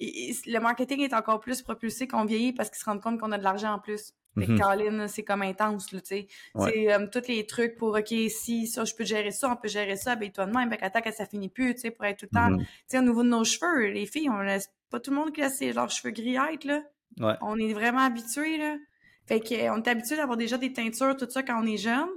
le 0.00 0.58
marketing 0.58 1.00
est 1.00 1.14
encore 1.14 1.40
plus 1.40 1.62
propulsé 1.62 2.08
qu'on 2.08 2.24
vieillit 2.24 2.52
parce 2.52 2.70
qu'ils 2.70 2.78
se 2.78 2.84
rendent 2.84 3.02
compte 3.02 3.20
qu'on 3.20 3.32
a 3.32 3.38
de 3.38 3.44
l'argent 3.44 3.72
en 3.72 3.78
plus. 3.78 4.14
Fait 4.36 4.48
mm 4.48 5.06
c'est 5.06 5.22
comme 5.22 5.42
intense, 5.42 5.86
tu 5.86 5.98
sais. 6.02 6.26
C'est 6.56 6.92
euh, 6.92 7.06
tous 7.06 7.28
les 7.28 7.46
trucs 7.46 7.76
pour, 7.76 7.90
OK, 7.90 8.12
si 8.28 8.66
ça, 8.66 8.84
je 8.84 8.94
peux 8.94 9.04
gérer 9.04 9.30
ça, 9.30 9.48
on 9.50 9.56
peut 9.56 9.68
gérer 9.68 9.96
ça, 9.96 10.16
ben 10.16 10.30
toi 10.32 10.46
de 10.46 10.52
même, 10.52 10.68
ben 10.68 10.76
que 10.76 11.12
ça 11.12 11.24
finit 11.24 11.48
plus, 11.48 11.74
tu 11.74 11.82
sais, 11.82 11.90
pour 11.92 12.04
être 12.04 12.18
tout 12.18 12.26
le 12.32 12.36
temps. 12.36 12.50
Mm-hmm. 12.50 12.64
Tu 12.64 12.66
sais, 12.88 12.98
au 12.98 13.02
niveau 13.02 13.22
de 13.22 13.28
nos 13.28 13.44
cheveux, 13.44 13.90
les 13.90 14.06
filles, 14.06 14.28
on 14.30 14.40
laisse 14.40 14.72
pas 14.90 14.98
tout 14.98 15.10
le 15.12 15.16
monde 15.18 15.32
qui 15.32 15.40
laisse 15.40 15.60
leurs 15.60 15.90
cheveux 15.90 16.12
grillés, 16.12 16.58
là. 16.64 16.82
Ouais. 17.20 17.34
On 17.42 17.56
est 17.58 17.72
vraiment 17.72 18.00
habitués, 18.00 18.58
là. 18.58 18.76
Fait 19.26 19.40
qu'on 19.40 19.82
est 19.82 19.88
habitué 19.88 20.16
d'avoir 20.16 20.36
déjà 20.36 20.58
des 20.58 20.72
teintures, 20.72 21.16
tout 21.16 21.28
ça, 21.28 21.42
quand 21.42 21.62
on 21.62 21.66
est 21.66 21.76
jeune. 21.76 22.08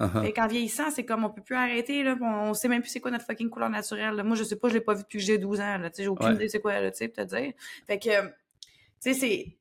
Uh-huh. 0.00 0.26
Et 0.26 0.32
qu'en 0.32 0.48
vieillissant, 0.48 0.90
c'est 0.90 1.04
comme 1.04 1.24
on 1.24 1.30
peut 1.30 1.42
plus 1.42 1.54
arrêter, 1.54 2.02
là. 2.02 2.16
On 2.20 2.54
sait 2.54 2.68
même 2.68 2.80
plus 2.80 2.90
c'est 2.90 3.00
quoi 3.00 3.10
notre 3.10 3.24
fucking 3.24 3.50
couleur 3.50 3.70
naturelle. 3.70 4.20
Moi, 4.24 4.36
je 4.36 4.42
sais 4.42 4.56
pas, 4.56 4.68
je 4.68 4.74
l'ai 4.74 4.80
pas 4.80 4.94
vu 4.94 5.02
depuis 5.02 5.18
que 5.18 5.24
j'ai 5.24 5.38
12 5.38 5.60
ans, 5.60 5.78
là. 5.78 5.90
Tu 5.90 5.96
sais, 5.96 6.02
j'ai 6.04 6.08
aucune 6.08 6.34
idée 6.34 6.48
c'est 6.48 6.60
quoi, 6.60 6.80
là, 6.80 6.90
tu 6.90 6.98
sais, 6.98 7.08
peut-être 7.08 7.34
dire. 7.34 7.52
Fait 7.86 7.98
que, 7.98 8.26
tu 8.26 8.30
sais, 9.00 9.14
c'est 9.14 9.56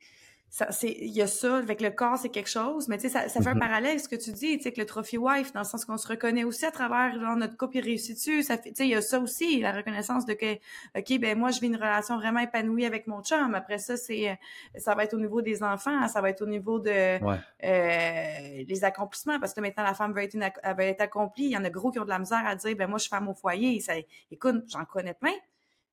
il 0.83 1.07
y 1.07 1.21
a 1.21 1.27
ça 1.27 1.57
avec 1.57 1.79
le 1.79 1.91
corps 1.91 2.17
c'est 2.17 2.29
quelque 2.29 2.49
chose 2.49 2.89
mais 2.89 2.97
tu 2.97 3.03
sais 3.03 3.09
ça, 3.09 3.29
ça 3.29 3.41
fait 3.41 3.49
un 3.49 3.53
mm-hmm. 3.53 3.59
parallèle 3.59 3.99
ce 3.99 4.09
que 4.09 4.17
tu 4.17 4.33
dis 4.33 4.57
tu 4.57 4.63
sais 4.63 4.73
que 4.73 4.81
le 4.81 4.85
trophy 4.85 5.17
wife 5.17 5.53
dans 5.53 5.61
le 5.61 5.65
sens 5.65 5.85
qu'on 5.85 5.97
se 5.97 6.07
reconnaît 6.07 6.43
aussi 6.43 6.65
à 6.65 6.71
travers 6.71 7.15
notre 7.37 7.55
couple 7.55 7.79
réussi 7.79 8.13
dessus 8.15 8.43
ça 8.43 8.57
fait 8.57 8.71
tu 8.71 8.75
sais 8.75 8.87
il 8.87 8.89
y 8.89 8.95
a 8.95 9.01
ça 9.01 9.19
aussi 9.19 9.61
la 9.61 9.71
reconnaissance 9.71 10.25
de 10.25 10.33
que 10.33 10.55
ok 10.97 11.19
ben 11.19 11.37
moi 11.37 11.51
je 11.51 11.61
vis 11.61 11.67
une 11.67 11.77
relation 11.77 12.17
vraiment 12.17 12.41
épanouie 12.41 12.85
avec 12.85 13.07
mon 13.07 13.21
chum 13.23 13.55
après 13.55 13.77
ça 13.77 13.95
c'est 13.95 14.37
ça 14.77 14.93
va 14.93 15.05
être 15.05 15.13
au 15.13 15.19
niveau 15.19 15.41
des 15.41 15.63
enfants 15.63 16.07
ça 16.09 16.19
va 16.19 16.29
être 16.29 16.41
au 16.41 16.47
niveau 16.47 16.79
de 16.79 16.91
euh, 16.91 18.63
les 18.67 18.83
accomplissements 18.83 19.39
parce 19.39 19.53
que 19.53 19.61
maintenant 19.61 19.83
la 19.83 19.93
femme 19.93 20.13
veut 20.13 20.23
être 20.23 20.33
une, 20.33 20.49
veut 20.77 20.83
être 20.83 21.01
accomplie 21.01 21.45
il 21.45 21.51
y 21.51 21.57
en 21.57 21.63
a 21.63 21.69
gros 21.69 21.91
qui 21.91 21.99
ont 21.99 22.05
de 22.05 22.09
la 22.09 22.19
misère 22.19 22.45
à 22.45 22.55
dire 22.55 22.75
ben 22.75 22.87
moi 22.87 22.97
je 22.97 23.03
suis 23.03 23.09
femme 23.09 23.29
au 23.29 23.33
foyer 23.33 23.79
ça 23.79 23.93
écoute 24.29 24.65
j'en 24.67 24.83
connais 24.83 25.13
plein 25.13 25.31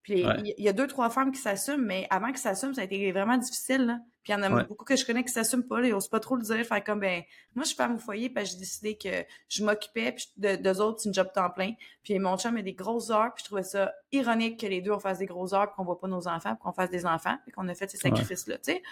puis 0.09 0.25
il 0.57 0.65
y, 0.65 0.69
a 0.71 0.73
deux, 0.73 0.87
trois 0.87 1.11
femmes 1.11 1.33
qui 1.33 1.39
s'assument, 1.39 1.85
mais 1.85 2.07
avant 2.09 2.29
qu'ils 2.29 2.39
s'assument, 2.39 2.73
ça 2.73 2.81
a 2.81 2.85
été 2.85 3.13
vraiment 3.13 3.37
difficile. 3.37 3.85
Là. 3.85 3.99
Puis 4.29 4.37
il 4.37 4.45
y 4.45 4.47
en 4.47 4.59
a 4.59 4.65
beaucoup 4.65 4.85
que 4.85 4.95
je 4.95 5.07
connais 5.07 5.25
qui 5.25 5.33
s'assument 5.33 5.67
pas, 5.67 5.81
là, 5.81 5.89
ils 5.89 5.95
osent 5.95 6.11
pas 6.11 6.21
trop 6.21 6.37
le 6.37 6.43
dire. 6.43 6.63
Faire 6.67 6.85
comme 6.85 7.01
ben 7.01 7.23
moi 7.55 7.63
je 7.63 7.69
suis 7.69 7.77
femme 7.77 7.95
au 7.95 7.99
foyer, 7.99 8.29
puis 8.29 8.45
j'ai 8.45 8.59
décidé 8.59 8.99
que 8.99 9.25
je 9.49 9.65
m'occupais, 9.65 10.13
puis 10.13 10.27
de 10.37 10.57
deux 10.57 10.83
autres, 10.83 11.01
c'est 11.01 11.09
une 11.09 11.15
job 11.15 11.29
temps 11.35 11.49
plein. 11.49 11.73
Puis 12.03 12.19
mon 12.19 12.37
chum 12.37 12.55
a 12.59 12.63
des 12.63 12.75
grosses 12.75 13.09
heures, 13.09 13.33
puis 13.35 13.43
je 13.43 13.47
trouvais 13.47 13.63
ça 13.63 13.91
ironique 14.13 14.61
que 14.61 14.67
les 14.67 14.83
deux 14.83 14.91
on 14.91 14.99
fasse 14.99 15.19
des 15.19 15.25
grosses 15.25 15.55
heures, 15.55 15.69
puis 15.69 15.77
qu'on 15.77 15.85
voit 15.85 15.99
pas 15.99 16.09
nos 16.09 16.29
enfants, 16.29 16.55
puis 16.57 16.63
qu'on 16.63 16.73
fasse 16.73 16.91
des 16.91 17.07
enfants, 17.07 17.39
puis 17.45 17.53
qu'on 17.53 17.67
a 17.69 17.75
fait 17.75 17.91
ces 17.91 17.97
sacrifices-là, 17.97 18.59
tu 18.59 18.73
sais. 18.73 18.83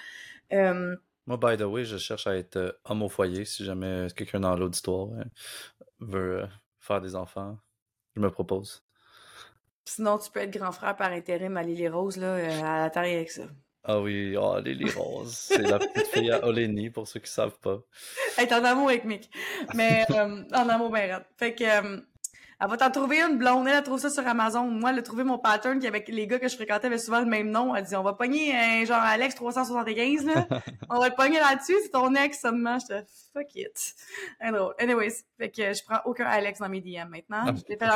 Euh, 0.55 0.97
moi, 1.27 1.37
by 1.37 1.59
the 1.59 1.67
way, 1.67 1.85
je 1.85 1.99
cherche 1.99 2.27
à 2.27 2.37
être 2.37 2.57
euh, 2.57 2.73
homme 2.87 3.03
au 3.03 3.11
foyer 3.11 3.45
si 3.45 3.63
jamais 3.63 4.07
quelqu'un 4.17 4.41
dans 4.41 4.57
l'auditoire 4.57 5.09
euh, 5.09 5.25
veut 6.01 6.49
faire 6.81 7.03
des 7.03 7.15
enfants. 7.15 7.59
Je 8.15 8.21
me 8.23 8.31
propose. 8.31 8.87
Sinon, 9.85 10.19
tu 10.19 10.31
peux 10.31 10.41
être 10.41 10.51
grand 10.51 10.73
frère 10.73 10.97
par 10.97 11.13
intérim 11.13 11.57
à 11.57 11.63
Lily 11.63 11.89
Rose, 11.89 12.17
là, 12.17 12.27
euh, 12.27 12.63
à 12.63 12.79
la 12.79 12.91
taille 12.91 13.15
avec 13.15 13.31
ça. 13.31 13.43
Ah 13.89 14.01
oui, 14.01 14.37
oh, 14.37 14.59
Lily 14.59 14.91
Rose. 14.91 15.33
C'est 15.33 15.63
la 15.63 15.79
petite 15.79 16.09
fille 16.09 16.33
à 16.33 16.45
Oleni, 16.45 16.91
pour 16.91 17.07
ceux 17.07 17.21
qui 17.21 17.31
savent 17.31 17.59
pas. 17.61 17.79
Elle 18.37 18.49
est 18.49 18.53
en 18.53 18.65
amour 18.65 18.89
avec 18.89 19.05
Mick. 19.05 19.31
Mais 19.75 20.05
euh, 20.11 20.43
en 20.53 20.69
amour 20.69 20.91
bien 20.91 21.23
Fait 21.37 21.55
que 21.55 21.63
euh, 21.63 22.01
elle 22.61 22.69
va 22.69 22.77
t'en 22.77 22.91
trouver 22.91 23.21
une 23.21 23.39
blonde. 23.39 23.69
Elle, 23.69 23.81
trouve 23.85 24.01
ça 24.01 24.11
sur 24.11 24.27
Amazon. 24.27 24.65
Moi, 24.65 24.91
elle 24.91 24.99
a 24.99 25.03
trouvé 25.03 25.23
mon 25.23 25.39
pattern 25.39 25.79
qui 25.79 25.87
avec 25.87 26.09
les 26.09 26.27
gars 26.27 26.41
que 26.41 26.49
je 26.49 26.57
fréquentais 26.57 26.89
avaient 26.89 26.99
souvent 26.99 27.21
le 27.21 27.27
même 27.27 27.49
nom. 27.51 27.77
Elle 27.77 27.85
dit 27.85 27.95
on 27.95 28.03
va 28.03 28.15
pogner 28.15 28.57
un 28.57 28.85
genre 28.85 29.03
Alex 29.03 29.37
375 29.37 30.25
là. 30.25 30.49
on 30.91 30.99
va 30.99 31.09
le 31.09 31.15
pogner 31.15 31.39
là-dessus, 31.39 31.77
c'est 31.83 31.91
ton 31.91 32.13
ex 32.17 32.41
seulement. 32.41 32.79
Je 32.81 32.87
te 32.87 33.05
fuck 33.33 33.55
it. 33.55 33.95
Anyways, 34.81 35.23
fait 35.39 35.51
que 35.51 35.73
je 35.73 35.85
prends 35.85 36.01
aucun 36.07 36.27
Alex 36.27 36.59
dans 36.59 36.69
mes 36.69 36.81
DM 36.81 37.09
maintenant. 37.09 37.55
Je 37.55 37.63
l'ai 37.69 37.77
fait 37.77 37.87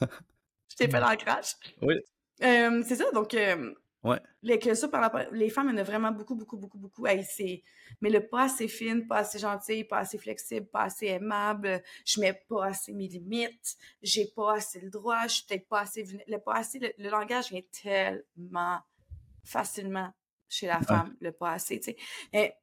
je 0.00 0.76
t'ai 0.76 0.90
fait 0.90 1.00
l'ancrage. 1.00 1.56
Oui. 1.82 1.94
Euh, 2.42 2.82
c'est 2.86 2.96
ça, 2.96 3.10
donc. 3.12 3.34
Euh, 3.34 3.74
ouais. 4.04 4.20
Les, 4.42 4.58
que 4.58 4.74
ça, 4.74 4.88
par 4.88 5.10
les 5.32 5.50
femmes, 5.50 5.68
il 5.68 5.72
y 5.72 5.74
en 5.74 5.78
a 5.78 5.82
vraiment 5.82 6.12
beaucoup, 6.12 6.34
beaucoup, 6.34 6.56
beaucoup, 6.56 6.78
beaucoup. 6.78 7.06
Hey, 7.06 7.24
mais 8.00 8.10
le 8.10 8.26
pas 8.26 8.44
assez 8.44 8.68
fine, 8.68 9.06
pas 9.06 9.18
assez 9.18 9.38
gentil, 9.38 9.84
pas 9.84 9.98
assez 9.98 10.18
flexible, 10.18 10.66
pas 10.66 10.84
assez 10.84 11.06
aimable, 11.06 11.82
je 12.04 12.20
mets 12.20 12.44
pas 12.48 12.66
assez 12.66 12.92
mes 12.92 13.08
limites, 13.08 13.76
j'ai 14.02 14.26
pas 14.26 14.54
assez 14.54 14.80
le 14.80 14.90
droit, 14.90 15.26
je 15.26 15.34
suis 15.34 15.44
peut-être 15.46 15.68
pas 15.68 15.80
assez. 15.80 16.04
Le, 16.26 16.38
pas 16.38 16.54
assez 16.54 16.78
le, 16.78 17.10
langage 17.10 17.50
vient 17.50 17.62
tellement 17.82 18.80
facilement 19.44 20.12
chez 20.48 20.66
la 20.66 20.80
femme, 20.80 21.16
le 21.20 21.32
pas 21.32 21.52
assez, 21.52 21.80
tu 21.80 21.94
sais. 22.32 22.56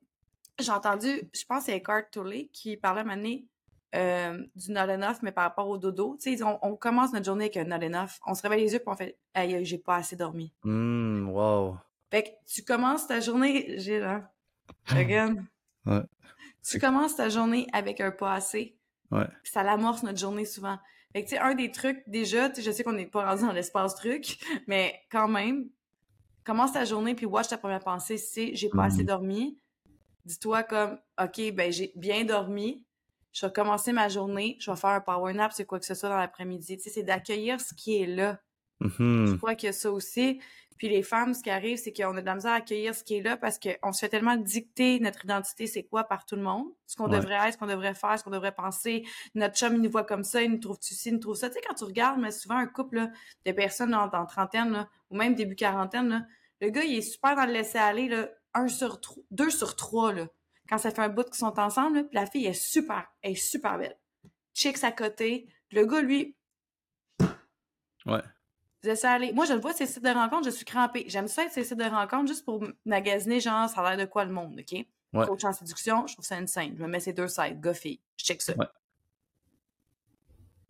J'ai 0.60 0.72
entendu, 0.72 1.08
je 1.34 1.46
pense 1.46 1.64
c'est 1.64 1.76
Eckhart 1.76 2.12
Tolle 2.12 2.48
qui 2.52 2.78
parlait 2.78 3.02
à 3.02 3.04
un 3.04 3.16
moment 3.16 3.40
euh, 3.96 4.44
du 4.56 4.72
not 4.72 4.90
enough, 4.90 5.18
mais 5.22 5.32
par 5.32 5.44
rapport 5.44 5.70
au 5.70 5.78
dodo. 5.78 6.18
Tu 6.20 6.38
sais, 6.38 6.44
on, 6.44 6.76
commence 6.76 7.14
notre 7.14 7.26
journée 7.26 7.46
avec 7.46 7.58
un 7.58 7.66
not 7.66 7.86
enough. 7.86 8.20
On 8.26 8.34
se 8.34 8.42
réveille 8.42 8.64
les 8.64 8.74
yeux 8.74 8.80
puis 8.80 8.90
on 8.90 8.96
fait 8.96 9.18
«Aïe, 9.34 9.64
j'ai 9.64 9.78
pas 9.78 9.98
assez 9.98 10.16
dormi. 10.16 10.52
Mmh, 10.64 11.30
wow. 11.30 11.78
Fait 12.10 12.24
que 12.24 12.30
tu 12.48 12.64
commences 12.64 13.08
ta 13.08 13.20
journée... 13.20 13.76
J'ai 13.78 14.00
là... 14.00 14.32
Again. 14.90 15.46
ouais. 15.86 16.02
Tu 16.64 16.80
commences 16.80 17.16
ta 17.16 17.30
journée 17.30 17.68
avec 17.74 18.02
un 18.02 18.12
pas 18.12 18.34
assez. 18.34 18.76
Ouais. 19.12 19.28
ça 19.44 19.62
l'amorce 19.62 20.02
notre 20.02 20.18
journée 20.18 20.46
souvent. 20.46 20.80
Fait 21.12 21.24
que, 21.24 21.30
tu 21.30 21.36
sais, 21.36 21.42
un 21.42 21.54
des 21.54 21.70
trucs, 21.70 22.02
déjà, 22.08 22.50
tu 22.50 22.56
sais, 22.56 22.62
je 22.64 22.72
sais 22.72 22.84
qu'on 22.84 22.94
n'est 22.94 23.06
pas 23.06 23.30
rendu 23.30 23.44
dans 23.44 23.52
l'espace 23.52 23.94
truc, 23.94 24.40
mais 24.68 25.00
quand 25.12 25.28
même, 25.28 25.70
commence 26.44 26.74
ta 26.74 26.86
journée 26.86 27.14
puis 27.14 27.28
watch 27.28 27.50
ta 27.50 27.60
première 27.60 27.84
pensée, 27.84 28.18
c'est 28.18 28.56
«J'ai 28.56 28.70
pas 28.70 28.86
assez 28.86 29.04
mmh. 29.04 29.08
dormi». 29.08 29.60
Dis-toi 30.26 30.64
comme 30.64 30.98
«OK, 31.22 31.52
ben 31.54 31.72
j'ai 31.72 31.92
bien 31.96 32.26
dormi, 32.26 32.84
je 33.34 33.46
vais 33.46 33.52
commencer 33.52 33.92
ma 33.92 34.08
journée, 34.10 34.58
je 34.60 34.72
vais 34.72 34.78
faire 34.78 34.92
un 34.92 35.02
power 35.02 35.34
nap, 35.34 35.52
c'est 35.54 35.66
quoi 35.66 35.80
que 35.80 35.86
ce 35.86 35.96
soit 35.96 36.10
dans 36.10 36.18
l'après-midi. 36.18 36.78
Tu 36.78 36.84
sais, 36.84 36.90
c'est 36.92 37.04
d'accueillir 37.04 37.60
ce 37.60 37.74
qui 37.74 38.02
est 38.02 38.06
là. 38.06 38.40
Mhm. 38.80 39.28
Je 39.28 39.36
crois 39.36 39.56
a 39.56 39.72
ça 39.72 39.92
aussi. 39.92 40.40
Puis 40.78 40.90
les 40.90 41.04
femmes, 41.04 41.34
ce 41.34 41.42
qui 41.44 41.50
arrive, 41.50 41.78
c'est 41.78 41.94
qu'on 41.94 42.18
a 42.18 42.22
de 42.22 42.26
la 42.26 42.36
misère 42.36 42.52
à 42.52 42.56
accueillir 42.56 42.94
ce 42.94 43.04
qui 43.04 43.16
est 43.16 43.22
là 43.22 43.38
parce 43.38 43.58
qu'on 43.60 43.94
se 43.94 44.00
fait 44.00 44.10
tellement 44.10 44.36
dicter 44.36 45.00
notre 45.00 45.24
identité, 45.24 45.66
c'est 45.68 45.84
quoi, 45.84 46.04
par 46.04 46.26
tout 46.26 46.36
le 46.36 46.42
monde. 46.42 46.66
Ce 46.88 46.96
qu'on 46.96 47.10
Ouais. 47.10 47.18
devrait 47.20 47.36
être, 47.48 47.54
ce 47.54 47.58
qu'on 47.58 47.68
devrait 47.68 47.94
faire, 47.94 48.18
ce 48.20 48.24
qu'on 48.24 48.32
devrait 48.32 48.54
penser. 48.56 49.04
Notre 49.36 49.56
chum, 49.56 49.76
il 49.76 49.82
nous 49.82 49.90
voit 49.92 50.04
comme 50.04 50.24
ça, 50.24 50.42
il 50.42 50.52
nous 50.52 50.58
trouve-tu 50.58 50.94
ci, 50.94 51.10
il 51.10 51.14
nous 51.14 51.20
trouve 51.20 51.36
ça. 51.36 51.48
Tu 51.50 51.56
sais, 51.56 51.62
quand 51.68 51.76
tu 51.76 51.84
regardes, 51.86 52.20
mais 52.20 52.32
souvent 52.32 52.58
un 52.58 52.66
couple 52.68 52.96
là, 52.98 53.12
de 53.46 53.52
personnes 53.52 53.92
dans 53.92 54.26
trentaine, 54.26 54.72
là, 54.72 54.90
ou 55.10 55.16
même 55.16 55.36
début 55.36 55.56
quarantaine, 55.56 56.10
là, 56.10 56.22
le 56.60 56.70
gars, 56.70 56.84
il 56.84 56.98
est 56.98 57.02
super 57.02 57.36
dans 57.36 57.46
le 57.46 57.54
laisser-aller, 57.54 58.10
là, 58.10 58.30
un 58.54 58.68
sur 58.68 59.00
trois, 59.00 59.24
deux 59.32 59.50
sur 59.52 59.76
trois, 59.76 60.12
là. 60.12 60.28
Quand 60.70 60.78
ça 60.78 60.92
fait 60.92 61.02
un 61.02 61.10
bout 61.10 61.24
qu'ils 61.26 61.36
sont 61.36 61.60
ensemble, 61.60 61.98
là, 61.98 62.04
puis 62.04 62.16
la 62.16 62.26
fille 62.26 62.46
est 62.46 62.54
super, 62.54 63.06
elle 63.22 63.32
est 63.34 63.36
super 63.36 63.78
belle. 63.78 63.98
Chicks 64.54 64.84
à 64.84 64.92
côté. 64.92 65.48
Le 65.72 65.86
gars, 65.86 66.02
lui, 66.02 66.36
Ouais. 68.06 68.22
laisser 68.84 69.08
aller. 69.08 69.32
Moi, 69.34 69.46
je 69.46 69.54
le 69.54 69.60
vois, 69.60 69.74
ces 69.74 69.86
sites 69.86 70.04
de 70.04 70.10
rencontres, 70.10 70.46
je 70.46 70.50
suis 70.56 70.66
crampée. 70.66 71.06
J'aime 71.08 71.28
ça 71.28 71.46
être 71.46 71.52
ces 71.54 71.64
sites 71.64 71.78
de 71.78 71.84
rencontres 71.86 72.28
juste 72.28 72.46
pour 72.46 72.64
magasiner, 72.86 73.40
genre, 73.40 73.70
ça 73.70 73.82
a 73.82 73.96
l'air 73.96 74.06
de 74.06 74.10
quoi 74.10 74.26
le 74.26 74.32
monde, 74.34 74.60
OK? 74.60 74.86
Ouais. 75.14 75.26
Coach 75.28 75.44
en 75.44 75.54
séduction, 75.54 76.08
je 76.08 76.14
trouve 76.14 76.26
ça 76.26 76.38
une 76.40 76.48
scène. 76.48 76.76
Je 76.78 76.82
me 76.84 76.88
mets 76.88 77.00
ces 77.00 77.14
deux 77.14 77.28
sites, 77.28 77.60
gars, 77.62 77.74
fille. 77.74 78.02
Je 78.18 78.26
check 78.26 78.42
ça. 78.42 78.54
Ouais. 78.58 78.66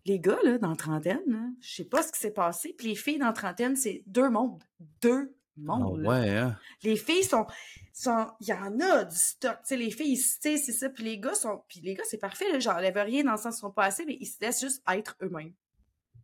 Les 0.06 0.20
gars, 0.20 0.38
là, 0.44 0.58
dans 0.58 0.70
la 0.72 0.76
trentaine, 0.76 1.56
je 1.62 1.76
sais 1.76 1.86
pas 1.86 2.04
ce 2.04 2.12
qui 2.12 2.20
s'est 2.20 2.32
passé. 2.34 2.74
Puis 2.78 2.88
les 2.90 2.96
filles 2.96 3.20
dans 3.20 3.28
la 3.28 3.34
trentaine, 3.34 3.76
c'est 3.76 4.04
deux 4.06 4.30
mondes. 4.30 4.62
Deux 5.02 5.34
Ah 5.70 5.78
ouais, 5.88 6.30
hein? 6.30 6.58
Les 6.82 6.96
filles 6.96 7.24
sont, 7.24 7.46
sont, 7.94 8.28
il 8.42 8.48
y 8.48 8.54
en 8.54 8.80
a 8.80 9.04
du 9.04 9.16
stock, 9.16 9.58
les 9.70 9.92
filles, 9.92 10.18
c'est 10.18 10.58
ça, 10.58 10.89
puis 10.89 11.04
les 11.04 11.20
gars 11.20 11.36
sont, 11.36 11.63
puis 11.68 11.80
les 11.82 11.94
gars, 11.94 12.04
c'est 12.10 12.18
parfait, 12.18 12.52
là, 12.52 12.60
j'enlève 12.60 12.98
rien 12.98 13.24
dans 13.24 13.34
le 13.34 13.38
sens 13.38 13.56
qu'ils 13.56 13.62
sont 13.62 13.72
pas 13.72 13.86
assez, 13.86 14.06
mais 14.06 14.18
ils 14.20 14.26
se 14.26 14.38
laissent 14.42 14.62
juste 14.62 14.82
être 14.92 15.16
eux-mêmes. 15.22 15.54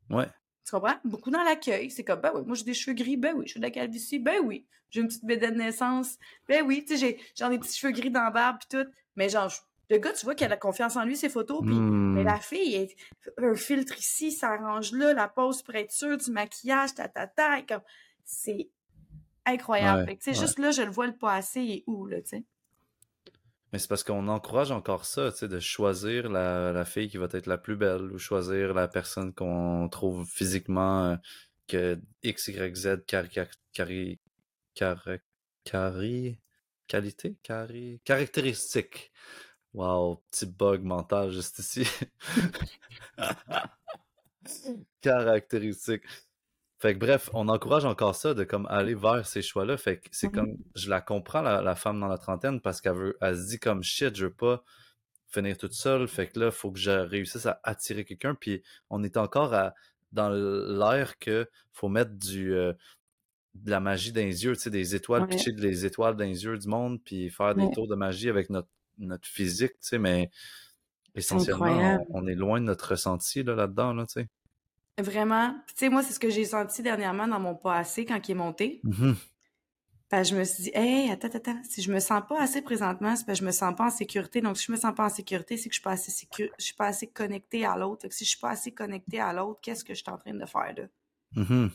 Ouais. 0.10 0.28
Tu 0.66 0.72
comprends? 0.72 0.96
Beaucoup 1.04 1.32
dans 1.32 1.44
l'accueil. 1.44 1.90
C'est 1.90 2.04
comme, 2.04 2.22
ben 2.22 2.32
oui, 2.36 2.42
moi 2.46 2.56
j'ai 2.56 2.64
des 2.64 2.74
cheveux 2.74 2.96
gris, 2.96 3.18
ben 3.18 3.34
oui, 3.36 3.46
je 3.46 3.52
suis 3.52 3.60
de 3.60 3.66
la 3.66 3.72
calvitie, 3.72 4.20
ben 4.20 4.40
oui. 4.44 4.66
J'ai 4.92 5.02
une 5.02 5.08
petite 5.08 5.26
bédaine 5.26 5.54
de 5.54 5.60
naissance, 5.60 6.18
ben 6.48 6.64
oui. 6.66 6.84
Tu 6.86 6.98
sais, 6.98 7.20
j'ai 7.36 7.50
des 7.50 7.60
petits 7.60 7.78
cheveux 7.78 7.94
gris 7.94 8.10
dans 8.12 8.24
la 8.24 8.32
barbe 8.32 8.58
pis 8.60 8.68
tout. 8.78 8.86
Mais 9.16 9.30
genre, 9.30 9.52
le 9.90 9.98
gars, 9.98 10.14
tu 10.14 10.26
vois 10.26 10.36
qu'il 10.36 10.46
a 10.46 10.50
la 10.50 10.58
confiance 10.58 10.96
en 10.96 11.04
lui, 11.06 11.16
ses 11.16 11.30
photos, 11.30 11.62
puis 11.62 11.76
Hmm. 11.76 12.14
mais 12.14 12.24
la 12.24 12.40
fille, 12.40 12.76
elle- 12.76 13.44
un 13.46 13.56
filtre 13.56 13.98
ici, 13.98 14.32
ça 14.32 14.50
arrange 14.54 14.92
là, 14.92 15.14
la 15.14 15.28
pose 15.28 15.62
pour 15.64 15.74
être 15.76 15.92
sûre, 15.92 16.18
du 16.18 16.32
maquillage, 16.32 16.94
ta 16.96 17.08
ta 17.08 17.26
ta, 17.28 17.62
comme, 17.64 17.82
c'est 18.24 18.70
incroyable. 19.50 20.10
Ouais, 20.10 20.18
tu 20.18 20.24
sais, 20.24 20.32
ouais. 20.32 20.46
juste 20.46 20.60
là, 20.60 20.72
je 20.72 20.82
le 20.82 20.92
vois 20.92 21.08
le 21.08 21.16
pas 21.16 21.36
assez, 21.36 21.62
il 21.62 21.72
est 21.72 21.84
où, 21.88 22.06
là, 22.06 22.22
tu 22.22 22.30
sais? 22.30 22.44
Mais 23.72 23.78
c'est 23.78 23.88
parce 23.88 24.04
qu'on 24.04 24.28
encourage 24.28 24.72
encore 24.72 25.06
ça, 25.06 25.32
tu 25.32 25.40
sais, 25.40 25.48
de 25.48 25.60
choisir 25.60 26.30
la, 26.30 26.72
la 26.72 26.86
fille 26.86 27.08
qui 27.08 27.18
va 27.18 27.28
être 27.32 27.46
la 27.46 27.58
plus 27.58 27.76
belle 27.76 28.12
ou 28.12 28.18
choisir 28.18 28.74
la 28.74 28.88
personne 28.88 29.34
qu'on 29.34 29.88
trouve 29.90 30.26
physiquement 30.28 31.06
euh, 31.06 31.16
que 31.68 32.00
X, 32.24 32.48
Y, 32.48 32.76
Z 32.76 33.06
cari, 33.06 33.30
cari, 33.74 34.20
cari, 34.74 35.20
cari, 35.64 36.40
qualité, 36.88 37.38
cari, 37.44 38.02
caractéristique. 38.04 39.12
Wow, 39.74 40.24
petit 40.32 40.48
bug 40.48 40.82
mental 40.84 41.32
juste 41.32 41.60
ici. 41.60 41.88
Caractéristique. 45.02 46.04
Fait 46.80 46.94
que 46.94 47.00
bref, 47.00 47.30
on 47.34 47.50
encourage 47.50 47.84
encore 47.86 48.16
ça 48.16 48.34
de 48.34 48.44
comme 48.46 48.66
aller 48.68 48.96
vers 48.96 49.26
ces 49.28 49.42
choix-là. 49.42 49.76
Fait 49.78 50.00
que 50.00 50.08
c'est 50.12 50.28
Mhm. 50.28 50.34
comme, 50.34 50.58
je 50.76 50.90
la 50.90 51.02
comprends, 51.02 51.42
la, 51.42 51.62
la 51.62 51.76
femme 51.76 52.00
dans 52.00 52.08
la 52.08 52.18
trentaine, 52.18 52.62
parce 52.62 52.80
qu'elle 52.82 52.96
veut, 52.96 53.18
elle 53.22 53.36
se 53.38 53.48
dit 53.50 53.60
comme 53.60 53.84
shit, 53.84 54.16
je 54.16 54.28
veux 54.28 54.34
pas 54.34 54.64
finir 55.28 55.58
toute 55.58 55.74
seule. 55.74 56.08
Fait 56.08 56.28
que 56.28 56.40
là, 56.40 56.52
faut 56.52 56.72
que 56.72 56.80
je 56.80 56.92
réussisse 56.92 57.46
à 57.46 57.60
attirer 57.64 58.06
quelqu'un. 58.06 58.34
Puis 58.34 58.64
on 58.90 59.04
est 59.04 59.18
encore 59.18 59.54
à, 59.54 59.74
dans 60.14 60.30
l'air 60.30 61.20
que 61.20 61.50
faut 61.74 61.90
mettre 61.90 62.12
du, 62.14 62.54
euh, 62.54 62.74
de 63.56 63.70
la 63.72 63.80
magie 63.82 64.12
dans 64.14 64.22
les 64.22 64.46
yeux, 64.46 64.56
tu 64.56 64.62
sais, 64.62 64.70
des 64.70 64.96
étoiles, 64.96 65.24
Ouais. 65.24 65.28
pitcher 65.28 65.52
des 65.52 65.86
étoiles 65.86 66.16
dans 66.16 66.24
les 66.24 66.44
yeux 66.46 66.58
du 66.58 66.68
monde, 66.70 67.00
puis 67.04 67.30
faire 67.30 67.56
des 67.56 67.64
Ouais. 67.64 67.72
tours 67.74 67.88
de 67.90 67.96
magie 67.96 68.30
avec 68.30 68.50
notre, 68.50 68.70
notre 69.00 69.28
physique, 69.28 69.74
tu 69.74 69.78
sais, 69.82 69.98
mais 70.00 70.30
essentiellement, 71.16 71.98
on, 72.10 72.24
on 72.24 72.28
est 72.28 72.36
loin 72.36 72.60
de 72.62 72.66
notre 72.66 72.92
ressenti 72.92 73.44
là, 73.44 73.54
là-dedans, 73.56 73.94
là, 73.94 74.06
tu 74.06 74.22
sais. 74.22 74.28
Vraiment. 75.02 75.56
Tu 75.68 75.74
sais, 75.76 75.90
moi, 75.90 76.04
c'est 76.04 76.14
ce 76.14 76.20
que 76.20 76.30
j'ai 76.30 76.46
senti 76.46 76.82
dernièrement 76.82 77.28
dans 77.28 77.40
mon 77.40 77.56
pas 77.56 77.78
assez 77.78 78.06
quand 78.06 78.20
il 78.28 78.32
est 78.32 78.36
monté. 78.36 78.82
Mhm. 78.84 79.16
Que 80.12 80.24
je 80.24 80.36
me 80.36 80.44
suis 80.44 80.64
dit, 80.64 80.72
hey, 80.74 81.12
attends, 81.12 81.28
attends, 81.28 81.62
si 81.70 81.84
je 81.84 81.94
me 81.94 82.00
sens 82.00 82.24
pas 82.28 82.42
assez 82.42 82.64
présentement, 82.64 83.16
c'est 83.16 83.26
parce 83.26 83.38
que 83.40 83.44
je 83.44 83.48
me 83.48 83.52
sens 83.52 83.76
pas 83.76 83.86
en 83.86 83.90
sécurité. 83.92 84.42
Donc, 84.42 84.58
si 84.58 84.66
je 84.66 84.72
me 84.72 84.78
sens 84.78 84.96
pas 84.96 85.06
en 85.06 85.10
sécurité, 85.10 85.56
c'est 85.56 85.70
que 85.70 85.74
je 85.76 85.80
suis 85.80 85.84
pas 85.84 85.92
assez 85.92 86.12
sécu- 86.12 86.50
je 86.58 86.66
suis 86.66 86.74
pas 86.74 86.88
assez 86.88 87.06
connectée 87.08 87.64
à 87.64 87.78
l'autre. 87.78 88.08
Si 88.10 88.26
je 88.26 88.30
suis 88.32 88.40
pas 88.40 88.50
assez 88.50 88.72
connectée 88.72 89.20
à 89.20 89.32
l'autre, 89.34 89.60
qu'est-ce 89.62 89.84
que 89.84 89.94
je 89.94 90.02
suis 90.02 90.12
en 90.12 90.18
train 90.18 90.34
de 90.34 90.46
faire 90.46 90.74
là? 90.76 90.84
Mhm. 91.36 91.70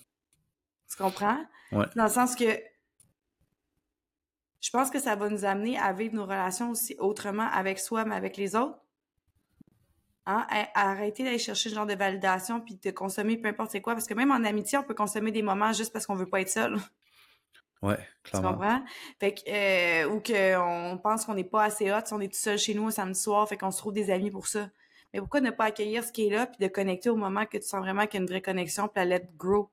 Tu 0.90 0.96
comprends? 0.96 1.44
Ouais. 1.70 1.86
Dans 1.94 2.04
le 2.04 2.10
sens 2.10 2.34
que 2.34 2.44
je 4.60 4.70
pense 4.70 4.90
que 4.90 4.98
ça 4.98 5.14
va 5.14 5.28
nous 5.28 5.44
amener 5.44 5.78
à 5.78 5.92
vivre 5.92 6.14
nos 6.14 6.24
relations 6.24 6.70
aussi 6.70 6.96
autrement 6.98 7.48
avec 7.52 7.78
soi, 7.78 8.04
mais 8.04 8.16
avec 8.16 8.36
les 8.36 8.56
autres. 8.56 8.78
Hein? 10.26 10.46
À- 10.48 10.68
à 10.80 10.90
arrêter 10.90 11.22
d'aller 11.22 11.38
chercher 11.38 11.68
ce 11.68 11.74
genre 11.74 11.86
de 11.86 11.94
validation 11.94 12.60
puis 12.60 12.76
de 12.82 12.90
consommer 12.90 13.36
peu 13.36 13.48
importe 13.48 13.70
c'est 13.72 13.80
quoi. 13.82 13.92
Parce 13.94 14.06
que 14.06 14.14
même 14.14 14.30
en 14.30 14.42
amitié, 14.44 14.78
on 14.78 14.82
peut 14.82 14.94
consommer 14.94 15.32
des 15.32 15.42
moments 15.42 15.72
juste 15.72 15.92
parce 15.92 16.06
qu'on 16.06 16.14
veut 16.14 16.28
pas 16.28 16.40
être 16.40 16.48
seul. 16.50 16.76
Ouais, 17.82 17.98
Tu 18.24 18.30
clairement. 18.30 18.52
comprends? 18.52 18.82
Fait 19.20 19.34
que, 19.34 19.42
euh, 19.48 20.08
ou 20.08 20.20
qu'on 20.20 20.98
pense 21.02 21.26
qu'on 21.26 21.34
n'est 21.34 21.44
pas 21.44 21.64
assez 21.64 21.92
hot, 21.92 22.00
si 22.06 22.14
on 22.14 22.20
est 22.20 22.28
tout 22.32 22.38
seul 22.40 22.56
chez 22.58 22.72
nous 22.74 22.86
un 22.86 22.90
samedi 22.90 23.20
soir, 23.20 23.46
fait 23.48 23.58
qu'on 23.58 23.70
se 23.70 23.78
trouve 23.78 23.92
des 23.92 24.10
amis 24.10 24.30
pour 24.30 24.46
ça. 24.46 24.70
Mais 25.12 25.20
pourquoi 25.20 25.40
ne 25.42 25.50
pas 25.50 25.64
accueillir 25.66 26.02
ce 26.02 26.10
qui 26.10 26.26
est 26.26 26.30
là, 26.30 26.46
puis 26.46 26.56
de 26.58 26.66
connecter 26.72 27.10
au 27.10 27.16
moment 27.16 27.44
que 27.46 27.58
tu 27.58 27.64
sens 27.66 27.80
vraiment 27.80 28.06
qu'il 28.06 28.14
y 28.14 28.16
a 28.16 28.22
une 28.22 28.28
vraie 28.28 28.42
connexion, 28.42 28.88
puis 28.88 28.94
la 28.96 29.04
let 29.04 29.28
grow? 29.36 29.70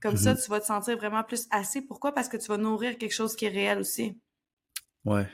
Comme 0.00 0.16
ça, 0.16 0.32
Mhm. 0.34 0.40
tu 0.42 0.50
vas 0.50 0.60
te 0.60 0.66
sentir 0.66 0.96
vraiment 0.96 1.22
plus 1.22 1.46
assez. 1.50 1.82
Pourquoi? 1.82 2.12
Parce 2.12 2.28
que 2.28 2.36
tu 2.38 2.46
vas 2.48 2.56
nourrir 2.56 2.96
quelque 2.98 3.12
chose 3.12 3.36
qui 3.36 3.44
est 3.44 3.50
réel 3.50 3.78
aussi. 3.78 4.18
Ouais. 5.04 5.26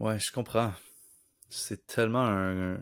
Ouais, 0.00 0.18
je 0.18 0.32
comprends. 0.32 0.72
C'est 1.48 1.86
tellement 1.86 2.26
un, 2.26 2.78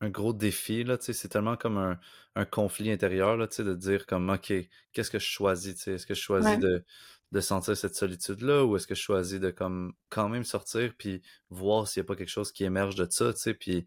un 0.00 0.10
gros 0.10 0.32
défi, 0.32 0.84
là, 0.84 0.98
tu 0.98 1.06
sais, 1.06 1.12
c'est 1.12 1.28
tellement 1.28 1.56
comme 1.56 1.78
un, 1.78 1.98
un 2.36 2.44
conflit 2.44 2.90
intérieur, 2.90 3.36
là, 3.36 3.48
tu 3.48 3.56
sais, 3.56 3.64
de 3.64 3.74
dire 3.74 4.06
comme, 4.06 4.30
OK, 4.30 4.52
qu'est-ce 4.92 5.10
que 5.10 5.18
je 5.18 5.26
choisis, 5.26 5.74
tu 5.76 5.82
sais, 5.82 5.92
est-ce 5.94 6.06
que 6.06 6.14
je 6.14 6.20
choisis 6.22 6.50
Ouais. 6.52 6.58
de, 6.58 6.84
de 7.32 7.40
sentir 7.40 7.76
cette 7.76 7.96
solitude-là 7.96 8.64
ou 8.64 8.76
est-ce 8.76 8.86
que 8.86 8.94
je 8.94 9.02
choisis 9.02 9.40
de 9.40 9.50
comme 9.50 9.94
quand 10.10 10.28
même 10.28 10.44
sortir 10.44 10.94
puis 10.98 11.22
voir 11.50 11.88
s'il 11.88 12.02
n'y 12.02 12.06
a 12.06 12.08
pas 12.08 12.16
quelque 12.16 12.28
chose 12.30 12.52
qui 12.52 12.64
émerge 12.64 12.94
de 12.96 13.06
ça, 13.10 13.32
tu 13.34 13.40
sais, 13.40 13.54
puis 13.54 13.86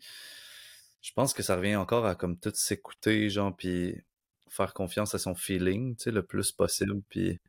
je 1.02 1.12
pense 1.14 1.34
que 1.34 1.44
ça 1.44 1.56
revient 1.58 1.76
encore 1.76 2.06
à 2.06 2.16
comme 2.16 2.40
tout 2.40 2.52
s'écouter, 2.56 3.30
genre, 3.30 3.56
puis 3.56 3.96
faire 4.50 4.74
confiance 4.74 5.16
à 5.16 5.20
son 5.20 5.36
feeling, 5.36 5.96
tu 5.98 6.04
sais, 6.06 6.12
le 6.12 6.24
plus 6.24 6.52
possible, 6.52 7.02
puis 7.10 7.40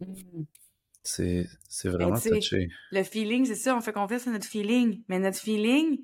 c'est 0.00 0.71
c'est 1.02 1.46
Ben, 1.84 1.90
vraiment 1.90 2.18
touché. 2.18 2.68
le 2.90 3.02
feeling, 3.02 3.44
c'est 3.46 3.54
ça, 3.56 3.76
on 3.76 3.80
fait 3.80 3.92
confiance 3.92 4.26
à 4.26 4.30
notre 4.30 4.46
feeling. 4.46 5.02
Mais 5.08 5.18
notre 5.18 5.38
feeling, 5.38 6.02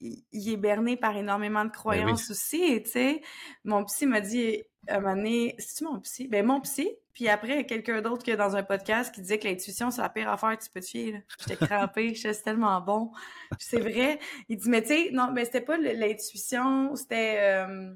il, 0.00 0.52
est 0.52 0.56
berné 0.56 0.96
par 0.96 1.16
énormément 1.16 1.64
de 1.64 1.68
Ben 1.70 1.72
oui. 1.74 1.78
croyances 1.78 2.30
aussi, 2.30 2.82
tu 2.84 2.90
sais. 2.90 3.22
Mon 3.64 3.84
psy 3.84 4.06
m'a 4.06 4.20
dit, 4.20 4.62
un 4.88 5.00
moment 5.00 5.16
donné, 5.16 5.54
c'est-tu 5.58 5.84
mon 5.84 6.00
psy? 6.00 6.28
Ben, 6.28 6.44
mon 6.44 6.60
psy. 6.60 6.88
Puis 7.14 7.28
après, 7.30 7.48
il 7.52 7.56
y 7.56 7.60
a 7.60 7.64
quelqu'un 7.64 8.02
d'autre 8.02 8.22
que 8.26 8.32
dans 8.32 8.56
un 8.56 8.62
podcast 8.62 9.14
qui 9.14 9.22
disait 9.22 9.38
que 9.38 9.48
l'intuition, 9.48 9.90
c'est 9.90 10.02
la 10.02 10.10
pire 10.10 10.28
affaire 10.28 10.58
que 10.58 10.62
tu 10.62 10.70
peux 10.70 10.80
te 10.80 10.86
fier, 10.86 11.12
là. 11.12 11.18
J'étais 11.40 11.66
crampée, 11.66 12.14
j'étais 12.14 12.34
c'est 12.34 12.42
tellement 12.42 12.78
bon. 12.82 13.10
C'est 13.58 13.80
vrai. 13.80 14.18
Il 14.50 14.58
dit, 14.58 14.68
mais 14.68 14.82
tu 14.82 14.88
sais, 14.88 15.10
non, 15.12 15.32
mais 15.32 15.46
c'était 15.46 15.62
pas 15.62 15.78
l'intuition, 15.78 16.94
c'était, 16.94 17.38
euh, 17.66 17.94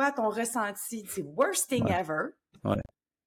à 0.00 0.10
ton 0.10 0.28
ressenti. 0.30 1.04
C'est 1.08 1.22
worst 1.22 1.68
thing 1.68 1.84
Ouais. 1.84 2.00
ever. 2.00 2.30
Ouais. 2.64 2.80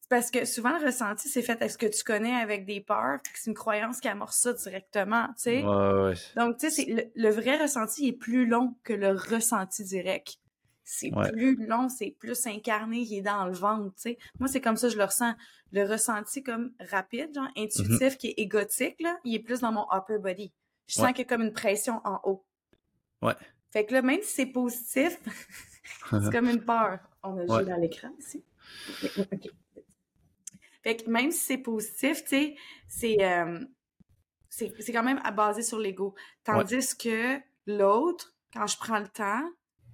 Parce 0.10 0.32
que 0.32 0.44
souvent, 0.46 0.78
le 0.80 0.86
ressenti, 0.88 1.30
c'est 1.30 1.44
fait 1.44 1.54
avec 1.54 1.70
ce 1.72 1.78
que 1.78 1.86
tu 1.86 2.04
connais 2.04 2.36
avec 2.36 2.66
des 2.66 2.82
peurs, 2.82 3.20
c'est 3.36 3.52
une 3.52 3.56
croyance 3.56 4.00
qui 4.00 4.08
amorce 4.08 4.38
ça 4.38 4.54
directement, 4.54 5.28
tu 5.30 5.34
sais. 5.38 5.64
Ouais, 5.64 6.02
ouais. 6.04 6.14
Donc, 6.36 6.58
tu 6.58 6.72
sais, 6.72 6.86
le, 6.86 7.04
le 7.16 7.30
vrai 7.30 7.62
ressenti 7.62 8.08
est 8.08 8.14
plus 8.14 8.48
long 8.48 8.76
que 8.84 8.94
le 8.94 9.12
ressenti 9.12 9.84
direct. 9.84 10.38
C'est 10.84 11.14
Ouais. 11.14 11.32
plus 11.32 11.56
long, 11.68 11.88
c'est 11.88 12.16
plus 12.20 12.48
incarné, 12.48 13.02
il 13.02 13.18
est 13.20 13.22
dans 13.22 13.46
le 13.46 13.54
ventre, 13.54 13.94
tu 13.96 14.02
sais. 14.02 14.18
Moi, 14.40 14.48
c'est 14.48 14.60
comme 14.62 14.76
ça 14.78 14.90
je 14.90 14.98
le 14.98 15.04
ressens. 15.04 15.36
Le 15.72 15.84
ressenti 15.88 16.42
comme 16.42 16.72
rapide, 16.80 17.30
genre 17.36 17.48
intuitif, 17.56 18.18
qui 18.18 18.30
est 18.30 18.34
égotique, 18.40 19.00
là, 19.02 19.20
il 19.24 19.36
est 19.36 19.40
plus 19.40 19.60
dans 19.60 19.72
mon 19.72 19.86
upper 19.94 20.18
body. 20.18 20.52
Je 20.88 20.96
sens 20.96 21.10
qu'il 21.10 21.20
y 21.20 21.22
a 21.22 21.26
comme 21.26 21.44
une 21.44 21.54
pression 21.54 22.02
en 22.04 22.20
haut. 22.24 22.44
Ouais. 23.22 23.36
Fait 23.72 23.86
que 23.86 23.94
là, 23.94 24.02
même 24.02 24.22
si 24.24 24.32
c'est 24.32 24.46
positif, 24.48 25.20
c'est 26.10 26.32
comme 26.32 26.50
une 26.50 26.66
peur. 26.66 26.98
On 27.22 27.38
a 27.38 27.42
jeu 27.60 27.66
dans 27.66 27.76
l'écran 27.76 28.10
ici. 28.18 28.44
Ok, 29.04 29.28
ok. 29.34 29.50
Fait 30.84 30.96
que 30.98 31.10
même 31.10 31.32
si 31.32 31.40
c'est 31.40 31.58
positif, 31.58 32.24
tu 32.24 32.30
sais, 32.30 32.56
c'est 32.88 33.18
euh, 33.22 33.60
c'est 34.50 34.74
c'est 34.80 34.94
quand 34.94 35.04
même 35.04 35.20
à 35.24 35.32
basé 35.32 35.62
sur 35.62 35.80
l'ego. 35.80 36.16
Tandis 36.44 36.96
que 36.98 37.38
l'autre, 37.66 38.34
quand 38.54 38.68
je 38.68 38.78
prends 38.78 39.00
le 39.00 39.08
temps, 39.08 39.44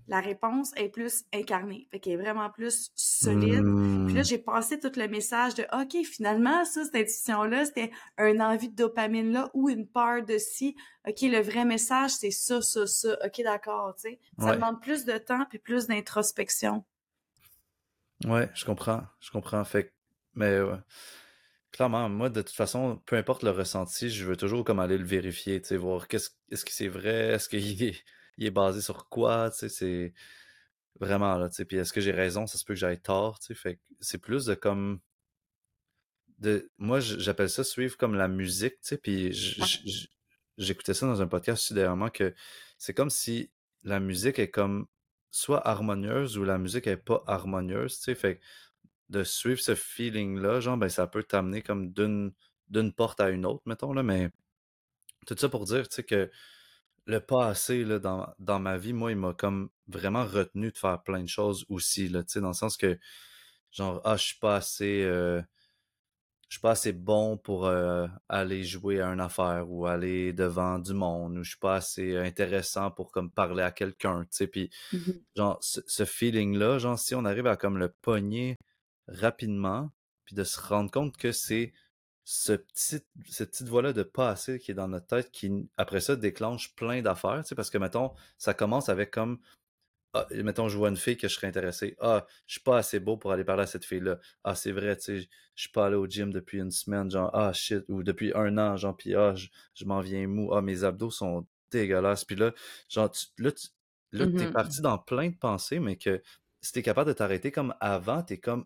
la 0.08 0.20
réponse 0.22 0.72
est 0.76 0.90
plus 0.90 1.24
incarnée. 1.34 1.88
Fait 1.90 2.00
qu'elle 2.00 2.14
est 2.14 2.18
vraiment 2.24 2.52
plus 2.52 2.92
solide. 2.96 3.64
Hmm. 3.64 4.06
Puis 4.06 4.16
là, 4.16 4.22
j'ai 4.22 4.38
passé 4.38 4.80
tout 4.80 4.92
le 4.96 5.08
message 5.08 5.56
de 5.56 5.64
OK, 5.74 6.06
finalement, 6.06 6.64
ça, 6.64 6.84
cette 6.86 6.96
intuition-là, 6.96 7.66
c'était 7.66 7.90
un 8.20 8.40
envie 8.40 8.70
de 8.70 8.76
dopamine-là 8.76 9.50
ou 9.56 9.68
une 9.68 9.88
peur 9.88 10.24
de 10.24 10.38
si. 10.38 10.76
OK, 11.08 11.22
le 11.24 11.42
vrai 11.42 11.66
message, 11.66 12.12
c'est 12.12 12.30
ça, 12.30 12.62
ça, 12.62 12.86
ça. 12.86 13.18
OK, 13.26 13.42
d'accord, 13.44 13.96
tu 13.96 14.10
sais. 14.12 14.20
Ça 14.38 14.46
Ouais. 14.46 14.56
demande 14.58 14.80
plus 14.80 15.06
de 15.06 15.18
temps 15.18 15.46
puis 15.50 15.58
plus 15.58 15.88
d'introspection. 15.88 16.86
Ouais, 18.26 18.50
je 18.54 18.64
comprends, 18.64 19.02
je 19.20 19.32
comprends. 19.32 19.64
Fait 19.66 19.92
mais 20.36 20.62
ouais. 20.62 20.78
Clairement, 21.72 22.08
moi, 22.08 22.30
de 22.30 22.42
toute 22.42 22.56
façon, 22.56 23.02
peu 23.06 23.18
importe 23.18 23.44
le 23.44 23.52
ressenti, 23.52 24.10
je 24.10 24.26
veux 24.26 24.38
toujours 24.38 24.64
comme 24.64 24.80
aller 24.80 24.98
le 24.98 25.04
vérifier, 25.06 25.62
tu 25.62 25.68
sais, 25.70 25.78
voir 25.78 26.08
qu'est-ce 26.08 26.30
est-ce 26.50 26.64
que 26.64 26.72
c'est 26.72 26.88
vrai, 26.88 27.34
est-ce 27.34 27.50
qu'il 27.50 27.84
est, 27.84 28.04
il 28.38 28.46
est 28.46 28.52
basé 28.52 28.82
sur 28.82 29.10
quoi, 29.10 29.52
tu 29.52 29.58
sais, 29.60 29.70
c'est 29.70 30.14
vraiment 31.00 31.38
là, 31.38 31.50
tu 31.50 31.56
sais, 31.56 31.66
puis 31.66 31.78
est-ce 31.78 31.92
que 31.94 32.02
j'ai 32.02 32.12
raison, 32.12 32.48
ça 32.48 32.58
se 32.58 32.66
peut 32.66 32.74
que 32.74 32.80
j'aille 32.80 33.02
tort, 33.02 33.40
tu 33.40 33.48
sais, 33.48 33.56
fait 33.56 33.80
c'est 34.00 34.20
plus 34.20 34.46
de 34.46 34.56
comme 34.56 35.02
de 36.40 36.70
moi 36.78 37.00
j'appelle 37.00 37.50
ça 37.50 37.64
suivre 37.64 37.98
comme 37.98 38.16
la 38.16 38.28
musique, 38.28 38.76
tu 38.76 38.90
sais, 38.90 38.98
puis 38.98 39.32
j'écoutais 40.58 40.94
ça 40.94 41.06
dans 41.08 41.22
un 41.22 41.28
podcast 41.28 41.64
aussi 41.64 41.74
dernièrement 41.74 42.10
que 42.10 42.34
c'est 42.78 42.94
comme 42.94 43.10
si 43.10 43.52
la 43.84 44.00
musique 44.00 44.40
est 44.40 44.50
comme 44.50 44.88
soit 45.32 45.66
harmonieuse 45.68 46.38
ou 46.38 46.46
la 46.46 46.58
musique 46.58 46.88
est 46.88 46.98
pas 46.98 47.24
harmonieuse, 47.28 47.98
tu 47.98 48.04
sais, 48.04 48.16
fait 48.16 48.40
de 49.10 49.24
suivre 49.24 49.60
ce 49.60 49.76
feeling-là, 49.76 50.60
genre, 50.60 50.78
ben, 50.78 50.90
ça 50.90 51.08
peut 51.08 51.24
t'amener 51.24 51.62
comme 51.62 51.92
d'une, 51.92 52.34
d'une 52.70 52.94
porte 52.94 53.20
à 53.20 53.30
une 53.30 53.46
autre, 53.46 53.64
mettons, 53.66 53.94
là, 53.94 54.04
mais 54.04 54.30
tout 55.28 55.36
ça 55.38 55.50
pour 55.50 55.66
dire, 55.66 55.88
tu 55.88 55.96
sais, 55.96 56.04
que 56.04 56.30
le 57.06 57.20
passé, 57.20 57.84
là, 57.84 58.00
dans, 58.00 58.28
dans 58.40 58.60
ma 58.60 58.78
vie, 58.78 58.94
moi, 58.94 59.12
il 59.12 59.18
m'a 59.18 59.34
comme 59.34 59.70
vraiment 59.88 60.26
retenu 60.26 60.72
de 60.72 60.78
faire 60.78 61.04
plein 61.04 61.22
de 61.22 61.30
choses 61.30 61.66
aussi, 61.70 62.10
là, 62.10 62.24
tu 62.24 62.34
sais, 62.34 62.42
dans 62.42 62.50
le 62.50 62.54
sens 62.54 62.78
que, 62.78 62.98
genre, 63.72 64.02
ah, 64.06 64.18
je 64.18 64.24
suis 64.24 64.40
pas 64.40 64.56
assez, 64.56 65.04
euh, 65.04 65.42
je 66.50 66.56
suis 66.58 66.62
pas 66.62 66.72
assez 66.72 66.94
bon 66.94 67.38
pour 67.38 67.66
euh, 67.68 68.08
aller 68.30 68.64
jouer 68.64 69.02
à 69.02 69.08
une 69.10 69.20
affaire 69.20 69.70
ou 69.70 69.88
aller 69.88 70.32
devant 70.34 70.80
du 70.80 70.94
monde 70.94 71.38
ou 71.38 71.44
je 71.44 71.50
suis 71.50 71.60
pas 71.60 71.76
assez 71.76 72.18
intéressant 72.18 72.92
pour 72.92 73.12
comme 73.12 73.32
parler 73.32 73.64
à 73.64 73.72
quelqu'un, 73.72 74.22
tu 74.24 74.30
sais, 74.32 74.48
puis 74.48 74.70
mmh 74.94 74.98
genre, 75.36 75.58
ce, 75.62 75.82
ce 75.88 76.06
feeling-là, 76.06 76.80
genre, 76.80 76.98
si 76.98 77.14
on 77.16 77.26
arrive 77.26 77.48
à 77.48 77.58
comme 77.58 77.78
le 77.78 77.90
pogner 77.90 78.58
rapidement, 79.08 79.92
puis 80.26 80.36
de 80.36 80.44
se 80.44 80.60
rendre 80.60 80.92
compte 80.92 81.18
que 81.18 81.32
c'est 81.32 81.74
ce 82.24 82.54
petit, 82.54 83.02
cette 83.30 83.52
petite 83.52 83.68
voix-là 83.68 83.94
de 83.94 84.02
pas 84.02 84.30
assez 84.30 84.58
qui 84.58 84.72
est 84.72 84.76
dans 84.76 84.88
notre 84.88 85.06
tête 85.06 85.32
qui, 85.32 85.70
après 85.78 86.02
ça, 86.02 86.16
déclenche 86.16 86.76
plein 86.76 87.02
d'affaires, 87.02 87.42
tu 87.44 87.50
sais, 87.50 87.56
parce 87.56 87.70
que, 87.70 87.78
mettons, 87.78 88.12
ça 88.38 88.54
commence 88.56 88.90
avec 88.90 89.12
comme, 89.12 89.40
ah, 90.16 90.26
mettons, 90.32 90.70
je 90.70 90.78
vois 90.78 90.88
une 90.88 90.96
fille 90.96 91.18
que 91.18 91.28
je 91.28 91.34
serais 91.36 91.48
intéressé. 91.48 91.98
Ah, 92.00 92.26
je 92.48 92.54
suis 92.54 92.62
pas 92.62 92.78
assez 92.78 93.02
beau 93.02 93.18
pour 93.18 93.34
aller 93.34 93.44
parler 93.44 93.64
à 93.64 93.68
cette 93.68 93.84
fille-là. 93.84 94.18
Ah, 94.46 94.56
c'est 94.56 94.72
vrai, 94.72 94.96
tu 94.96 95.04
sais, 95.04 95.30
je 95.56 95.62
suis 95.62 95.72
pas 95.72 95.88
allé 95.88 95.98
au 95.98 96.08
gym 96.08 96.32
depuis 96.32 96.60
une 96.60 96.72
semaine, 96.72 97.12
genre, 97.12 97.30
ah, 97.34 97.52
shit, 97.52 97.84
ou 97.90 98.02
depuis 98.02 98.32
un 98.34 98.58
an, 98.58 98.78
genre, 98.78 98.96
puis 98.96 99.14
ah, 99.14 99.36
je, 99.36 99.86
m'en 99.86 100.00
viens 100.00 100.26
mou. 100.26 100.54
Ah, 100.54 100.62
mes 100.62 100.86
abdos 100.86 101.12
sont 101.12 101.46
dégueulasses. 101.70 102.24
Puis 102.24 102.38
là, 102.38 102.54
genre, 102.88 103.12
là, 103.40 103.52
tu, 103.52 103.68
là, 104.14 104.26
t'es 104.28 104.48
mmh 104.48 104.54
parti 104.54 104.82
dans 104.82 104.98
plein 104.98 105.30
de 105.30 105.36
pensées, 105.36 105.80
mais 105.80 105.98
que 105.98 106.22
si 106.62 106.72
t'es 106.72 106.82
capable 106.82 107.10
de 107.10 107.14
t'arrêter 107.14 107.52
comme 107.52 107.76
avant, 107.82 108.24
t'es 108.24 108.38
comme, 108.38 108.66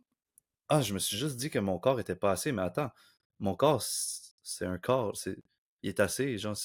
ah, 0.69 0.81
je 0.81 0.93
me 0.93 0.99
suis 0.99 1.17
juste 1.17 1.37
dit 1.37 1.49
que 1.49 1.59
mon 1.59 1.79
corps 1.79 1.99
était 1.99 2.15
pas 2.15 2.31
assez, 2.31 2.51
mais 2.51 2.61
attends, 2.61 2.91
mon 3.39 3.55
corps, 3.55 3.81
c'est 3.81 4.65
un 4.65 4.77
corps, 4.77 5.15
c'est, 5.17 5.37
il 5.83 5.89
est 5.89 5.99
assez, 5.99 6.37
genre, 6.37 6.55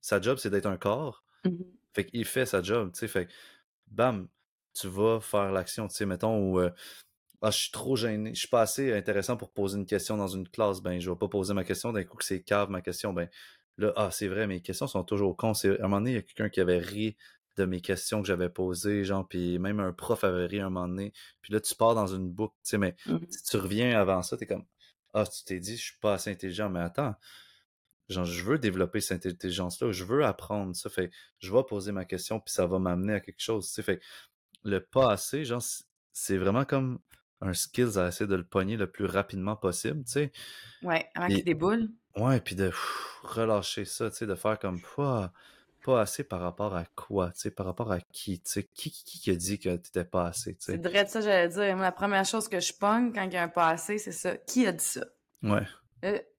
sa 0.00 0.20
job, 0.20 0.38
c'est 0.38 0.50
d'être 0.50 0.66
un 0.66 0.76
corps. 0.78 1.24
Mmh 1.44 1.50
fait 1.94 2.06
qu'il 2.06 2.24
fait 2.24 2.46
sa 2.46 2.62
job, 2.62 2.92
tu 2.92 3.00
sais, 3.00 3.08
fait 3.08 3.28
bam, 3.88 4.28
tu 4.74 4.88
vas 4.88 5.20
faire 5.20 5.50
l'action, 5.52 5.88
tu 5.88 5.94
sais, 5.96 6.06
mettons, 6.06 6.52
où 6.52 6.60
euh, 6.60 6.70
ah, 7.42 7.50
je 7.50 7.58
suis 7.58 7.72
trop 7.72 7.96
gêné, 7.96 8.34
je 8.34 8.40
suis 8.40 8.48
pas 8.48 8.62
assez 8.62 8.92
intéressant 8.94 9.36
pour 9.36 9.52
poser 9.52 9.78
une 9.78 9.86
question 9.86 10.16
dans 10.16 10.28
une 10.28 10.48
classe, 10.48 10.80
ben, 10.80 11.00
je 11.00 11.10
vais 11.10 11.16
pas 11.16 11.28
poser 11.28 11.54
ma 11.54 11.64
question, 11.64 11.92
d'un 11.92 12.04
coup 12.04 12.16
que 12.16 12.24
c'est 12.24 12.42
cave 12.42 12.70
ma 12.70 12.82
question, 12.82 13.12
ben, 13.12 13.28
là, 13.78 13.92
ah, 13.96 14.10
c'est 14.12 14.28
vrai, 14.28 14.46
mes 14.46 14.60
questions 14.60 14.86
sont 14.86 15.04
toujours 15.04 15.36
cons. 15.36 15.52
À 15.52 15.68
un 15.68 15.82
moment 15.82 15.98
donné, 15.98 16.12
il 16.12 16.14
y 16.14 16.18
a 16.18 16.22
quelqu'un 16.22 16.48
qui 16.50 16.60
avait 16.60 16.78
ri 16.78 17.16
de 17.58 17.64
mes 17.64 17.80
questions 17.80 18.22
que 18.22 18.28
j'avais 18.28 18.48
posées, 18.48 19.04
genre, 19.04 19.26
puis 19.26 19.58
même 19.58 19.80
un 19.80 19.92
prof 19.92 20.24
avait 20.24 20.46
ri 20.46 20.60
un 20.60 20.70
moment 20.70 20.88
donné. 20.88 21.12
Puis 21.42 21.52
là, 21.52 21.60
tu 21.60 21.74
pars 21.74 21.94
dans 21.94 22.06
une 22.06 22.30
boucle, 22.30 22.54
tu 22.62 22.70
sais, 22.70 22.78
mais 22.78 22.94
mmh 23.06 23.18
si 23.28 23.42
tu 23.42 23.56
reviens 23.56 24.00
avant 24.00 24.22
ça, 24.22 24.36
t'es 24.36 24.46
comme, 24.46 24.64
ah, 25.14 25.24
tu 25.26 25.44
t'es 25.44 25.58
dit, 25.58 25.76
je 25.76 25.82
suis 25.82 25.98
pas 26.00 26.14
assez 26.14 26.30
intelligent, 26.30 26.70
mais 26.70 26.80
attends, 26.80 27.14
genre, 28.08 28.24
je 28.24 28.44
veux 28.44 28.58
développer 28.58 29.00
cette 29.00 29.26
intelligence-là, 29.26 29.92
je 29.92 30.04
veux 30.04 30.24
apprendre 30.24 30.74
ça, 30.74 30.88
fait, 30.88 31.10
je 31.40 31.52
vais 31.52 31.62
poser 31.64 31.92
ma 31.92 32.04
question, 32.04 32.40
puis 32.40 32.52
ça 32.52 32.66
va 32.66 32.78
m'amener 32.78 33.14
à 33.14 33.20
quelque 33.20 33.42
chose, 33.42 33.66
tu 33.66 33.74
sais, 33.74 33.82
fait, 33.82 34.00
le 34.64 34.80
pas 34.80 35.10
assez, 35.10 35.44
genre, 35.44 35.62
c'est 36.12 36.38
vraiment 36.38 36.64
comme 36.64 37.00
un 37.40 37.54
skills 37.54 37.98
à 37.98 38.08
essayer 38.08 38.26
de 38.26 38.34
le 38.34 38.44
pogner 38.44 38.76
le 38.76 38.90
plus 38.90 39.06
rapidement 39.06 39.56
possible, 39.56 40.04
tu 40.04 40.12
sais. 40.12 40.32
Ouais, 40.82 41.08
avant 41.14 41.28
qu'il 41.28 41.44
déboule. 41.44 41.88
Ouais, 42.16 42.40
puis 42.40 42.56
de 42.56 42.70
relâcher 43.22 43.84
ça, 43.84 44.10
tu 44.10 44.16
sais, 44.16 44.26
de 44.26 44.34
faire 44.34 44.58
comme, 44.58 44.80
pas 45.88 46.02
assez 46.02 46.22
par 46.22 46.40
rapport 46.40 46.76
à 46.76 46.84
quoi, 46.84 47.30
tu 47.30 47.40
sais, 47.40 47.50
par 47.50 47.64
rapport 47.64 47.90
à 47.90 47.98
qui, 47.98 48.40
tu 48.40 48.50
sais, 48.50 48.62
qui, 48.62 48.90
qui, 48.90 49.30
a 49.30 49.34
dit 49.34 49.58
que 49.58 49.74
t'étais 49.74 50.04
pas 50.04 50.26
assez, 50.26 50.54
tu 50.54 50.66
sais? 50.66 50.72
C'est 50.72 50.86
vrai 50.86 51.04
de 51.04 51.08
ça, 51.08 51.22
j'allais 51.22 51.48
dire. 51.48 51.78
la 51.78 51.92
première 51.92 52.26
chose 52.26 52.46
que 52.46 52.60
je 52.60 52.74
pogne 52.74 53.10
quand 53.10 53.22
il 53.22 53.32
y 53.32 53.38
a 53.38 53.42
un 53.42 53.48
pas 53.48 53.70
assez, 53.70 53.96
c'est 53.96 54.12
ça. 54.12 54.36
Qui 54.36 54.66
a 54.66 54.72
dit 54.72 54.84
ça? 54.84 55.06
Ouais. 55.42 55.62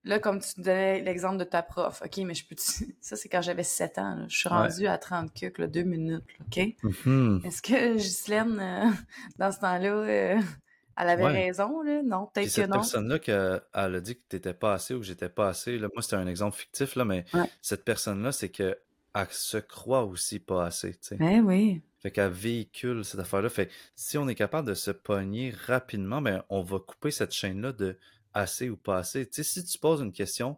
Là, 0.03 0.19
comme 0.19 0.39
tu 0.39 0.61
donnais 0.61 1.01
l'exemple 1.01 1.37
de 1.37 1.45
ta 1.45 1.63
prof, 1.63 2.03
OK, 2.05 2.17
mais 2.17 2.35
je 2.35 2.45
peux 2.45 2.55
Ça, 3.01 3.15
c'est 3.15 3.27
quand 3.27 3.41
j'avais 3.41 3.63
7 3.63 3.97
ans. 3.97 4.25
Je 4.29 4.37
suis 4.37 4.49
rendue 4.49 4.85
à 4.85 4.99
30 4.99 5.33
cucs, 5.33 5.57
là, 5.57 5.65
deux 5.65 5.81
minutes, 5.81 6.23
OK? 6.41 6.57
Mm-hmm. 6.83 7.47
Est-ce 7.47 7.63
que 7.63 7.95
Ghislaine, 7.95 8.59
euh, 8.59 8.91
dans 9.39 9.51
ce 9.51 9.59
temps-là, 9.61 9.89
euh, 9.89 10.39
elle 10.95 11.09
avait 11.09 11.25
raison, 11.25 11.81
là? 11.81 12.03
Non, 12.03 12.27
peut-être 12.27 12.53
que 12.53 12.61
non. 12.61 12.83
Cette 12.83 13.01
personne-là, 13.01 13.61
elle 13.73 13.95
a 13.95 13.99
dit 13.99 14.15
que 14.15 14.21
t'étais 14.29 14.53
pas 14.53 14.73
assez 14.73 14.93
ou 14.93 14.99
que 14.99 15.05
j'étais 15.07 15.29
pas 15.29 15.49
assez, 15.49 15.79
là, 15.79 15.87
moi, 15.95 16.03
c'était 16.03 16.17
un 16.17 16.27
exemple 16.27 16.55
fictif, 16.55 16.95
là, 16.95 17.03
mais 17.03 17.25
cette 17.63 17.83
personne-là, 17.83 18.31
c'est 18.31 18.49
que 18.49 18.77
elle 19.15 19.27
se 19.31 19.57
croit 19.57 20.03
aussi 20.03 20.39
pas 20.39 20.65
assez, 20.65 20.93
tu 20.93 20.99
sais. 21.01 21.17
Ben 21.17 21.41
oui. 21.41 21.81
Fait 21.99 22.11
qu'elle 22.11 22.31
véhicule 22.31 23.03
cette 23.03 23.19
affaire-là. 23.19 23.49
Fait 23.49 23.69
si 23.95 24.17
on 24.17 24.27
est 24.27 24.35
capable 24.35 24.67
de 24.67 24.73
se 24.73 24.91
pogner 24.91 25.53
rapidement, 25.65 26.21
ben 26.21 26.43
on 26.49 26.61
va 26.61 26.79
couper 26.79 27.11
cette 27.11 27.33
chaîne-là 27.33 27.73
de 27.73 27.97
assez 28.33 28.69
ou 28.69 28.77
pas 28.77 28.97
assez. 28.97 29.27
Tu 29.27 29.43
sais, 29.43 29.61
si 29.61 29.65
tu 29.65 29.77
poses 29.77 30.01
une 30.01 30.13
question 30.13 30.57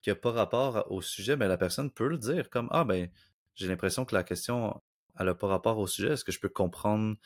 qui 0.00 0.10
n'a 0.10 0.16
pas 0.16 0.32
rapport 0.32 0.90
au 0.90 1.02
sujet, 1.02 1.36
ben 1.36 1.48
la 1.48 1.58
personne 1.58 1.90
peut 1.90 2.08
le 2.08 2.18
dire 2.18 2.48
comme 2.48 2.68
Ah 2.70 2.84
ben 2.84 3.10
j'ai 3.54 3.68
l'impression 3.68 4.04
que 4.04 4.14
la 4.14 4.24
question 4.24 4.80
elle 5.18 5.26
n'a 5.26 5.34
pas 5.34 5.48
rapport 5.48 5.78
au 5.78 5.86
sujet. 5.86 6.12
Est-ce 6.12 6.24
que 6.24 6.32
je 6.32 6.40
peux 6.40 6.48
comprendre 6.48 7.16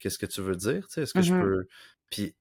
qu'est-ce 0.00 0.18
que 0.18 0.26
tu 0.26 0.40
veux 0.40 0.56
dire? 0.56 0.86
Tu 0.88 0.94
sais, 0.94 1.02
est-ce 1.02 1.14
que 1.14 1.22
je 1.22 1.34
mm-hmm. 1.34 1.42
peux? 1.42 1.68
Puis 2.10 2.34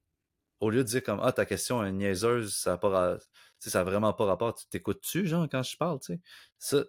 au 0.60 0.70
lieu 0.70 0.84
de 0.84 0.90
dire 0.90 1.04
comme 1.04 1.20
Ah, 1.22 1.32
ta 1.32 1.46
question 1.46 1.84
est 1.84 1.92
niaiseuse, 1.92 2.56
ça 2.56 2.72
n'a 2.72 2.78
pas 2.78 3.18
ça 3.60 3.84
vraiment 3.84 4.14
pas 4.14 4.26
rapport, 4.26 4.56
tu 4.56 4.66
t'écoutes-tu, 4.68 5.28
genre, 5.28 5.48
quand 5.50 5.64
je 5.64 5.78
parle, 5.78 6.00
tu 6.00 6.14
sais? 6.14 6.20
Ça, 6.60 6.84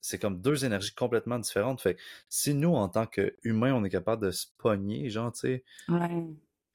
c'est 0.00 0.18
comme 0.18 0.40
deux 0.40 0.64
énergies 0.64 0.94
complètement 0.94 1.38
différentes. 1.38 1.80
Fait 1.80 1.96
si 2.28 2.54
nous, 2.54 2.74
en 2.74 2.88
tant 2.88 3.06
qu'humains, 3.06 3.74
on 3.74 3.84
est 3.84 3.90
capable 3.90 4.26
de 4.26 4.30
se 4.30 4.46
pogner, 4.58 5.10
genre, 5.10 5.32
tu 5.32 5.40
sais, 5.40 5.64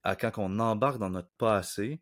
à 0.03 0.15
quand 0.15 0.31
on 0.37 0.59
embarque 0.59 0.99
dans 0.99 1.09
notre 1.09 1.31
passé, 1.37 1.99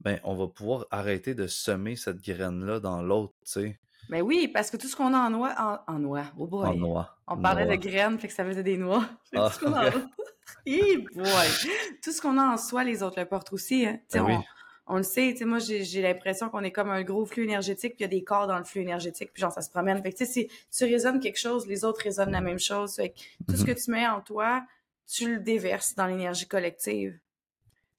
ben, 0.00 0.20
on 0.22 0.36
va 0.36 0.48
pouvoir 0.48 0.86
arrêter 0.90 1.34
de 1.34 1.46
semer 1.46 1.96
cette 1.96 2.22
graine-là 2.22 2.80
dans 2.80 3.02
l'autre, 3.02 3.34
tu 3.44 3.52
sais. 3.52 3.80
Ben 4.08 4.22
oui, 4.22 4.48
parce 4.48 4.70
que 4.70 4.78
tout 4.78 4.88
ce 4.88 4.96
qu'on 4.96 5.12
a 5.12 5.18
en 5.18 5.30
noix, 5.30 5.54
en, 5.58 5.94
en 5.94 5.98
noix, 5.98 6.24
oh 6.38 6.46
boy. 6.46 6.68
En 6.68 6.74
noix. 6.74 7.18
On 7.26 7.36
parlait 7.36 7.66
de 7.66 7.74
graines, 7.74 8.18
fait 8.18 8.28
que 8.28 8.32
ça 8.32 8.44
faisait 8.44 8.62
des 8.62 8.78
noix. 8.78 9.06
Ah, 9.34 9.50
tout 9.50 9.54
ce 9.54 9.64
qu'on 9.64 9.74
a 9.74 9.90
Tout 12.02 12.12
ce 12.12 12.22
qu'on 12.22 12.38
a 12.38 12.54
en 12.54 12.56
soi, 12.56 12.84
les 12.84 13.02
autres 13.02 13.20
le 13.20 13.26
portent 13.26 13.52
aussi. 13.52 13.84
Hein. 13.84 14.00
Ben 14.12 14.22
on, 14.22 14.42
on, 14.88 14.96
le 14.96 15.02
sait, 15.02 15.30
tu 15.32 15.38
sais, 15.38 15.44
moi, 15.44 15.58
j'ai 15.58 16.02
l'impression 16.02 16.48
qu'on 16.48 16.62
est 16.62 16.72
comme 16.72 16.90
un 16.90 17.02
gros 17.02 17.24
flux 17.26 17.44
énergétique, 17.44 17.94
puis 17.94 18.00
il 18.00 18.02
y 18.02 18.04
a 18.04 18.08
des 18.08 18.24
corps 18.24 18.46
dans 18.46 18.58
le 18.58 18.64
flux 18.64 18.80
énergétique, 18.80 19.30
puis 19.32 19.40
genre, 19.40 19.52
ça 19.52 19.62
se 19.62 19.70
promène. 19.70 20.02
Fait 20.02 20.12
que, 20.12 20.18
tu 20.18 20.26
sais, 20.26 20.32
si 20.32 20.50
tu 20.70 20.84
résonnes 20.84 21.20
quelque 21.20 21.38
chose, 21.38 21.66
les 21.66 21.84
autres 21.84 22.02
résonnent 22.02 22.32
la 22.32 22.40
même 22.40 22.58
chose. 22.58 22.96
Fait 22.96 23.10
que 23.10 23.14
tout 23.46 23.56
ce 23.56 23.62
mm-hmm. 23.62 23.66
que 23.66 23.84
tu 23.84 23.90
mets 23.90 24.06
en 24.06 24.20
toi, 24.20 24.64
tu 25.06 25.34
le 25.34 25.40
déverses 25.40 25.94
dans 25.94 26.06
l'énergie 26.06 26.46
collective. 26.46 27.18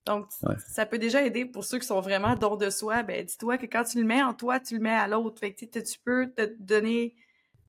Donc, 0.06 0.28
ça 0.68 0.86
peut 0.86 0.98
déjà 0.98 1.24
aider 1.24 1.46
pour 1.46 1.64
ceux 1.64 1.78
qui 1.78 1.86
sont 1.86 2.02
vraiment 2.02 2.36
don 2.36 2.56
de 2.56 2.70
soi. 2.70 3.04
Ben, 3.04 3.24
dis-toi 3.24 3.58
que 3.58 3.66
quand 3.66 3.84
tu 3.84 4.00
le 4.00 4.06
mets 4.06 4.24
en 4.24 4.34
toi, 4.34 4.60
tu 4.60 4.76
le 4.76 4.82
mets 4.82 4.90
à 4.90 5.08
l'autre. 5.08 5.40
Fait 5.40 5.54
que 5.54 5.66
tu 5.66 6.00
peux 6.04 6.32
te 6.32 6.56
donner 6.58 7.14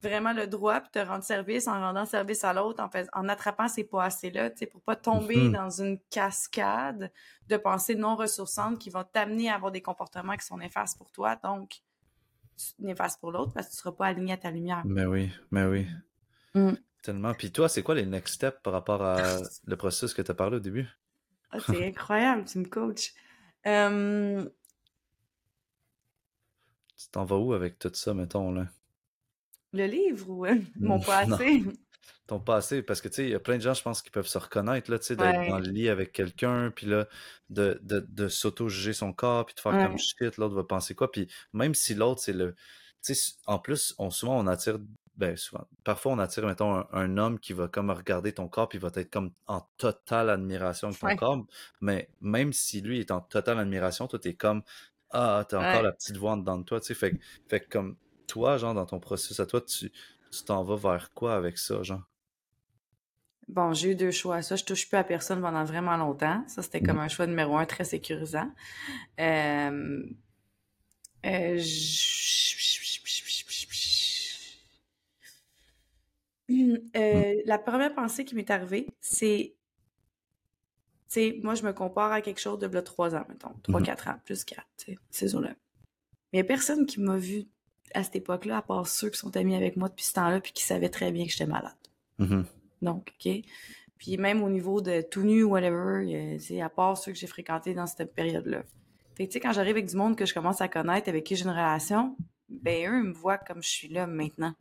vraiment 0.02 0.32
le 0.32 0.46
droit 0.46 0.80
puis 0.80 0.90
te 0.90 0.98
rendre 0.98 1.24
service 1.24 1.68
en 1.68 1.78
rendant 1.80 2.06
service 2.06 2.44
à 2.44 2.52
l'autre, 2.52 2.82
en, 2.82 2.88
fait, 2.88 3.08
en 3.12 3.28
attrapant 3.28 3.68
ces 3.68 3.84
pas 3.84 4.04
assez-là, 4.04 4.50
tu 4.50 4.58
sais, 4.58 4.66
pour 4.66 4.80
pas 4.80 4.96
tomber 4.96 5.36
mm-hmm. 5.36 5.52
dans 5.52 5.70
une 5.70 5.98
cascade 6.10 7.12
de 7.48 7.56
pensées 7.56 7.94
non 7.94 8.16
ressourçantes 8.16 8.78
qui 8.78 8.90
vont 8.90 9.04
t'amener 9.04 9.50
à 9.50 9.56
avoir 9.56 9.72
des 9.72 9.82
comportements 9.82 10.36
qui 10.36 10.46
sont 10.46 10.58
néfastes 10.58 10.96
pour 10.98 11.10
toi, 11.10 11.36
donc 11.36 11.82
néfastes 12.78 13.20
pour 13.20 13.32
l'autre 13.32 13.52
parce 13.52 13.68
que 13.68 13.72
tu 13.72 13.78
seras 13.78 13.92
pas 13.92 14.06
aligné 14.06 14.34
à 14.34 14.36
ta 14.36 14.50
lumière. 14.50 14.82
Mais 14.84 15.06
oui, 15.06 15.30
mais 15.50 15.64
oui. 15.64 15.86
Mm. 16.54 16.72
Tellement. 17.02 17.32
Puis 17.32 17.50
toi, 17.50 17.68
c'est 17.68 17.82
quoi 17.82 17.94
les 17.94 18.04
next 18.04 18.34
steps 18.34 18.58
par 18.62 18.74
rapport 18.74 19.02
à 19.02 19.38
le 19.64 19.76
processus 19.76 20.12
que 20.12 20.20
tu 20.20 20.30
as 20.30 20.34
parlé 20.34 20.56
au 20.56 20.60
début? 20.60 20.86
Ah, 21.50 21.58
c'est 21.60 21.86
incroyable, 21.88 22.44
tu 22.44 22.58
me 22.58 22.66
coaches. 22.66 23.14
Tu 27.00 27.08
t'en 27.10 27.24
vas 27.24 27.36
où 27.36 27.54
avec 27.54 27.78
tout 27.78 27.90
ça, 27.94 28.12
mettons, 28.12 28.52
là? 28.52 28.66
Le 29.72 29.86
livre 29.86 30.28
ou 30.30 30.46
euh, 30.46 30.56
mon 30.80 31.00
passé? 31.00 31.62
Ton 32.26 32.40
passé, 32.40 32.82
parce 32.82 33.00
que 33.00 33.08
tu 33.08 33.14
sais, 33.16 33.24
il 33.24 33.30
y 33.30 33.34
a 33.34 33.40
plein 33.40 33.56
de 33.56 33.62
gens, 33.62 33.74
je 33.74 33.82
pense, 33.82 34.02
qui 34.02 34.10
peuvent 34.10 34.26
se 34.26 34.38
reconnaître, 34.38 34.90
là, 34.90 34.98
tu 34.98 35.06
sais, 35.06 35.16
d'être 35.16 35.42
dans 35.46 35.58
le 35.58 35.68
lit 35.70 35.88
avec 35.88 36.12
quelqu'un, 36.12 36.70
puis 36.70 36.86
là, 36.86 37.08
de, 37.50 37.78
de, 37.82 38.00
de 38.08 38.28
s'auto-juger 38.28 38.92
son 38.92 39.12
corps, 39.12 39.46
puis 39.46 39.54
de 39.54 39.60
faire 39.60 39.76
comme 39.78 39.96
shit, 39.98 40.36
l'autre 40.36 40.54
va 40.54 40.64
penser 40.64 40.94
quoi, 40.94 41.10
puis 41.10 41.28
même 41.52 41.74
si 41.74 41.94
l'autre, 41.94 42.20
c'est 42.20 42.32
le. 42.32 42.54
Tu 43.02 43.14
sais, 43.14 43.32
en 43.46 43.58
plus, 43.58 43.94
on, 43.98 44.10
souvent, 44.10 44.38
on 44.38 44.46
attire 44.46 44.78
ben 45.16 45.36
souvent, 45.36 45.66
parfois 45.84 46.12
on 46.12 46.18
attire, 46.18 46.46
mettons, 46.46 46.74
un, 46.76 46.88
un 46.92 47.18
homme 47.18 47.38
qui 47.40 47.52
va 47.52 47.68
comme 47.68 47.90
regarder 47.90 48.32
ton 48.32 48.48
corps, 48.48 48.68
puis 48.68 48.78
va 48.78 48.90
être 48.94 49.10
comme 49.10 49.32
en 49.46 49.60
totale 49.76 50.30
admiration 50.30 50.90
de 50.90 50.96
ton 50.96 51.08
Ouais. 51.08 51.14
corps, 51.14 51.46
mais 51.82 52.08
même 52.22 52.52
si 52.54 52.80
lui 52.80 53.00
est 53.00 53.10
en 53.10 53.20
totale 53.20 53.58
admiration, 53.58 54.06
toi 54.08 54.18
t'es 54.18 54.34
comme, 54.34 54.62
ah, 55.10 55.44
t'as 55.48 55.58
encore 55.60 55.82
Ouais. 55.82 55.82
la 55.82 55.92
petite 55.92 56.16
voix 56.16 56.32
en 56.32 56.36
dedans 56.38 56.58
de 56.58 56.64
toi, 56.64 56.80
tu 56.80 56.86
sais, 56.86 56.94
fait, 56.94 57.12
que- 57.14 57.18
fait 57.48 57.60
que 57.60 57.68
comme 57.68 57.96
toi, 58.30 58.56
genre, 58.58 58.74
dans 58.74 58.86
ton 58.86 59.00
processus 59.00 59.40
à 59.40 59.46
toi, 59.46 59.60
tu 59.60 59.92
tu 60.32 60.44
t'en 60.44 60.62
vas 60.64 60.76
vers 60.76 61.12
quoi 61.12 61.34
avec 61.34 61.58
ça, 61.58 61.82
genre? 61.82 62.02
Bon, 63.48 63.72
j'ai 63.72 63.90
eu 63.90 63.94
deux 63.96 64.10
choix. 64.12 64.42
Ça, 64.42 64.54
je 64.56 64.64
touche 64.64 64.88
plus 64.88 64.96
à 64.96 65.04
personne 65.04 65.40
pendant 65.40 65.64
vraiment 65.64 65.96
longtemps. 65.96 66.44
Ça, 66.46 66.62
c'était 66.62 66.82
comme 66.82 66.98
Mhm. 66.98 67.00
un 67.00 67.08
choix 67.08 67.26
numéro 67.26 67.56
un 67.56 67.66
très 67.66 67.84
sécurisant. 67.84 68.50
Euh, 69.20 70.04
euh, 71.24 71.60
Euh, 76.96 77.34
la 77.46 77.58
première 77.58 77.94
pensée 77.94 78.24
qui 78.24 78.34
m'est 78.34 78.50
arrivée, 78.50 78.86
c'est, 79.00 79.54
tu 81.08 81.14
sais, 81.14 81.40
moi, 81.42 81.54
je 81.54 81.62
me 81.64 81.72
compare 81.72 82.12
à 82.12 82.20
quelque 82.22 82.40
chose 82.40 82.58
de 82.58 82.66
là, 82.66 82.82
trois 82.82 83.14
ans, 83.14 83.24
mettons, 83.28 83.52
trois, 83.62 83.80
Mhm. 83.80 83.86
quatre 83.86 84.08
ans, 84.08 84.16
plus 84.24 84.44
quatre, 84.44 84.66
tu 84.76 84.92
sais, 84.92 84.98
ces 85.10 85.34
eaux-là. 85.34 85.50
Mais 86.32 86.38
il 86.38 86.38
y 86.38 86.40
a 86.40 86.44
personne 86.44 86.86
qui 86.86 87.00
m'a 87.00 87.18
vu 87.18 87.46
à 87.94 88.02
cette 88.02 88.16
époque-là, 88.16 88.58
à 88.58 88.62
part 88.62 88.86
ceux 88.86 89.10
qui 89.10 89.18
sont 89.18 89.36
amis 89.36 89.54
avec 89.54 89.76
moi 89.76 89.88
depuis 89.88 90.04
ce 90.04 90.14
temps-là, 90.14 90.40
puis 90.40 90.52
qui 90.52 90.62
savaient 90.64 90.88
très 90.88 91.12
bien 91.12 91.24
que 91.26 91.32
j'étais 91.32 91.46
malade. 91.46 91.74
Mhm. 92.18 92.44
Donc, 92.82 93.12
OK? 93.18 93.32
Puis 93.98 94.16
même 94.16 94.42
au 94.42 94.48
niveau 94.48 94.80
de 94.80 95.02
tout 95.02 95.22
nu, 95.22 95.44
whatever, 95.44 96.04
euh, 96.06 96.38
c'est 96.38 96.60
à 96.60 96.70
part 96.70 96.96
ceux 96.96 97.12
que 97.12 97.18
j'ai 97.18 97.26
fréquentés 97.26 97.74
dans 97.74 97.86
cette 97.86 98.14
période-là. 98.14 98.62
Fait 99.14 99.26
que, 99.26 99.32
tu 99.32 99.34
sais, 99.34 99.40
quand 99.40 99.52
j'arrive 99.52 99.72
avec 99.72 99.86
du 99.86 99.96
monde 99.96 100.16
que 100.16 100.24
je 100.24 100.32
commence 100.32 100.62
à 100.62 100.68
connaître, 100.68 101.08
avec 101.08 101.24
qui 101.24 101.36
j'ai 101.36 101.44
une 101.44 101.50
relation, 101.50 102.16
ben 102.48 102.90
eux, 102.90 102.98
ils 102.98 103.08
me 103.08 103.12
voient 103.12 103.36
comme 103.36 103.62
je 103.62 103.68
suis 103.68 103.88
là 103.88 104.06
maintenant. 104.06 104.54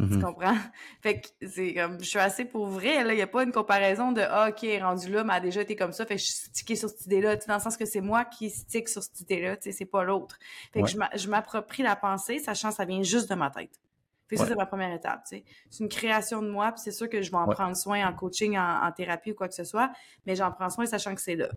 Tu 0.00 0.06
Mhm. 0.06 0.22
comprends? 0.22 0.56
Fait 1.02 1.20
que 1.20 1.28
c'est 1.48 1.72
comme, 1.74 2.00
je 2.00 2.04
suis 2.08 2.18
assez 2.18 2.44
pour 2.44 2.66
vrai, 2.66 3.04
là. 3.04 3.12
Il 3.12 3.16
n'y 3.16 3.22
a 3.22 3.28
pas 3.28 3.44
une 3.44 3.52
comparaison 3.52 4.10
de, 4.10 4.22
ah, 4.22 4.48
OK, 4.50 4.66
rendu 4.80 5.08
là, 5.08 5.22
mais 5.22 5.34
a 5.34 5.40
déjà 5.40 5.60
été 5.62 5.76
comme 5.76 5.92
ça, 5.92 6.04
fait 6.04 6.16
que 6.16 6.20
je 6.20 6.26
suis 6.26 6.34
stickée 6.34 6.74
sur 6.74 6.88
cette 6.88 7.06
idée-là. 7.06 7.36
Tu 7.36 7.42
sais, 7.42 7.48
dans 7.48 7.54
le 7.54 7.60
sens 7.60 7.76
que 7.76 7.84
c'est 7.84 8.00
moi 8.00 8.24
qui 8.24 8.50
stick 8.50 8.88
sur 8.88 9.02
cette 9.04 9.20
idée-là, 9.20 9.56
tu 9.56 9.64
sais, 9.64 9.72
c'est 9.72 9.84
pas 9.84 10.02
l'autre. 10.02 10.36
Fait 10.72 10.80
Ouais. 10.80 10.84
que 10.86 10.90
je 10.90 10.96
m'a- 10.98 11.10
je 11.14 11.28
m'approprie 11.28 11.84
la 11.84 11.94
pensée, 11.94 12.40
sachant 12.40 12.70
que 12.70 12.74
ça 12.74 12.84
vient 12.84 13.02
juste 13.04 13.30
de 13.30 13.36
ma 13.36 13.50
tête. 13.50 13.80
Fait 14.28 14.34
que 14.36 14.40
Ouais. 14.40 14.46
ça, 14.48 14.52
c'est 14.54 14.58
ma 14.58 14.66
première 14.66 14.92
étape, 14.92 15.22
tu 15.28 15.36
sais. 15.36 15.44
C'est 15.70 15.84
une 15.84 15.88
création 15.90 16.42
de 16.42 16.48
moi, 16.50 16.72
puis 16.72 16.80
c'est 16.82 16.90
sûr 16.92 17.08
que 17.08 17.22
je 17.22 17.30
vais 17.30 17.36
en 17.36 17.46
Ouais. 17.46 17.54
prendre 17.54 17.76
soin 17.76 18.04
en 18.04 18.12
coaching, 18.14 18.58
en, 18.58 18.84
en 18.86 18.90
thérapie 18.90 19.30
ou 19.30 19.34
quoi 19.34 19.46
que 19.48 19.54
ce 19.54 19.64
soit, 19.64 19.92
mais 20.26 20.34
j'en 20.34 20.50
prends 20.50 20.70
soin 20.70 20.86
sachant 20.86 21.14
que 21.14 21.20
c'est 21.20 21.36
là. 21.36 21.48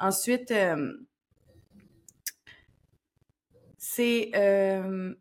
Ensuite, 0.00 0.50
euh, 0.50 0.92
c'est... 3.78 4.30
euh, 4.34 5.14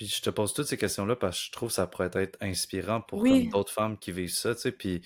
Puis 0.00 0.08
je 0.08 0.22
te 0.22 0.30
pose 0.30 0.54
toutes 0.54 0.66
ces 0.66 0.78
questions-là 0.78 1.14
parce 1.14 1.38
que 1.38 1.44
je 1.48 1.52
trouve 1.52 1.68
que 1.68 1.74
ça 1.74 1.86
pourrait 1.86 2.08
être 2.14 2.38
inspirant 2.40 3.02
pour 3.02 3.18
Oui. 3.20 3.42
comme 3.42 3.48
d'autres 3.50 3.70
femmes 3.72 3.98
qui 3.98 4.12
vivent 4.12 4.32
ça, 4.32 4.54
tu 4.54 4.62
sais, 4.62 4.72
puis 4.72 5.02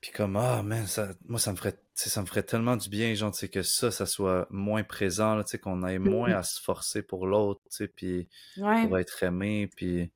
puis 0.00 0.10
comme 0.10 0.34
ah 0.34 0.64
man, 0.64 0.88
ça 0.88 1.10
moi 1.28 1.38
ça 1.38 1.52
me 1.52 1.56
ferait 1.56 1.74
tu 1.74 1.78
sais, 1.94 2.10
ça 2.10 2.22
me 2.22 2.26
ferait 2.26 2.42
tellement 2.42 2.76
du 2.76 2.88
bien 2.88 3.14
genre 3.14 3.30
tu 3.30 3.38
sais 3.38 3.48
que 3.48 3.62
ça 3.62 3.92
ça 3.92 4.04
soit 4.04 4.48
moins 4.50 4.82
présent 4.82 5.36
là, 5.36 5.44
tu 5.44 5.50
sais 5.52 5.58
qu'on 5.60 5.86
ait 5.86 6.00
moins 6.00 6.30
Mhm. 6.30 6.34
à 6.34 6.42
se 6.42 6.60
forcer 6.60 7.02
pour 7.02 7.24
l'autre, 7.24 7.60
tu 7.70 7.76
sais, 7.76 7.86
puis 7.86 8.28
ouais. 8.56 8.84
pour 8.88 8.98
être 8.98 9.22
aimé 9.22 9.70
puis 9.76 10.10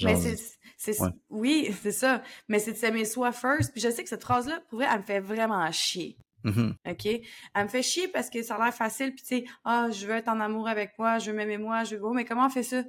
Mais 0.00 0.12
genre 0.14 0.22
c'est, 0.22 0.36
c'est, 0.76 1.00
ouais. 1.02 1.08
oui, 1.30 1.74
c'est 1.82 1.90
ça. 1.90 2.22
Mais 2.46 2.60
c'est 2.60 2.74
de 2.74 2.76
s'aimer 2.76 3.04
soi 3.04 3.32
first. 3.32 3.72
Puis 3.72 3.80
je 3.80 3.90
sais 3.90 4.04
que 4.04 4.08
cette 4.08 4.22
phrase-là, 4.22 4.60
pour 4.68 4.78
vrai, 4.78 4.86
elle 4.88 5.00
me 5.00 5.02
fait 5.04 5.18
vraiment 5.18 5.68
chier. 5.72 6.16
Mhm. 6.44 6.74
OK? 6.88 7.06
Elle 7.06 7.22
me 7.64 7.68
fait 7.68 7.82
chier 7.82 8.08
parce 8.08 8.30
que 8.30 8.42
ça 8.42 8.54
a 8.56 8.64
l'air 8.64 8.74
facile. 8.74 9.12
Puis 9.14 9.22
tu 9.24 9.36
sais, 9.38 9.44
ah, 9.64 9.88
je 9.90 10.06
veux 10.06 10.14
être 10.14 10.28
en 10.28 10.40
amour 10.40 10.68
avec 10.68 10.92
moi, 10.98 11.18
je 11.18 11.30
veux 11.30 11.36
m'aimer 11.36 11.58
moi, 11.58 11.84
je 11.84 11.96
veux. 11.96 12.04
Oh, 12.04 12.12
mais 12.12 12.24
comment 12.24 12.46
on 12.46 12.50
fait 12.50 12.62
ça? 12.62 12.82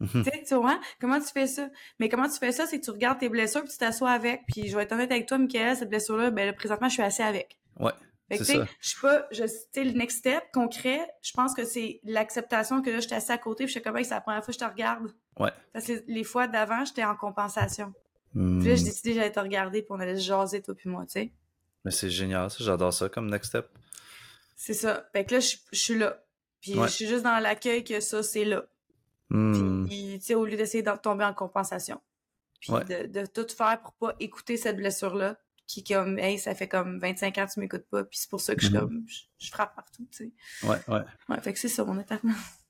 Tu 0.00 0.24
sais, 0.24 0.42
tu 0.48 0.54
vois? 0.56 0.80
Comment 1.00 1.20
tu 1.20 1.28
fais 1.32 1.46
ça? 1.46 1.68
Mais 2.00 2.08
comment 2.08 2.28
tu 2.28 2.36
fais 2.38 2.50
ça? 2.52 2.66
C'est 2.66 2.80
que 2.80 2.84
tu 2.84 2.90
regardes 2.90 3.20
tes 3.20 3.28
blessures 3.28 3.62
puis 3.62 3.70
tu 3.70 3.78
t'assois 3.78 4.10
avec. 4.10 4.42
Puis 4.52 4.68
je 4.68 4.76
vais 4.76 4.82
être 4.82 4.92
honnête 4.92 5.12
avec 5.12 5.26
toi, 5.26 5.38
Michael, 5.38 5.76
cette 5.76 5.90
blessure-là, 5.90 6.30
ben 6.32 6.44
là, 6.46 6.52
présentement, 6.52 6.88
je 6.88 6.94
suis 6.94 7.02
assez 7.02 7.22
avec. 7.22 7.56
Ouais, 7.78 7.92
Fait 8.28 8.38
que, 8.38 8.44
tu 8.44 8.52
sais, 8.52 8.60
je 8.80 8.88
suis 8.88 9.00
pas, 9.00 9.26
je, 9.30 9.44
tu 9.44 9.50
sais, 9.72 9.84
le 9.84 9.92
next 9.92 10.18
step 10.18 10.42
concret, 10.52 11.00
je 11.22 11.30
pense 11.32 11.54
que 11.54 11.64
c'est 11.64 12.00
l'acceptation 12.02 12.82
que 12.82 12.90
là, 12.90 12.98
j'étais 13.00 13.14
assis 13.14 13.30
à 13.30 13.38
côté, 13.38 13.64
puis 13.64 13.68
je 13.72 13.78
sais 13.78 13.82
comment 13.82 14.02
c'est 14.02 14.10
la 14.10 14.20
première 14.20 14.44
fois 14.44 14.52
que 14.52 14.58
je 14.60 14.64
te 14.64 14.68
regarde. 14.70 15.12
Ouais. 15.38 15.50
Parce 15.72 15.86
que 15.86 16.02
les 16.08 16.24
fois 16.24 16.48
d'avant, 16.48 16.84
j'étais 16.84 17.04
en 17.04 17.14
compensation. 17.16 17.92
Puis 18.32 18.40
là, 18.42 18.74
j'ai 18.74 18.82
Hmm. 18.82 18.84
décidé 18.86 19.10
que 19.10 19.16
j'allais 19.16 19.30
te 19.32 19.40
regarder, 19.40 19.82
puis 19.82 19.88
on 19.90 20.00
allait 20.00 20.16
se 20.16 20.22
jaser, 20.22 20.62
toi 20.62 20.74
puis 20.74 20.88
moi, 20.88 21.04
tu 21.04 21.12
sais. 21.12 21.32
Mais 21.84 21.90
c'est 21.90 22.10
génial, 22.10 22.50
ça, 22.50 22.58
j'adore 22.60 22.92
ça 22.92 23.08
comme 23.08 23.28
next 23.30 23.48
step. 23.50 23.66
C'est 24.56 24.74
ça. 24.74 25.08
Fait 25.12 25.24
que 25.24 25.34
là, 25.34 25.40
je, 25.40 25.56
je 25.72 25.78
suis 25.78 25.98
là. 25.98 26.22
Puis 26.60 26.78
Ouais. 26.78 26.86
je 26.86 26.92
suis 26.92 27.06
juste 27.08 27.24
dans 27.24 27.38
l'accueil 27.40 27.82
que 27.82 27.98
ça, 28.00 28.22
c'est 28.22 28.44
là. 28.44 28.64
Hmm. 29.30 29.86
Puis, 29.86 30.18
tu 30.20 30.26
sais, 30.26 30.34
au 30.34 30.44
lieu 30.44 30.56
d'essayer 30.56 30.82
de 30.82 30.90
tomber 30.96 31.24
en 31.24 31.34
compensation. 31.34 32.00
Puis 32.60 32.72
Ouais. 32.72 32.84
de, 32.84 33.06
de 33.20 33.26
tout 33.26 33.46
faire 33.52 33.80
pour 33.82 33.92
pas 33.94 34.14
écouter 34.20 34.56
cette 34.56 34.76
blessure-là, 34.76 35.36
qui 35.66 35.82
comme, 35.82 36.18
hey, 36.18 36.38
ça 36.38 36.54
fait 36.54 36.68
comme 36.68 36.98
25 37.00 37.38
ans 37.38 37.46
que 37.46 37.52
tu 37.52 37.60
m'écoutes 37.60 37.86
pas, 37.90 38.04
puis 38.04 38.18
c'est 38.18 38.28
pour 38.30 38.40
ça 38.40 38.54
que 38.54 38.60
je 38.62 38.68
Mhm. 38.70 38.78
comme, 38.80 39.04
je, 39.08 39.20
je 39.38 39.50
frappe 39.50 39.74
partout, 39.74 40.06
tu 40.12 40.32
sais. 40.60 40.66
Ouais, 40.68 40.76
ouais. 40.88 41.00
Ouais, 41.28 41.40
fait 41.40 41.52
que 41.52 41.58
c'est 41.58 41.68
ça, 41.68 41.82
mon 41.84 41.98
étape. 41.98 42.20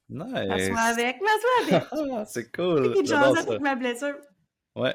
M'assois 0.08 0.44
Nice. 0.44 0.78
avec, 0.78 1.16
m'assois 1.20 1.78
avec. 1.80 2.28
C'est 2.28 2.52
cool. 2.54 2.92
Puis 2.92 3.06
J'adore 3.06 3.36
ça. 3.36 3.42
avec 3.42 3.60
ma 3.60 3.74
blessure. 3.74 4.14
Ouais. 4.76 4.94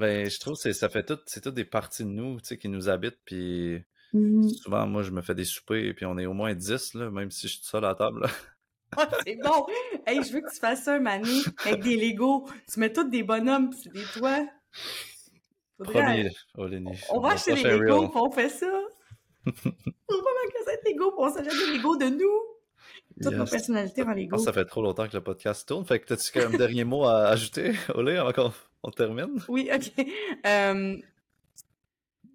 Ben, 0.00 0.30
je 0.30 0.40
trouve 0.40 0.54
que 0.54 0.60
c'est- 0.60 0.72
ça 0.72 0.88
fait 0.88 1.04
tout, 1.04 1.18
c'est 1.26 1.42
toutes 1.42 1.54
des 1.54 1.64
parties 1.66 2.04
de 2.04 2.08
nous, 2.08 2.40
tu 2.40 2.46
sais, 2.48 2.58
qui 2.58 2.68
nous 2.68 2.88
habitent, 2.88 3.18
puis 3.24 3.82
souvent, 4.62 4.86
moi, 4.86 5.02
je 5.02 5.10
me 5.10 5.20
fais 5.22 5.34
des 5.34 5.44
soupers, 5.44 5.92
puis 5.94 6.06
on 6.06 6.16
est 6.18 6.26
au 6.26 6.32
moins 6.32 6.54
10, 6.54 6.94
là, 6.94 7.10
même 7.10 7.30
si 7.30 7.46
je 7.48 7.52
suis 7.52 7.60
tout 7.60 7.66
seul 7.68 7.84
à 7.84 7.88
la 7.88 7.94
table, 7.94 8.20
là. 8.22 8.28
C'est 9.26 9.36
bon! 9.36 9.66
Hey, 10.06 10.22
je 10.24 10.32
veux 10.32 10.40
que 10.40 10.50
tu 10.52 10.58
fasses 10.58 10.82
ça, 10.84 10.98
Mané, 10.98 11.28
avec 11.64 11.82
des 11.82 11.96
Legos. 11.96 12.48
Tu 12.72 12.80
mets 12.80 12.92
tous 12.92 13.04
des 13.04 13.22
bonhommes, 13.22 13.70
c'est 13.72 13.92
des 13.92 14.02
toits. 14.18 14.46
Faudrait- 15.78 15.94
Olénie. 16.56 16.98
On 17.10 17.20
va 17.20 17.28
acheter 17.34 17.54
des 17.54 17.62
Legos, 17.78 18.10
on 18.16 18.30
fait 18.32 18.48
ça. 18.48 18.66
on 19.46 19.50
va 19.50 20.30
magasin 20.44 20.76
de 20.84 20.90
Legos, 20.90 21.10
pis 21.12 21.16
on 21.18 21.30
s'achète 21.32 21.52
des 21.52 21.76
Legos 21.78 21.96
de 21.96 22.06
nous. 22.06 22.49
Toutes 23.22 23.34
nos 23.34 23.44
personnalités 23.46 24.04
Lego. 24.04 24.30
pense 24.30 24.40
que 24.40 24.44
ça 24.46 24.52
fait 24.52 24.64
trop 24.64 24.82
longtemps 24.82 25.06
que 25.08 25.16
le 25.16 25.22
podcast 25.22 25.66
tourne, 25.68 25.84
fait 25.84 26.00
que 26.00 26.06
t'as-tu 26.06 26.38
un 26.40 26.50
dernier 26.50 26.84
mot 26.84 27.04
à 27.04 27.28
ajouter, 27.28 27.72
Olé, 27.94 28.16
avant 28.16 28.32
qu'on 28.32 28.52
on 28.82 28.90
termine? 28.90 29.40
Oui, 29.48 29.70
OK. 29.74 29.92
Euh, 30.46 30.96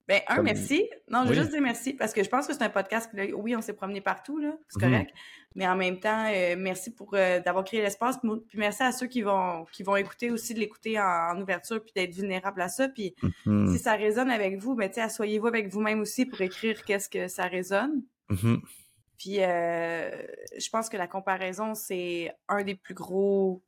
Ben, 0.07 0.21
un, 0.27 0.35
Comme- 0.35 0.45
merci. 0.45 0.87
Non, 1.09 1.21
je 1.23 1.29
veux 1.29 1.31
Oui. 1.31 1.37
juste 1.37 1.49
dire 1.49 1.61
merci 1.63 1.91
parce 1.93 2.13
que 2.13 2.23
je 2.23 2.29
pense 2.29 2.45
que 2.45 2.53
c'est 2.53 2.61
un 2.61 2.69
podcast 2.69 3.09
là, 3.13 3.23
oui, 3.35 3.55
on 3.55 3.61
s'est 3.61 3.73
promené 3.73 4.01
partout, 4.01 4.37
là, 4.37 4.55
c'est 4.69 4.79
Mhm. 4.85 4.91
correct. 4.91 5.13
Mais 5.55 5.67
en 5.67 5.75
même 5.75 5.99
temps, 5.99 6.27
euh, 6.31 6.55
merci 6.55 6.93
pour 6.93 7.15
euh, 7.15 7.39
d'avoir 7.39 7.63
créé 7.63 7.81
l'espace. 7.81 8.19
Puis 8.19 8.59
merci 8.59 8.83
à 8.83 8.91
ceux 8.91 9.07
qui 9.07 9.23
vont 9.23 9.65
qui 9.73 9.81
vont 9.81 9.95
écouter 9.95 10.29
aussi, 10.29 10.53
de 10.53 10.59
l'écouter 10.59 10.99
en, 10.99 11.03
en 11.35 11.41
ouverture 11.41 11.81
puis 11.83 11.91
d'être 11.95 12.13
vulnérable 12.13 12.61
à 12.61 12.67
ça. 12.69 12.87
Puis 12.87 13.15
Mhm. 13.47 13.73
si 13.73 13.79
ça 13.79 13.95
résonne 13.95 14.29
avec 14.29 14.59
vous, 14.59 14.75
ben, 14.75 14.87
tu 14.89 14.95
sais, 14.95 15.01
asseyez-vous 15.01 15.47
avec 15.47 15.69
vous-même 15.69 16.01
aussi 16.01 16.27
pour 16.27 16.39
écrire 16.39 16.83
qu'est-ce 16.85 17.09
que 17.09 17.27
ça 17.27 17.45
résonne. 17.47 18.03
Mhm. 18.29 18.61
Puis 19.17 19.37
euh, 19.43 20.09
je 20.57 20.69
pense 20.69 20.89
que 20.89 20.97
la 20.97 21.07
comparaison, 21.07 21.73
c'est 21.75 22.33
un 22.47 22.63
des 22.63 22.75
plus 22.75 22.93
gros 22.93 23.63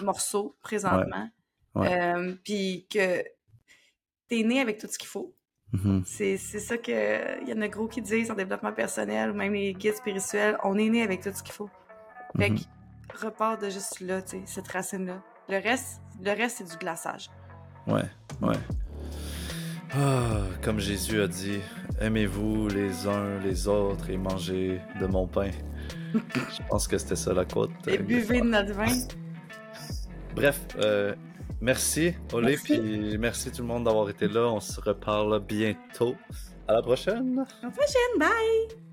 morceaux 0.00 0.56
présentement. 0.62 1.28
Ouais. 1.74 1.88
Ouais. 1.88 2.02
Euh, 2.02 2.34
puis 2.44 2.86
que 2.90 3.22
t'es 4.28 4.42
né 4.42 4.60
avec 4.60 4.78
tout 4.78 4.88
ce 4.88 4.98
qu'il 4.98 5.08
faut. 5.08 5.34
Mhm. 5.72 6.02
C'est 6.04 6.36
c'est 6.36 6.58
ça 6.58 6.78
que 6.78 7.40
il 7.42 7.48
y 7.48 7.52
en 7.52 7.60
a 7.60 7.68
gros 7.68 7.86
qui 7.86 8.02
disent 8.02 8.30
en 8.30 8.34
développement 8.34 8.72
personnel, 8.72 9.30
ou 9.30 9.34
même 9.34 9.52
les 9.52 9.72
guides 9.72 9.94
spirituels, 9.94 10.56
on 10.64 10.76
est 10.78 10.88
né 10.88 11.02
avec 11.02 11.22
tout 11.22 11.32
ce 11.32 11.42
qu'il 11.44 11.52
faut. 11.52 11.70
Fait 12.36 12.50
Mhm. 12.50 12.58
que 13.08 13.26
repars 13.26 13.58
de 13.58 13.68
juste 13.70 14.00
là, 14.00 14.20
tu 14.22 14.30
sais, 14.38 14.42
cette 14.46 14.68
racine-là. 14.68 15.22
Le 15.48 15.58
reste, 15.58 16.00
le 16.20 16.30
reste 16.32 16.58
c'est 16.58 16.68
du 16.70 16.76
glaçage. 16.76 17.30
Ouais, 17.86 18.02
ouais. 18.42 18.56
Ah, 19.92 20.42
comme 20.62 20.78
Jésus 20.78 21.20
a 21.20 21.26
dit, 21.26 21.60
aimez-vous 22.00 22.68
les 22.68 23.06
uns 23.08 23.38
les 23.40 23.66
autres 23.66 24.08
et 24.10 24.16
mangez 24.16 24.80
de 25.00 25.06
mon 25.06 25.26
pain. 25.26 25.50
Je 26.14 26.62
pense 26.68 26.86
que 26.86 26.96
c'était 26.96 27.16
ça 27.16 27.32
la 27.34 27.44
quote. 27.44 27.70
Et 27.88 27.98
euh, 27.98 28.02
buvez 28.02 28.40
de 28.40 28.46
notre 28.46 28.72
vin. 28.72 28.92
Bref, 30.34 30.60
euh, 30.78 31.14
merci 31.60 32.14
Olé, 32.32 32.56
puis 32.56 33.18
merci 33.18 33.50
tout 33.50 33.62
le 33.62 33.68
monde 33.68 33.84
d'avoir 33.84 34.08
été 34.08 34.28
là. 34.28 34.46
On 34.52 34.60
se 34.60 34.80
reparle 34.80 35.40
bientôt. 35.40 36.14
À 36.68 36.74
la 36.74 36.82
prochaine. 36.82 37.44
À 37.62 37.66
la 37.66 37.70
prochaine, 37.70 38.18
bye! 38.18 38.89